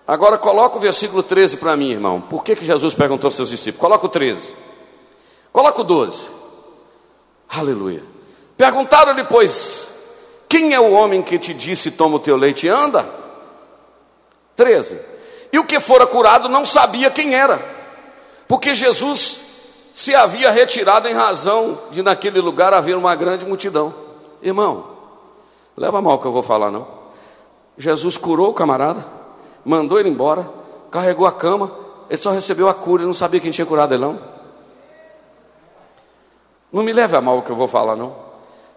Agora 0.07 0.37
coloca 0.37 0.77
o 0.77 0.79
versículo 0.79 1.21
13 1.21 1.57
para 1.57 1.75
mim, 1.75 1.91
irmão. 1.91 2.21
Por 2.21 2.45
que, 2.45 2.55
que 2.55 2.63
Jesus 2.63 2.93
perguntou 2.93 3.27
aos 3.27 3.35
seus 3.35 3.49
discípulos? 3.49 3.81
Coloca 3.81 4.05
o 4.05 4.09
13. 4.09 4.53
Coloca 5.51 5.81
o 5.81 5.83
12. 5.83 6.40
Aleluia. 7.51 8.01
Perguntaram-lhe, 8.55 9.25
pois, 9.25 9.89
quem 10.47 10.73
é 10.73 10.79
o 10.79 10.93
homem 10.93 11.21
que 11.21 11.37
te 11.37 11.53
disse: 11.53 11.91
toma 11.91 12.15
o 12.15 12.19
teu 12.19 12.37
leite 12.37 12.65
e 12.65 12.69
anda? 12.69 13.05
13. 14.55 14.99
E 15.51 15.59
o 15.59 15.65
que 15.65 15.79
fora 15.81 16.07
curado 16.07 16.47
não 16.47 16.65
sabia 16.65 17.11
quem 17.11 17.35
era, 17.35 17.59
porque 18.47 18.73
Jesus 18.73 19.37
se 19.93 20.15
havia 20.15 20.49
retirado 20.49 21.09
em 21.09 21.13
razão 21.13 21.77
de 21.91 22.01
naquele 22.01 22.39
lugar 22.39 22.73
haver 22.73 22.95
uma 22.95 23.13
grande 23.15 23.45
multidão. 23.45 23.93
Irmão, 24.41 24.87
leva 25.75 26.01
mal 26.01 26.19
que 26.19 26.25
eu 26.25 26.31
vou 26.31 26.43
falar, 26.43 26.71
não. 26.71 26.87
Jesus 27.77 28.15
curou 28.15 28.51
o 28.51 28.53
camarada, 28.53 29.05
mandou 29.65 29.99
ele 29.99 30.07
embora, 30.07 30.49
carregou 30.89 31.25
a 31.25 31.31
cama, 31.31 31.71
ele 32.09 32.21
só 32.21 32.31
recebeu 32.31 32.69
a 32.69 32.73
cura, 32.73 33.01
ele 33.01 33.07
não 33.07 33.13
sabia 33.13 33.41
quem 33.41 33.51
tinha 33.51 33.65
curado 33.65 33.93
ele, 33.93 34.03
não. 34.03 34.30
Não 36.71 36.83
me 36.83 36.93
leve 36.93 37.15
a 37.15 37.21
mal 37.21 37.39
o 37.39 37.41
que 37.41 37.49
eu 37.49 37.55
vou 37.55 37.67
falar, 37.67 37.95
não. 37.95 38.15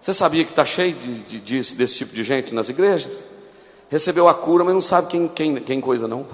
Você 0.00 0.12
sabia 0.12 0.44
que 0.44 0.50
está 0.50 0.64
cheio 0.64 0.92
de, 0.92 1.14
de, 1.20 1.40
de, 1.40 1.74
desse 1.76 1.96
tipo 1.98 2.14
de 2.14 2.24
gente 2.24 2.54
nas 2.54 2.68
igrejas? 2.68 3.24
Recebeu 3.88 4.28
a 4.28 4.34
cura, 4.34 4.64
mas 4.64 4.74
não 4.74 4.80
sabe 4.80 5.08
quem, 5.08 5.28
quem, 5.28 5.54
quem 5.56 5.80
coisa, 5.80 6.08
não. 6.08 6.26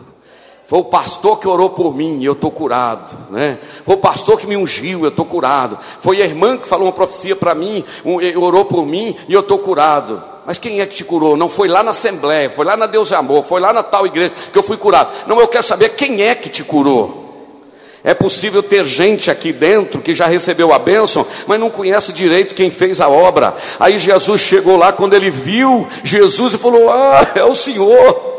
Foi 0.67 0.79
o 0.79 0.85
pastor 0.85 1.39
que 1.39 1.49
orou 1.49 1.71
por 1.71 1.95
mim 1.95 2.21
e 2.21 2.25
eu 2.25 2.33
estou 2.33 2.51
curado. 2.51 3.17
Né? 3.31 3.59
Foi 3.85 3.97
o 3.97 3.99
pastor 3.99 4.39
que 4.39 4.47
me 4.47 4.57
ungiu, 4.57 5.03
eu 5.03 5.09
estou 5.09 5.25
curado. 5.25 5.77
Foi 5.99 6.23
a 6.23 6.25
irmã 6.25 6.57
que 6.57 6.67
falou 6.67 6.87
uma 6.87 6.93
profecia 6.93 7.35
para 7.35 7.55
mim, 7.55 7.85
um, 8.05 8.17
orou 8.41 8.65
por 8.65 8.87
mim 8.87 9.17
e 9.29 9.33
eu 9.33 9.41
estou 9.41 9.59
curado. 9.59 10.23
Mas 10.47 10.59
quem 10.59 10.81
é 10.81 10.87
que 10.87 10.95
te 10.95 11.05
curou? 11.05 11.37
Não 11.37 11.49
foi 11.49 11.69
lá 11.69 11.83
na 11.83 11.91
Assembleia, 11.91 12.49
foi 12.49 12.65
lá 12.65 12.77
na 12.77 12.87
Deus 12.87 13.09
de 13.09 13.15
Amor, 13.15 13.45
foi 13.45 13.61
lá 13.61 13.73
na 13.73 13.83
tal 13.83 14.07
igreja 14.07 14.33
que 14.53 14.59
eu 14.59 14.63
fui 14.63 14.77
curado. 14.77 15.11
Não, 15.27 15.39
eu 15.41 15.49
quero 15.49 15.65
saber 15.65 15.91
quem 15.91 16.23
é 16.23 16.35
que 16.35 16.49
te 16.49 16.65
curou. 16.65 17.20
É 18.03 18.15
possível 18.15 18.63
ter 18.63 18.85
gente 18.85 19.31
aqui 19.31 19.53
dentro 19.53 20.01
que 20.01 20.15
já 20.15 20.27
recebeu 20.27 20.73
a 20.73 20.79
bênção, 20.79 21.27
mas 21.47 21.61
não 21.61 21.69
conhece 21.69 22.13
direito 22.13 22.55
quem 22.55 22.71
fez 22.71 23.01
a 23.01 23.09
obra. 23.09 23.55
Aí 23.79 23.99
Jesus 23.99 24.41
chegou 24.41 24.77
lá, 24.77 24.93
quando 24.93 25.15
ele 25.15 25.31
viu 25.31 25.87
Jesus 26.03 26.55
e 26.55 26.59
falou: 26.59 26.91
Ah, 26.91 27.33
é 27.35 27.45
o 27.45 27.55
Senhor. 27.55 28.30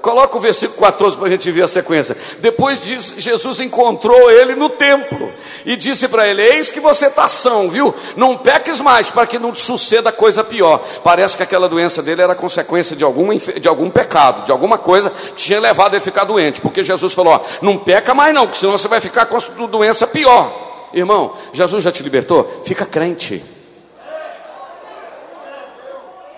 Coloca 0.00 0.36
o 0.36 0.40
versículo 0.40 0.80
14 0.80 1.16
para 1.18 1.26
a 1.26 1.30
gente 1.30 1.50
ver 1.50 1.62
a 1.62 1.68
sequência. 1.68 2.16
Depois 2.38 2.80
diz, 2.80 3.14
Jesus 3.18 3.60
encontrou 3.60 4.30
ele 4.30 4.54
no 4.54 4.70
templo 4.70 5.30
e 5.66 5.76
disse 5.76 6.08
para 6.08 6.26
ele: 6.26 6.40
Eis 6.42 6.70
que 6.70 6.80
você 6.80 7.06
está 7.06 7.28
são, 7.28 7.68
viu? 7.68 7.94
Não 8.16 8.36
peques 8.36 8.80
mais 8.80 9.10
para 9.10 9.26
que 9.26 9.38
não 9.38 9.52
te 9.52 9.60
suceda 9.60 10.10
coisa 10.10 10.42
pior. 10.42 10.82
Parece 11.04 11.36
que 11.36 11.42
aquela 11.42 11.68
doença 11.68 12.02
dele 12.02 12.22
era 12.22 12.34
consequência 12.34 12.96
de 12.96 13.04
algum, 13.04 13.36
de 13.36 13.68
algum 13.68 13.90
pecado, 13.90 14.46
de 14.46 14.52
alguma 14.52 14.78
coisa 14.78 15.10
que 15.10 15.34
tinha 15.34 15.60
levado 15.60 15.92
ele 15.94 15.98
a 15.98 16.00
ficar 16.00 16.24
doente. 16.24 16.60
Porque 16.60 16.82
Jesus 16.82 17.12
falou: 17.12 17.34
ó, 17.34 17.40
Não 17.60 17.76
peca 17.76 18.14
mais 18.14 18.34
não, 18.34 18.46
que 18.46 18.56
senão 18.56 18.72
você 18.72 18.88
vai 18.88 19.00
ficar 19.00 19.26
com 19.26 19.38
doença 19.66 20.06
pior. 20.06 20.50
Irmão, 20.94 21.34
Jesus 21.52 21.84
já 21.84 21.92
te 21.92 22.02
libertou? 22.02 22.62
Fica 22.64 22.86
crente. 22.86 23.61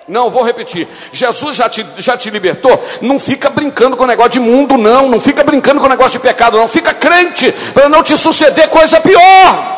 Não, 0.07 0.31
vou 0.31 0.43
repetir. 0.43 0.87
Jesus 1.13 1.57
já 1.57 1.69
te, 1.69 1.85
já 1.97 2.17
te 2.17 2.29
libertou. 2.29 2.79
Não 3.01 3.19
fica 3.19 3.49
brincando 3.49 3.97
com 3.97 4.05
o 4.05 4.07
negócio 4.07 4.33
de 4.33 4.41
mundo, 4.41 4.77
não. 4.77 5.09
Não 5.09 5.21
fica 5.21 5.43
brincando 5.43 5.81
com 5.81 5.87
o 5.87 5.89
negócio 5.89 6.13
de 6.13 6.19
pecado, 6.19 6.59
não. 6.59 6.69
Fica 6.69 6.93
crente 6.93 7.51
para 7.73 7.89
não 7.89 8.03
te 8.03 8.17
suceder 8.17 8.69
coisa 8.69 9.01
pior. 9.01 9.75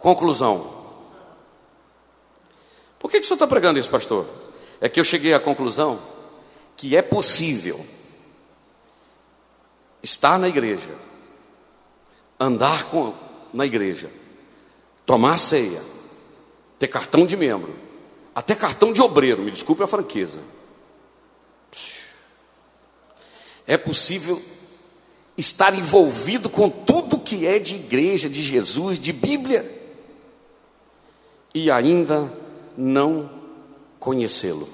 Conclusão. 0.00 0.66
Por 2.98 3.08
que, 3.08 3.18
que 3.18 3.24
o 3.24 3.26
senhor 3.26 3.36
está 3.36 3.46
pregando 3.46 3.78
isso, 3.78 3.88
pastor? 3.88 4.41
É 4.82 4.88
que 4.88 4.98
eu 4.98 5.04
cheguei 5.04 5.32
à 5.32 5.38
conclusão 5.38 6.02
que 6.76 6.96
é 6.96 7.00
possível 7.00 7.86
estar 10.02 10.36
na 10.40 10.48
igreja, 10.48 10.90
andar 12.38 12.86
com, 12.86 13.14
na 13.54 13.64
igreja, 13.64 14.10
tomar 15.06 15.38
ceia, 15.38 15.80
ter 16.80 16.88
cartão 16.88 17.24
de 17.24 17.36
membro, 17.36 17.72
até 18.34 18.56
cartão 18.56 18.92
de 18.92 19.00
obreiro, 19.00 19.42
me 19.42 19.52
desculpe 19.52 19.84
a 19.84 19.86
franqueza. 19.86 20.40
É 23.64 23.76
possível 23.76 24.42
estar 25.38 25.72
envolvido 25.78 26.50
com 26.50 26.68
tudo 26.68 27.20
que 27.20 27.46
é 27.46 27.60
de 27.60 27.76
igreja, 27.76 28.28
de 28.28 28.42
Jesus, 28.42 28.98
de 28.98 29.12
Bíblia, 29.12 29.64
e 31.54 31.70
ainda 31.70 32.36
não 32.76 33.41
conhecê-lo. 34.02 34.68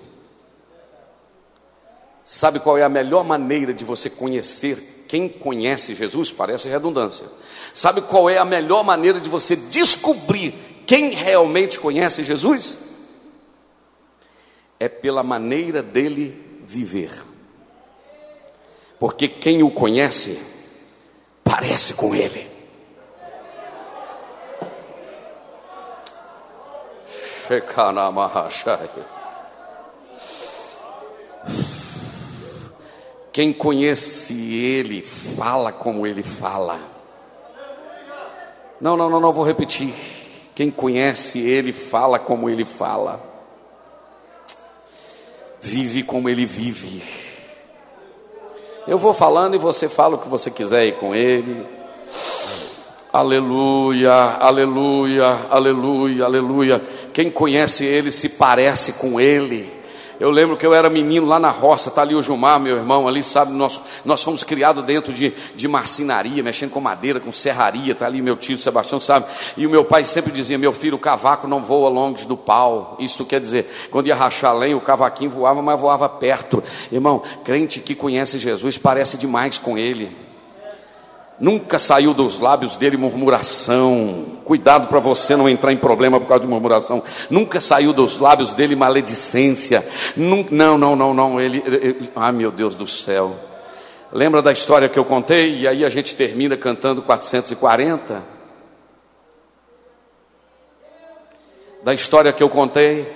Sabe 2.24 2.60
qual 2.60 2.78
é 2.78 2.82
a 2.82 2.88
melhor 2.88 3.24
maneira 3.24 3.74
de 3.74 3.84
você 3.84 4.08
conhecer 4.08 5.04
quem 5.06 5.28
conhece 5.28 5.94
Jesus? 5.94 6.32
Parece 6.32 6.68
redundância. 6.68 7.26
Sabe 7.74 8.00
qual 8.00 8.28
é 8.28 8.38
a 8.38 8.44
melhor 8.44 8.82
maneira 8.82 9.20
de 9.20 9.28
você 9.28 9.54
descobrir 9.54 10.52
quem 10.86 11.10
realmente 11.10 11.78
conhece 11.78 12.24
Jesus? 12.24 12.78
É 14.80 14.88
pela 14.88 15.22
maneira 15.22 15.82
dele 15.82 16.62
viver. 16.64 17.12
Porque 18.98 19.28
quem 19.28 19.62
o 19.62 19.70
conhece 19.70 20.40
parece 21.44 21.94
com 21.94 22.14
ele. 22.14 22.48
Shekanamahashai. 27.46 29.17
Quem 33.38 33.52
conhece 33.52 34.34
Ele, 34.34 35.00
fala 35.00 35.70
como 35.70 36.04
Ele 36.04 36.24
fala. 36.24 36.76
Não, 38.80 38.96
não, 38.96 39.08
não, 39.08 39.20
não, 39.20 39.32
vou 39.32 39.44
repetir. 39.44 39.94
Quem 40.56 40.72
conhece 40.72 41.38
Ele, 41.38 41.72
fala 41.72 42.18
como 42.18 42.50
Ele 42.50 42.64
fala. 42.64 43.22
Vive 45.60 46.02
como 46.02 46.28
Ele 46.28 46.44
vive. 46.44 47.00
Eu 48.88 48.98
vou 48.98 49.14
falando 49.14 49.54
e 49.54 49.58
você 49.58 49.88
fala 49.88 50.16
o 50.16 50.18
que 50.18 50.28
você 50.28 50.50
quiser 50.50 50.86
ir 50.86 50.96
com 50.96 51.14
Ele. 51.14 51.64
Aleluia, 53.12 54.14
aleluia, 54.40 55.46
aleluia, 55.48 56.24
aleluia. 56.24 56.82
Quem 57.12 57.30
conhece 57.30 57.84
Ele 57.84 58.10
se 58.10 58.30
parece 58.30 58.94
com 58.94 59.20
Ele. 59.20 59.77
Eu 60.20 60.30
lembro 60.30 60.56
que 60.56 60.66
eu 60.66 60.74
era 60.74 60.90
menino 60.90 61.26
lá 61.26 61.38
na 61.38 61.50
roça, 61.50 61.90
está 61.90 62.02
ali 62.02 62.14
o 62.14 62.22
Gilmar, 62.22 62.58
meu 62.58 62.76
irmão, 62.76 63.06
ali, 63.06 63.22
sabe, 63.22 63.52
nós, 63.52 63.80
nós 64.04 64.22
fomos 64.22 64.42
criados 64.42 64.84
dentro 64.84 65.12
de, 65.12 65.32
de 65.54 65.68
marcenaria, 65.68 66.42
mexendo 66.42 66.70
com 66.70 66.80
madeira, 66.80 67.20
com 67.20 67.32
serraria, 67.32 67.92
está 67.92 68.06
ali 68.06 68.20
meu 68.20 68.36
tio 68.36 68.58
Sebastião, 68.58 68.98
sabe? 68.98 69.26
E 69.56 69.66
o 69.66 69.70
meu 69.70 69.84
pai 69.84 70.04
sempre 70.04 70.32
dizia: 70.32 70.58
meu 70.58 70.72
filho, 70.72 70.96
o 70.96 71.00
cavaco 71.00 71.46
não 71.46 71.62
voa 71.62 71.88
longe 71.88 72.26
do 72.26 72.36
pau. 72.36 72.96
Isso 72.98 73.24
quer 73.24 73.40
dizer, 73.40 73.66
quando 73.90 74.08
ia 74.08 74.14
rachar 74.14 74.56
lenha, 74.56 74.76
o 74.76 74.80
cavaquinho 74.80 75.30
voava, 75.30 75.62
mas 75.62 75.80
voava 75.80 76.08
perto. 76.08 76.62
Irmão, 76.90 77.22
crente 77.44 77.80
que 77.80 77.94
conhece 77.94 78.38
Jesus 78.38 78.76
parece 78.76 79.16
demais 79.16 79.58
com 79.58 79.78
ele. 79.78 80.27
Nunca 81.40 81.78
saiu 81.78 82.12
dos 82.12 82.40
lábios 82.40 82.76
dele 82.76 82.96
murmuração. 82.96 84.24
Cuidado 84.44 84.88
para 84.88 84.98
você 84.98 85.36
não 85.36 85.48
entrar 85.48 85.72
em 85.72 85.76
problema 85.76 86.18
por 86.18 86.26
causa 86.26 86.42
de 86.42 86.48
murmuração. 86.48 87.02
Nunca 87.30 87.60
saiu 87.60 87.92
dos 87.92 88.18
lábios 88.18 88.54
dele 88.54 88.74
maledicência. 88.74 89.86
Não, 90.16 90.76
não, 90.76 90.96
não, 90.96 91.14
não. 91.14 91.40
Ele, 91.40 91.62
ele, 91.64 92.10
ai 92.16 92.32
meu 92.32 92.50
Deus 92.50 92.74
do 92.74 92.88
céu. 92.88 93.36
Lembra 94.12 94.42
da 94.42 94.52
história 94.52 94.88
que 94.88 94.98
eu 94.98 95.04
contei? 95.04 95.60
E 95.60 95.68
aí 95.68 95.84
a 95.84 95.90
gente 95.90 96.16
termina 96.16 96.56
cantando 96.56 97.02
440. 97.02 98.20
Da 101.84 101.94
história 101.94 102.32
que 102.32 102.42
eu 102.42 102.48
contei 102.48 103.06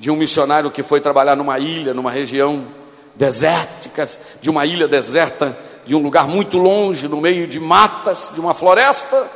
de 0.00 0.10
um 0.10 0.16
missionário 0.16 0.70
que 0.70 0.82
foi 0.82 1.00
trabalhar 1.00 1.36
numa 1.36 1.60
ilha, 1.60 1.94
numa 1.94 2.10
região 2.10 2.66
desértica, 3.14 4.08
de 4.40 4.50
uma 4.50 4.66
ilha 4.66 4.88
deserta 4.88 5.56
de 5.88 5.94
um 5.94 6.02
lugar 6.02 6.28
muito 6.28 6.58
longe, 6.58 7.08
no 7.08 7.18
meio 7.18 7.46
de 7.48 7.58
matas, 7.58 8.30
de 8.34 8.38
uma 8.38 8.52
floresta, 8.52 9.26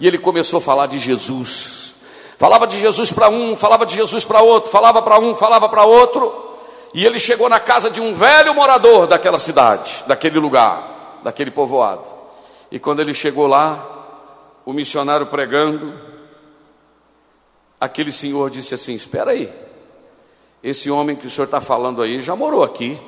e 0.00 0.06
ele 0.06 0.16
começou 0.16 0.56
a 0.56 0.62
falar 0.62 0.86
de 0.86 0.96
Jesus. 0.96 1.96
Falava 2.38 2.66
de 2.66 2.80
Jesus 2.80 3.12
para 3.12 3.28
um, 3.28 3.54
falava 3.54 3.84
de 3.84 3.94
Jesus 3.94 4.24
para 4.24 4.40
outro, 4.40 4.70
falava 4.70 5.02
para 5.02 5.18
um, 5.18 5.34
falava 5.34 5.68
para 5.68 5.84
outro, 5.84 6.32
e 6.94 7.04
ele 7.04 7.20
chegou 7.20 7.46
na 7.46 7.60
casa 7.60 7.90
de 7.90 8.00
um 8.00 8.14
velho 8.14 8.54
morador 8.54 9.06
daquela 9.06 9.38
cidade, 9.38 10.02
daquele 10.06 10.38
lugar, 10.38 11.20
daquele 11.22 11.50
povoado. 11.50 12.04
E 12.70 12.78
quando 12.78 13.00
ele 13.00 13.12
chegou 13.12 13.46
lá, 13.46 13.78
o 14.64 14.72
missionário 14.72 15.26
pregando, 15.26 15.92
aquele 17.78 18.12
senhor 18.12 18.48
disse 18.48 18.72
assim: 18.72 18.94
Espera 18.94 19.32
aí, 19.32 19.52
esse 20.62 20.90
homem 20.90 21.14
que 21.14 21.26
o 21.26 21.30
senhor 21.30 21.44
está 21.44 21.60
falando 21.60 22.00
aí 22.00 22.22
já 22.22 22.34
morou 22.34 22.64
aqui. 22.64 22.98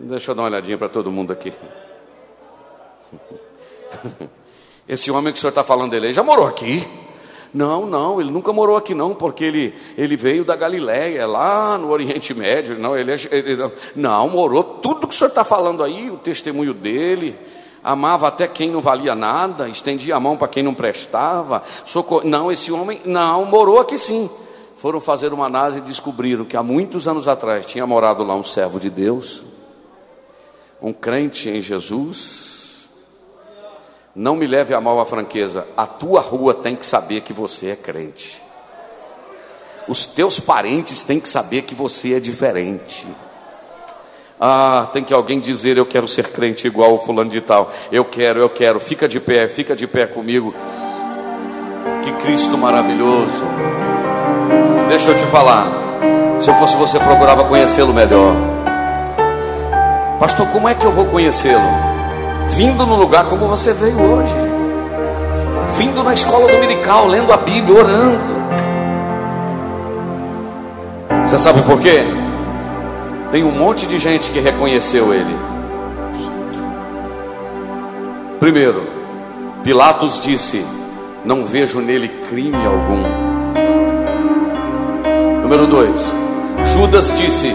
Deixa 0.00 0.30
eu 0.30 0.34
dar 0.34 0.42
uma 0.42 0.48
olhadinha 0.48 0.78
para 0.78 0.88
todo 0.88 1.10
mundo 1.10 1.32
aqui. 1.32 1.52
Esse 4.88 5.10
homem 5.10 5.32
que 5.32 5.38
o 5.38 5.40
senhor 5.40 5.50
está 5.50 5.64
falando 5.64 5.90
dele 5.90 6.12
já 6.12 6.22
morou 6.22 6.46
aqui? 6.46 6.86
Não, 7.52 7.86
não, 7.86 8.20
ele 8.20 8.30
nunca 8.30 8.52
morou 8.52 8.76
aqui 8.76 8.94
não, 8.94 9.14
porque 9.14 9.42
ele, 9.42 9.74
ele 9.96 10.16
veio 10.16 10.44
da 10.44 10.54
Galiléia, 10.54 11.26
lá 11.26 11.76
no 11.78 11.90
Oriente 11.90 12.32
Médio. 12.34 12.78
Não, 12.78 12.96
ele, 12.96 13.10
é, 13.12 13.16
ele 13.32 13.70
não 13.96 14.28
morou 14.28 14.62
tudo 14.62 15.08
que 15.08 15.14
o 15.14 15.16
senhor 15.16 15.30
está 15.30 15.42
falando 15.42 15.82
aí, 15.82 16.10
o 16.10 16.16
testemunho 16.16 16.74
dele. 16.74 17.36
Amava 17.82 18.28
até 18.28 18.46
quem 18.46 18.70
não 18.70 18.80
valia 18.80 19.14
nada, 19.14 19.68
estendia 19.68 20.14
a 20.14 20.20
mão 20.20 20.36
para 20.36 20.48
quem 20.48 20.62
não 20.62 20.74
prestava. 20.74 21.62
Não, 22.24 22.52
esse 22.52 22.70
homem 22.70 23.00
não 23.04 23.46
morou 23.46 23.80
aqui 23.80 23.96
sim. 23.98 24.28
Foram 24.76 25.00
fazer 25.00 25.32
uma 25.32 25.46
análise 25.46 25.78
e 25.78 25.82
descobriram 25.82 26.44
que 26.44 26.56
há 26.56 26.62
muitos 26.62 27.08
anos 27.08 27.26
atrás 27.26 27.66
tinha 27.66 27.86
morado 27.86 28.22
lá 28.22 28.34
um 28.34 28.44
servo 28.44 28.78
de 28.78 28.90
Deus, 28.90 29.42
um 30.80 30.92
crente 30.92 31.48
em 31.48 31.60
Jesus, 31.60 32.88
não 34.14 34.36
me 34.36 34.46
leve 34.46 34.74
a 34.74 34.80
mal 34.80 34.98
a 35.00 35.06
franqueza, 35.06 35.66
a 35.76 35.86
tua 35.86 36.20
rua 36.20 36.54
tem 36.54 36.74
que 36.74 36.86
saber 36.86 37.20
que 37.20 37.32
você 37.32 37.70
é 37.70 37.76
crente. 37.76 38.42
Os 39.86 40.04
teus 40.04 40.38
parentes 40.38 41.02
têm 41.02 41.18
que 41.18 41.28
saber 41.28 41.62
que 41.62 41.74
você 41.74 42.14
é 42.14 42.20
diferente. 42.20 43.06
Ah, 44.40 44.88
tem 44.92 45.02
que 45.02 45.12
alguém 45.12 45.40
dizer 45.40 45.76
eu 45.76 45.86
quero 45.86 46.06
ser 46.06 46.28
crente 46.28 46.66
igual 46.66 46.94
o 46.94 46.98
fulano 46.98 47.30
de 47.30 47.40
tal. 47.40 47.72
Eu 47.90 48.04
quero, 48.04 48.38
eu 48.38 48.48
quero. 48.48 48.78
Fica 48.78 49.08
de 49.08 49.18
pé, 49.18 49.48
fica 49.48 49.74
de 49.74 49.86
pé 49.86 50.06
comigo. 50.06 50.54
Que 52.04 52.12
Cristo 52.24 52.56
maravilhoso. 52.56 53.44
Deixa 54.88 55.10
eu 55.10 55.18
te 55.18 55.24
falar. 55.26 55.66
Se 56.38 56.50
eu 56.50 56.54
fosse 56.54 56.76
você, 56.76 56.98
procurava 57.00 57.44
conhecê-lo 57.44 57.92
melhor. 57.92 58.34
Pastor, 60.18 60.48
como 60.48 60.68
é 60.68 60.74
que 60.74 60.84
eu 60.84 60.90
vou 60.90 61.06
conhecê-lo? 61.06 61.62
Vindo 62.50 62.84
no 62.84 62.96
lugar 62.96 63.26
como 63.26 63.46
você 63.46 63.72
veio 63.72 64.00
hoje. 64.00 64.34
Vindo 65.76 66.02
na 66.02 66.12
escola 66.12 66.50
dominical, 66.50 67.06
lendo 67.06 67.32
a 67.32 67.36
Bíblia, 67.36 67.78
orando. 67.78 68.38
Você 71.24 71.38
sabe 71.38 71.62
por 71.62 71.78
quê? 71.78 72.02
Tem 73.30 73.44
um 73.44 73.52
monte 73.52 73.86
de 73.86 73.98
gente 73.98 74.30
que 74.30 74.40
reconheceu 74.40 75.14
ele. 75.14 75.36
Primeiro, 78.40 78.88
Pilatos 79.62 80.18
disse: 80.20 80.66
Não 81.24 81.44
vejo 81.44 81.80
nele 81.80 82.08
crime 82.28 82.56
algum. 82.66 83.02
Número 85.42 85.66
dois, 85.66 86.12
Judas 86.64 87.16
disse: 87.16 87.54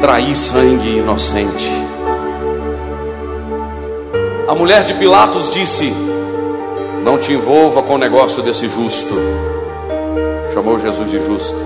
Traí 0.00 0.34
sangue 0.34 0.98
inocente. 0.98 1.81
A 4.52 4.54
mulher 4.54 4.84
de 4.84 4.92
Pilatos 4.92 5.48
disse: 5.48 5.90
Não 7.02 7.16
te 7.16 7.32
envolva 7.32 7.82
com 7.82 7.94
o 7.94 7.98
negócio 7.98 8.42
desse 8.42 8.68
justo. 8.68 9.14
Chamou 10.52 10.78
Jesus 10.78 11.10
de 11.10 11.24
justo. 11.24 11.56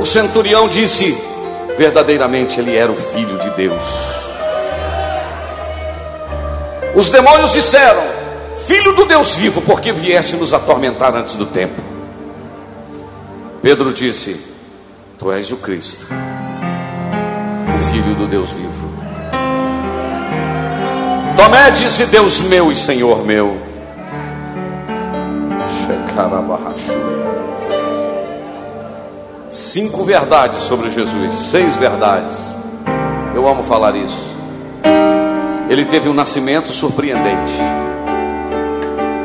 O 0.00 0.04
centurião 0.04 0.66
disse: 0.66 1.16
Verdadeiramente 1.78 2.58
ele 2.58 2.74
era 2.74 2.90
o 2.90 2.96
filho 2.96 3.38
de 3.38 3.50
Deus. 3.50 3.84
Os 6.96 7.08
demônios 7.08 7.52
disseram: 7.52 8.02
Filho 8.66 8.92
do 8.92 9.04
Deus 9.04 9.36
vivo, 9.36 9.62
porque 9.62 9.92
vieste 9.92 10.34
nos 10.34 10.52
atormentar 10.52 11.14
antes 11.14 11.36
do 11.36 11.46
tempo. 11.46 11.80
Pedro 13.62 13.92
disse: 13.92 14.44
Tu 15.20 15.30
és 15.30 15.52
o 15.52 15.56
Cristo, 15.58 16.04
o 17.72 17.78
Filho 17.92 18.16
do 18.16 18.26
Deus 18.26 18.50
vivo. 18.50 18.81
Tomé 21.36 21.70
disse: 21.70 22.06
Deus 22.06 22.40
meu 22.42 22.70
e 22.70 22.76
Senhor 22.76 23.24
meu. 23.24 23.56
Cinco 29.50 30.04
verdades 30.04 30.58
sobre 30.62 30.90
Jesus, 30.90 31.34
seis 31.34 31.76
verdades. 31.76 32.54
Eu 33.34 33.48
amo 33.48 33.62
falar 33.62 33.96
isso. 33.96 34.20
Ele 35.68 35.84
teve 35.86 36.08
um 36.08 36.14
nascimento 36.14 36.72
surpreendente. 36.72 37.54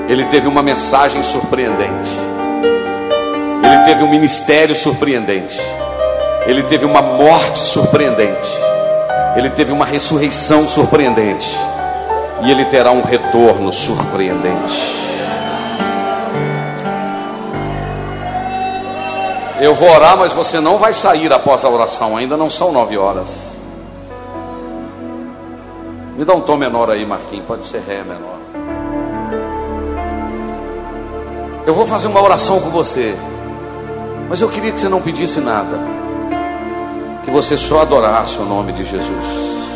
Ele 0.08 0.26
teve 0.26 0.48
uma 0.48 0.64
mensagem 0.64 1.22
surpreendente. 1.24 2.12
Ele 3.64 3.86
teve 3.86 4.04
um 4.04 4.10
ministério 4.10 4.76
surpreendente. 4.76 5.60
Ele 6.46 6.64
teve 6.64 6.86
uma 6.86 7.02
morte 7.02 7.60
surpreendente. 7.60 8.50
Ele 9.36 9.50
teve 9.50 9.74
uma 9.74 9.86
ressurreição 9.86 10.68
surpreendente 10.68 11.58
e 12.44 12.52
ele 12.52 12.66
terá 12.66 12.92
um 12.92 13.02
retorno 13.02 13.72
surpreendente. 13.74 15.08
Eu 19.60 19.74
vou 19.74 19.90
orar, 19.90 20.18
mas 20.18 20.34
você 20.34 20.60
não 20.60 20.78
vai 20.78 20.94
sair 20.94 21.34
após 21.34 21.66
a 21.66 21.70
oração, 21.70 22.16
ainda 22.16 22.38
não 22.38 22.50
são 22.50 22.72
nove 22.72 22.98
horas. 22.98 23.58
Me 26.16 26.24
dá 26.24 26.34
um 26.34 26.42
tom 26.42 26.58
menor 26.58 26.92
aí, 26.92 27.06
Marquinhos, 27.06 27.46
pode 27.46 27.66
ser 27.66 27.82
Ré 27.82 28.04
menor. 28.04 28.38
Eu 31.66 31.74
vou 31.74 31.86
fazer 31.86 32.08
uma 32.08 32.22
oração 32.22 32.60
com 32.62 32.70
você, 32.70 33.18
mas 34.30 34.42
eu 34.42 34.48
queria 34.48 34.72
que 34.72 34.80
você 34.80 34.88
não 34.88 35.02
pedisse 35.02 35.40
nada, 35.40 35.78
que 37.26 37.32
você 37.32 37.58
só 37.58 37.82
adorasse 37.82 38.40
o 38.40 38.46
nome 38.46 38.72
de 38.74 38.86
Jesus 38.86 39.67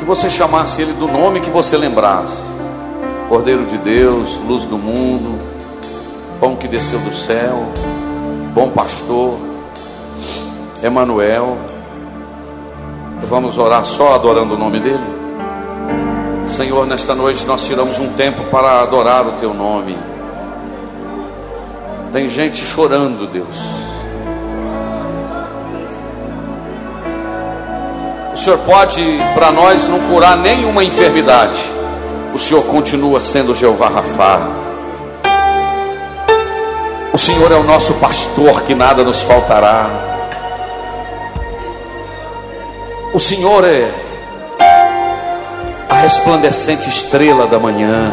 que 0.00 0.04
você 0.06 0.30
chamasse 0.30 0.80
ele 0.80 0.94
do 0.94 1.06
nome 1.06 1.40
que 1.40 1.50
você 1.50 1.76
lembrasse. 1.76 2.42
Cordeiro 3.28 3.66
de 3.66 3.76
Deus, 3.76 4.40
luz 4.48 4.64
do 4.64 4.78
mundo, 4.78 5.38
pão 6.40 6.56
que 6.56 6.66
desceu 6.66 6.98
do 7.00 7.14
céu, 7.14 7.66
bom 8.54 8.70
pastor, 8.70 9.38
Emanuel. 10.82 11.58
Vamos 13.28 13.58
orar 13.58 13.84
só 13.84 14.14
adorando 14.14 14.54
o 14.54 14.58
nome 14.58 14.80
dele. 14.80 15.20
Senhor, 16.46 16.86
nesta 16.86 17.14
noite 17.14 17.44
nós 17.46 17.66
tiramos 17.66 17.98
um 17.98 18.08
tempo 18.14 18.42
para 18.44 18.80
adorar 18.80 19.26
o 19.26 19.32
teu 19.32 19.52
nome. 19.52 19.96
Tem 22.10 22.26
gente 22.26 22.64
chorando, 22.64 23.30
Deus 23.30 23.89
Senhor 28.40 28.58
pode, 28.60 29.02
para 29.34 29.50
nós, 29.52 29.86
não 29.86 30.00
curar 30.08 30.34
nenhuma 30.34 30.82
enfermidade. 30.82 31.60
O 32.32 32.38
Senhor 32.38 32.64
continua 32.64 33.20
sendo 33.20 33.54
Jeová 33.54 33.88
Rafá. 33.90 34.40
O 37.12 37.18
Senhor 37.18 37.52
é 37.52 37.56
o 37.56 37.64
nosso 37.64 37.92
pastor, 37.96 38.62
que 38.62 38.74
nada 38.74 39.04
nos 39.04 39.20
faltará. 39.20 39.90
O 43.12 43.20
Senhor 43.20 43.62
é 43.62 43.90
a 45.90 45.96
resplandecente 45.96 46.88
estrela 46.88 47.46
da 47.46 47.58
manhã. 47.58 48.10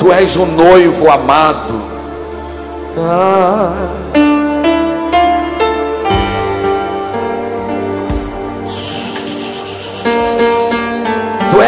Tu 0.00 0.12
és 0.12 0.34
o 0.34 0.44
noivo 0.44 1.08
amado. 1.08 1.80
Ah. 2.98 4.01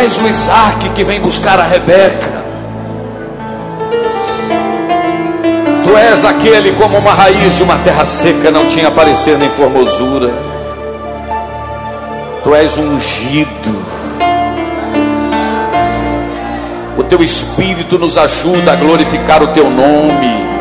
És 0.04 0.18
o 0.18 0.28
Isaac 0.28 0.90
que 0.90 1.02
vem 1.02 1.18
buscar 1.18 1.58
a 1.58 1.64
Rebeca. 1.64 2.44
Tu 5.82 5.96
és 5.96 6.24
aquele 6.24 6.72
como 6.72 6.98
uma 6.98 7.12
raiz 7.12 7.56
de 7.56 7.62
uma 7.62 7.78
terra 7.78 8.04
seca, 8.04 8.50
não 8.50 8.66
tinha 8.66 8.90
parecer 8.90 9.38
nem 9.38 9.48
formosura. 9.48 10.30
Tu 12.42 12.54
és 12.54 12.76
ungido. 12.76 13.84
O 16.98 17.02
teu 17.02 17.22
espírito 17.22 17.98
nos 17.98 18.18
ajuda 18.18 18.72
a 18.72 18.76
glorificar 18.76 19.42
o 19.42 19.48
teu 19.48 19.70
nome. 19.70 20.53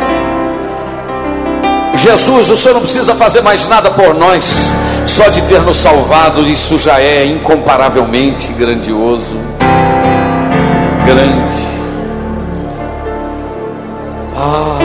Jesus, 2.04 2.50
o 2.50 2.58
Senhor 2.58 2.74
não 2.74 2.82
precisa 2.82 3.16
fazer 3.16 3.40
mais 3.40 3.66
nada 3.66 3.90
por 3.90 4.14
nós, 4.14 4.70
só 5.08 5.30
de 5.30 5.42
ter 5.44 5.62
nos 5.62 5.78
salvado, 5.78 6.42
isso 6.42 6.78
já 6.78 7.00
é 7.00 7.26
incomparavelmente 7.26 8.52
grandioso. 8.52 9.40
Grande. 11.06 11.68
Ah, 14.36 14.80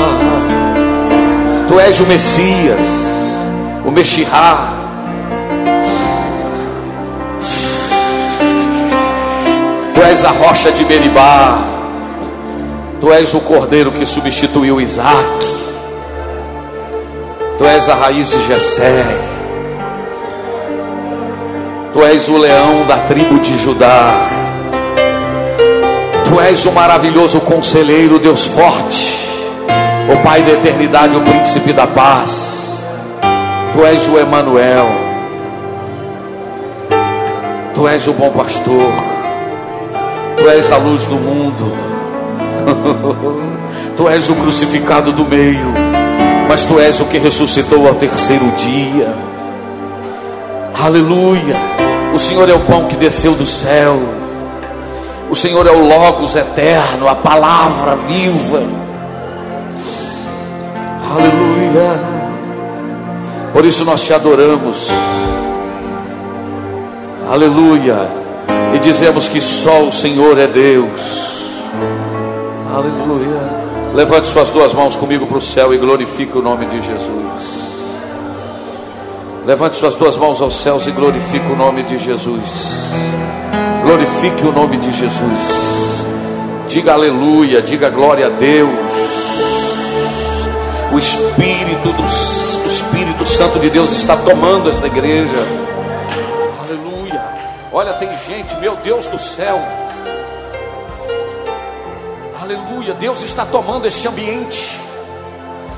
tu 1.66 1.81
és 1.81 1.99
o 1.99 2.07
Messias, 2.07 2.87
o 3.85 3.91
Mexirá. 3.91 4.75
Tu 9.93 10.03
és 10.05 10.25
a 10.25 10.31
rocha 10.31 10.71
de 10.71 10.85
Meribá. 10.85 11.59
Tu 13.01 13.12
és 13.12 13.35
o 13.35 13.41
cordeiro 13.41 13.91
que 13.91 14.07
substituiu 14.07 14.81
Isaac. 14.81 15.48
Tu 17.59 17.67
és 17.67 17.89
a 17.89 17.95
raiz 17.97 18.31
de 18.31 18.41
Jessé. 18.41 19.05
Tu 21.93 22.05
és 22.05 22.29
o 22.29 22.37
leão 22.39 22.87
da 22.87 22.99
tribo 22.99 23.41
de 23.41 23.59
Judá. 23.59 24.15
Tu 26.25 26.41
és 26.41 26.65
o 26.67 26.73
maravilhoso 26.73 27.41
conselheiro, 27.41 28.21
Deus 28.21 28.47
forte, 28.47 29.29
o 30.13 30.23
Pai 30.23 30.43
da 30.43 30.53
eternidade, 30.53 31.17
o 31.17 31.21
príncipe 31.21 31.73
da 31.73 31.89
paz. 31.89 32.85
Tu 33.73 33.85
és 33.85 34.07
o 34.07 34.17
Emanuel. 34.17 34.87
Tu 37.75 37.89
és 37.89 38.07
o 38.07 38.13
bom 38.13 38.31
pastor. 38.31 38.93
Tu 40.37 40.49
és 40.49 40.71
a 40.71 40.77
luz 40.77 41.07
do 41.07 41.17
mundo. 41.17 41.73
tu 43.97 44.09
és 44.09 44.29
o 44.29 44.37
crucificado 44.37 45.11
do 45.11 45.25
meio 45.25 45.98
mas 46.49 46.65
tu 46.65 46.81
és 46.81 46.99
o 46.99 47.05
que 47.05 47.19
ressuscitou 47.19 47.87
ao 47.87 47.95
terceiro 47.95 48.47
dia. 48.57 49.15
Aleluia. 50.83 51.57
O 52.15 52.19
Senhor 52.19 52.49
é 52.49 52.55
o 52.55 52.61
pão 52.61 52.87
que 52.87 52.97
desceu 52.97 53.35
do 53.35 53.47
céu. 53.47 54.01
O 55.29 55.37
Senhor 55.37 55.67
é 55.67 55.71
o 55.71 55.87
Logos 55.87 56.35
eterno, 56.35 57.07
a 57.07 57.15
palavra 57.15 57.97
viva. 58.09 58.63
Aleluia. 61.11 62.01
Por 63.53 63.65
isso 63.65 63.85
nós 63.85 64.01
te 64.03 64.15
adoramos. 64.15 64.89
Aleluia. 67.31 68.09
E 68.75 68.79
dizemos 68.79 69.29
que 69.29 69.41
só 69.41 69.83
o 69.83 69.93
Senhor 69.93 70.39
é 70.39 70.47
Deus. 70.47 71.29
Aleluia. 72.75 73.58
Levante 73.99 74.29
suas 74.29 74.49
duas 74.51 74.73
mãos 74.73 74.97
comigo 74.97 75.27
para 75.27 75.39
o 75.39 75.43
céu 75.43 75.75
e 75.75 75.77
glorifique 75.77 76.39
o 76.39 76.41
nome 76.41 76.67
de 76.67 76.81
Jesus. 76.81 77.89
Levante 79.45 79.77
suas 79.77 79.97
duas 79.97 80.17
mãos 80.17 80.41
aos 80.41 80.55
céus 80.55 80.87
e 80.87 80.93
glorifique 80.93 81.51
o 81.51 81.57
nome 81.57 81.83
de 81.83 81.99
Jesus. 81.99 82.93
Glorifique 83.83 84.47
o 84.47 84.53
nome 84.53 84.77
de 84.77 84.93
Jesus. 84.93 86.07
Diga 86.69 86.93
aleluia, 86.93 87.61
diga 87.61 87.91
glória 87.91 88.27
a 88.27 88.31
Deus. 88.31 88.71
O 90.93 90.99
Espírito 91.01 91.93
do 91.93 92.05
o 92.05 92.69
Espírito 92.69 93.27
Santo 93.27 93.59
de 93.59 93.69
Deus 93.69 93.91
está 93.91 94.17
tomando 94.17 94.71
essa 94.71 94.87
igreja. 94.87 95.45
Aleluia. 96.61 97.21
Olha, 97.73 97.95
tem 97.95 98.17
gente, 98.17 98.57
meu 98.59 98.77
Deus 98.77 99.09
do 99.09 99.19
céu 99.19 99.61
Aleluia, 102.49 102.95
Deus 102.95 103.21
está 103.21 103.45
tomando 103.45 103.87
este 103.87 104.09
ambiente. 104.09 104.81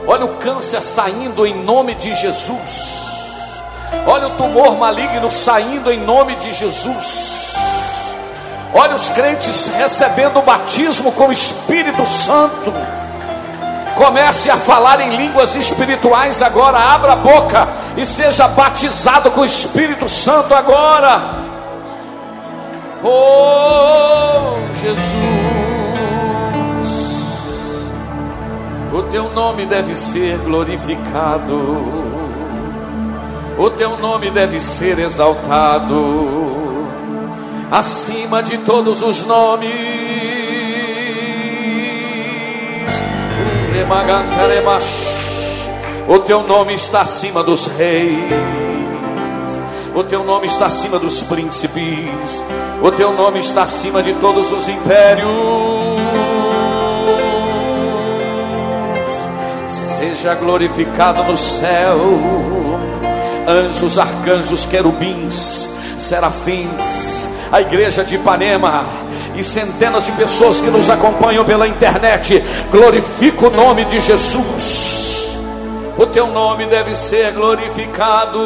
Olha 0.07 0.25
o 0.25 0.37
câncer 0.37 0.81
saindo 0.81 1.45
em 1.45 1.53
nome 1.64 1.97
de 1.97 2.14
Jesus. 2.14 3.61
Olha 4.07 4.29
o 4.29 4.37
tumor 4.37 4.79
maligno 4.79 5.29
saindo 5.33 5.91
em 5.91 5.99
nome 5.99 6.37
de 6.37 6.53
Jesus. 6.53 8.07
Olha 8.73 8.95
os 8.95 9.09
crentes 9.09 9.66
recebendo 9.66 10.39
o 10.39 10.43
batismo 10.43 11.11
com 11.11 11.27
o 11.27 11.33
Espírito 11.33 12.07
Santo. 12.07 12.73
Comece 13.97 14.49
a 14.49 14.57
falar 14.57 15.01
em 15.01 15.16
línguas 15.16 15.57
espirituais 15.57 16.41
agora. 16.41 16.79
Abra 16.79 17.14
a 17.14 17.16
boca 17.16 17.68
e 17.97 18.07
seja 18.07 18.47
batizado 18.47 19.33
com 19.33 19.41
o 19.41 19.45
Espírito 19.45 20.09
Santo 20.09 20.55
agora. 20.55 21.21
Oh, 23.03 24.73
Jesus. 24.81 25.39
O 28.93 29.03
teu 29.03 29.30
nome 29.30 29.66
deve 29.66 29.95
ser 29.95 30.36
glorificado, 30.38 31.55
o 33.59 33.70
teu 33.70 33.97
nome 33.99 34.30
deve 34.30 34.61
ser 34.61 34.99
exaltado, 34.99 36.88
acima 37.70 38.43
de 38.43 38.59
todos 38.59 39.03
os 39.03 39.24
nomes. 39.26 40.01
O 46.09 46.18
teu 46.18 46.43
nome 46.43 46.74
está 46.74 47.03
acima 47.03 47.43
dos 47.43 47.66
reis, 47.66 48.18
o 49.95 50.03
teu 50.03 50.24
nome 50.24 50.47
está 50.47 50.66
acima 50.66 50.99
dos 50.99 51.22
príncipes, 51.22 52.43
o 52.82 52.91
teu 52.91 53.12
nome 53.12 53.38
está 53.38 53.62
acima 53.62 54.03
de 54.03 54.12
todos 54.14 54.51
os 54.51 54.68
impérios. 54.68 56.09
Seja 59.71 60.35
glorificado 60.35 61.23
no 61.25 61.37
céu. 61.37 61.99
Anjos, 63.47 63.99
arcanjos, 63.99 64.66
querubins, 64.66 65.68
serafins, 65.99 67.29
a 67.51 67.61
igreja 67.61 68.05
de 68.05 68.16
Ipanema 68.16 68.85
e 69.35 69.43
centenas 69.43 70.05
de 70.05 70.12
pessoas 70.12 70.61
que 70.61 70.71
nos 70.71 70.91
acompanham 70.91 71.45
pela 71.45 71.66
internet, 71.66 72.43
glorifica 72.71 73.47
o 73.47 73.51
nome 73.51 73.85
de 73.85 74.01
Jesus. 74.01 75.39
O 75.97 76.07
teu 76.07 76.27
nome 76.27 76.66
deve 76.66 76.95
ser 76.95 77.33
glorificado, 77.33 78.39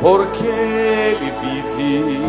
porque 0.00 0.46
Ele 0.46 1.32
vive. 1.42 2.20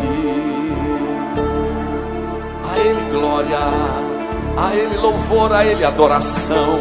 A 2.64 2.80
Ele 2.80 3.12
glória 3.12 4.09
a 4.58 4.74
Ele 4.74 4.98
louvor, 4.98 5.54
a 5.54 5.66
Ele 5.66 5.84
adoração. 5.84 6.80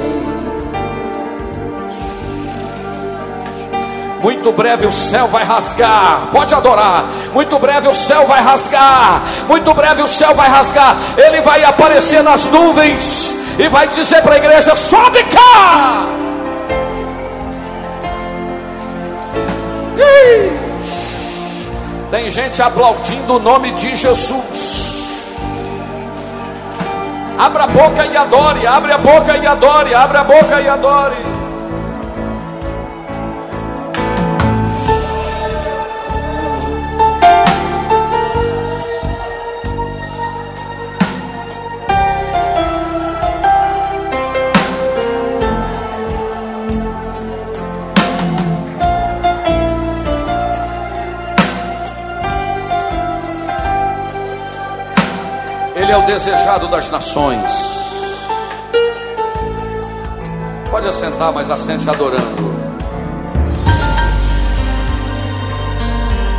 Muito 4.21 4.53
breve 4.53 4.87
o 4.87 4.93
céu 4.93 5.29
vai 5.29 5.45
rasgar. 5.45 6.29
Pode 6.33 6.53
adorar. 6.53 7.05
Muito 7.33 7.59
breve 7.59 7.89
o 7.89 7.95
céu 7.95 8.27
vai 8.27 8.41
rasgar. 8.41 9.23
Muito 9.47 9.73
breve 9.75 10.03
o 10.03 10.09
céu 10.09 10.35
vai 10.35 10.49
rasgar. 10.49 10.97
Ele 11.17 11.41
vai 11.41 11.63
aparecer 11.65 12.23
nas 12.23 12.47
nuvens 12.47 13.37
e 13.59 13.69
vai 13.69 13.87
dizer 13.89 14.23
para 14.23 14.35
a 14.35 14.39
igreja: 14.39 14.75
sobe 14.75 15.23
cá. 15.25 16.07
Tem 22.11 22.31
gente 22.31 22.61
aplaudindo 22.63 23.37
o 23.37 23.39
nome 23.39 23.71
de 23.73 23.95
Jesus. 23.95 24.88
Abra 27.39 27.63
a 27.63 27.67
boca 27.69 28.05
e 28.05 28.17
adore, 28.17 28.67
abre 28.67 28.93
a 28.93 28.99
boca 28.99 29.37
e 29.37 29.47
adore, 29.47 29.95
abre 29.95 30.19
a 30.19 30.25
boca 30.25 30.61
e 30.61 30.69
adore. 30.69 31.38
Desejado 56.09 56.69
das 56.69 56.91
nações. 56.91 57.53
Pode 60.71 60.89
assentar, 60.89 61.31
mas 61.35 61.51
assente 61.51 61.89
adorando. 61.89 62.49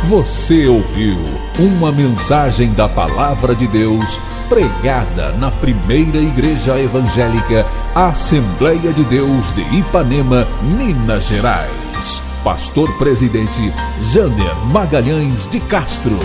Você 0.08 0.66
ouviu 0.66 1.18
uma 1.56 1.92
mensagem 1.92 2.72
da 2.72 2.88
Palavra 2.88 3.54
de 3.54 3.68
Deus 3.68 4.20
pregada 4.48 5.30
na 5.34 5.52
primeira 5.52 6.18
Igreja 6.18 6.76
Evangélica 6.76 7.64
Assembleia 7.94 8.92
de 8.92 9.04
Deus 9.04 9.54
de 9.54 9.62
Ipanema, 9.76 10.48
Minas 10.62 11.26
Gerais. 11.26 12.20
Pastor 12.42 12.92
Presidente 12.98 13.72
Janer 14.02 14.56
Magalhães 14.66 15.48
de 15.48 15.60
Castro. 15.60 16.18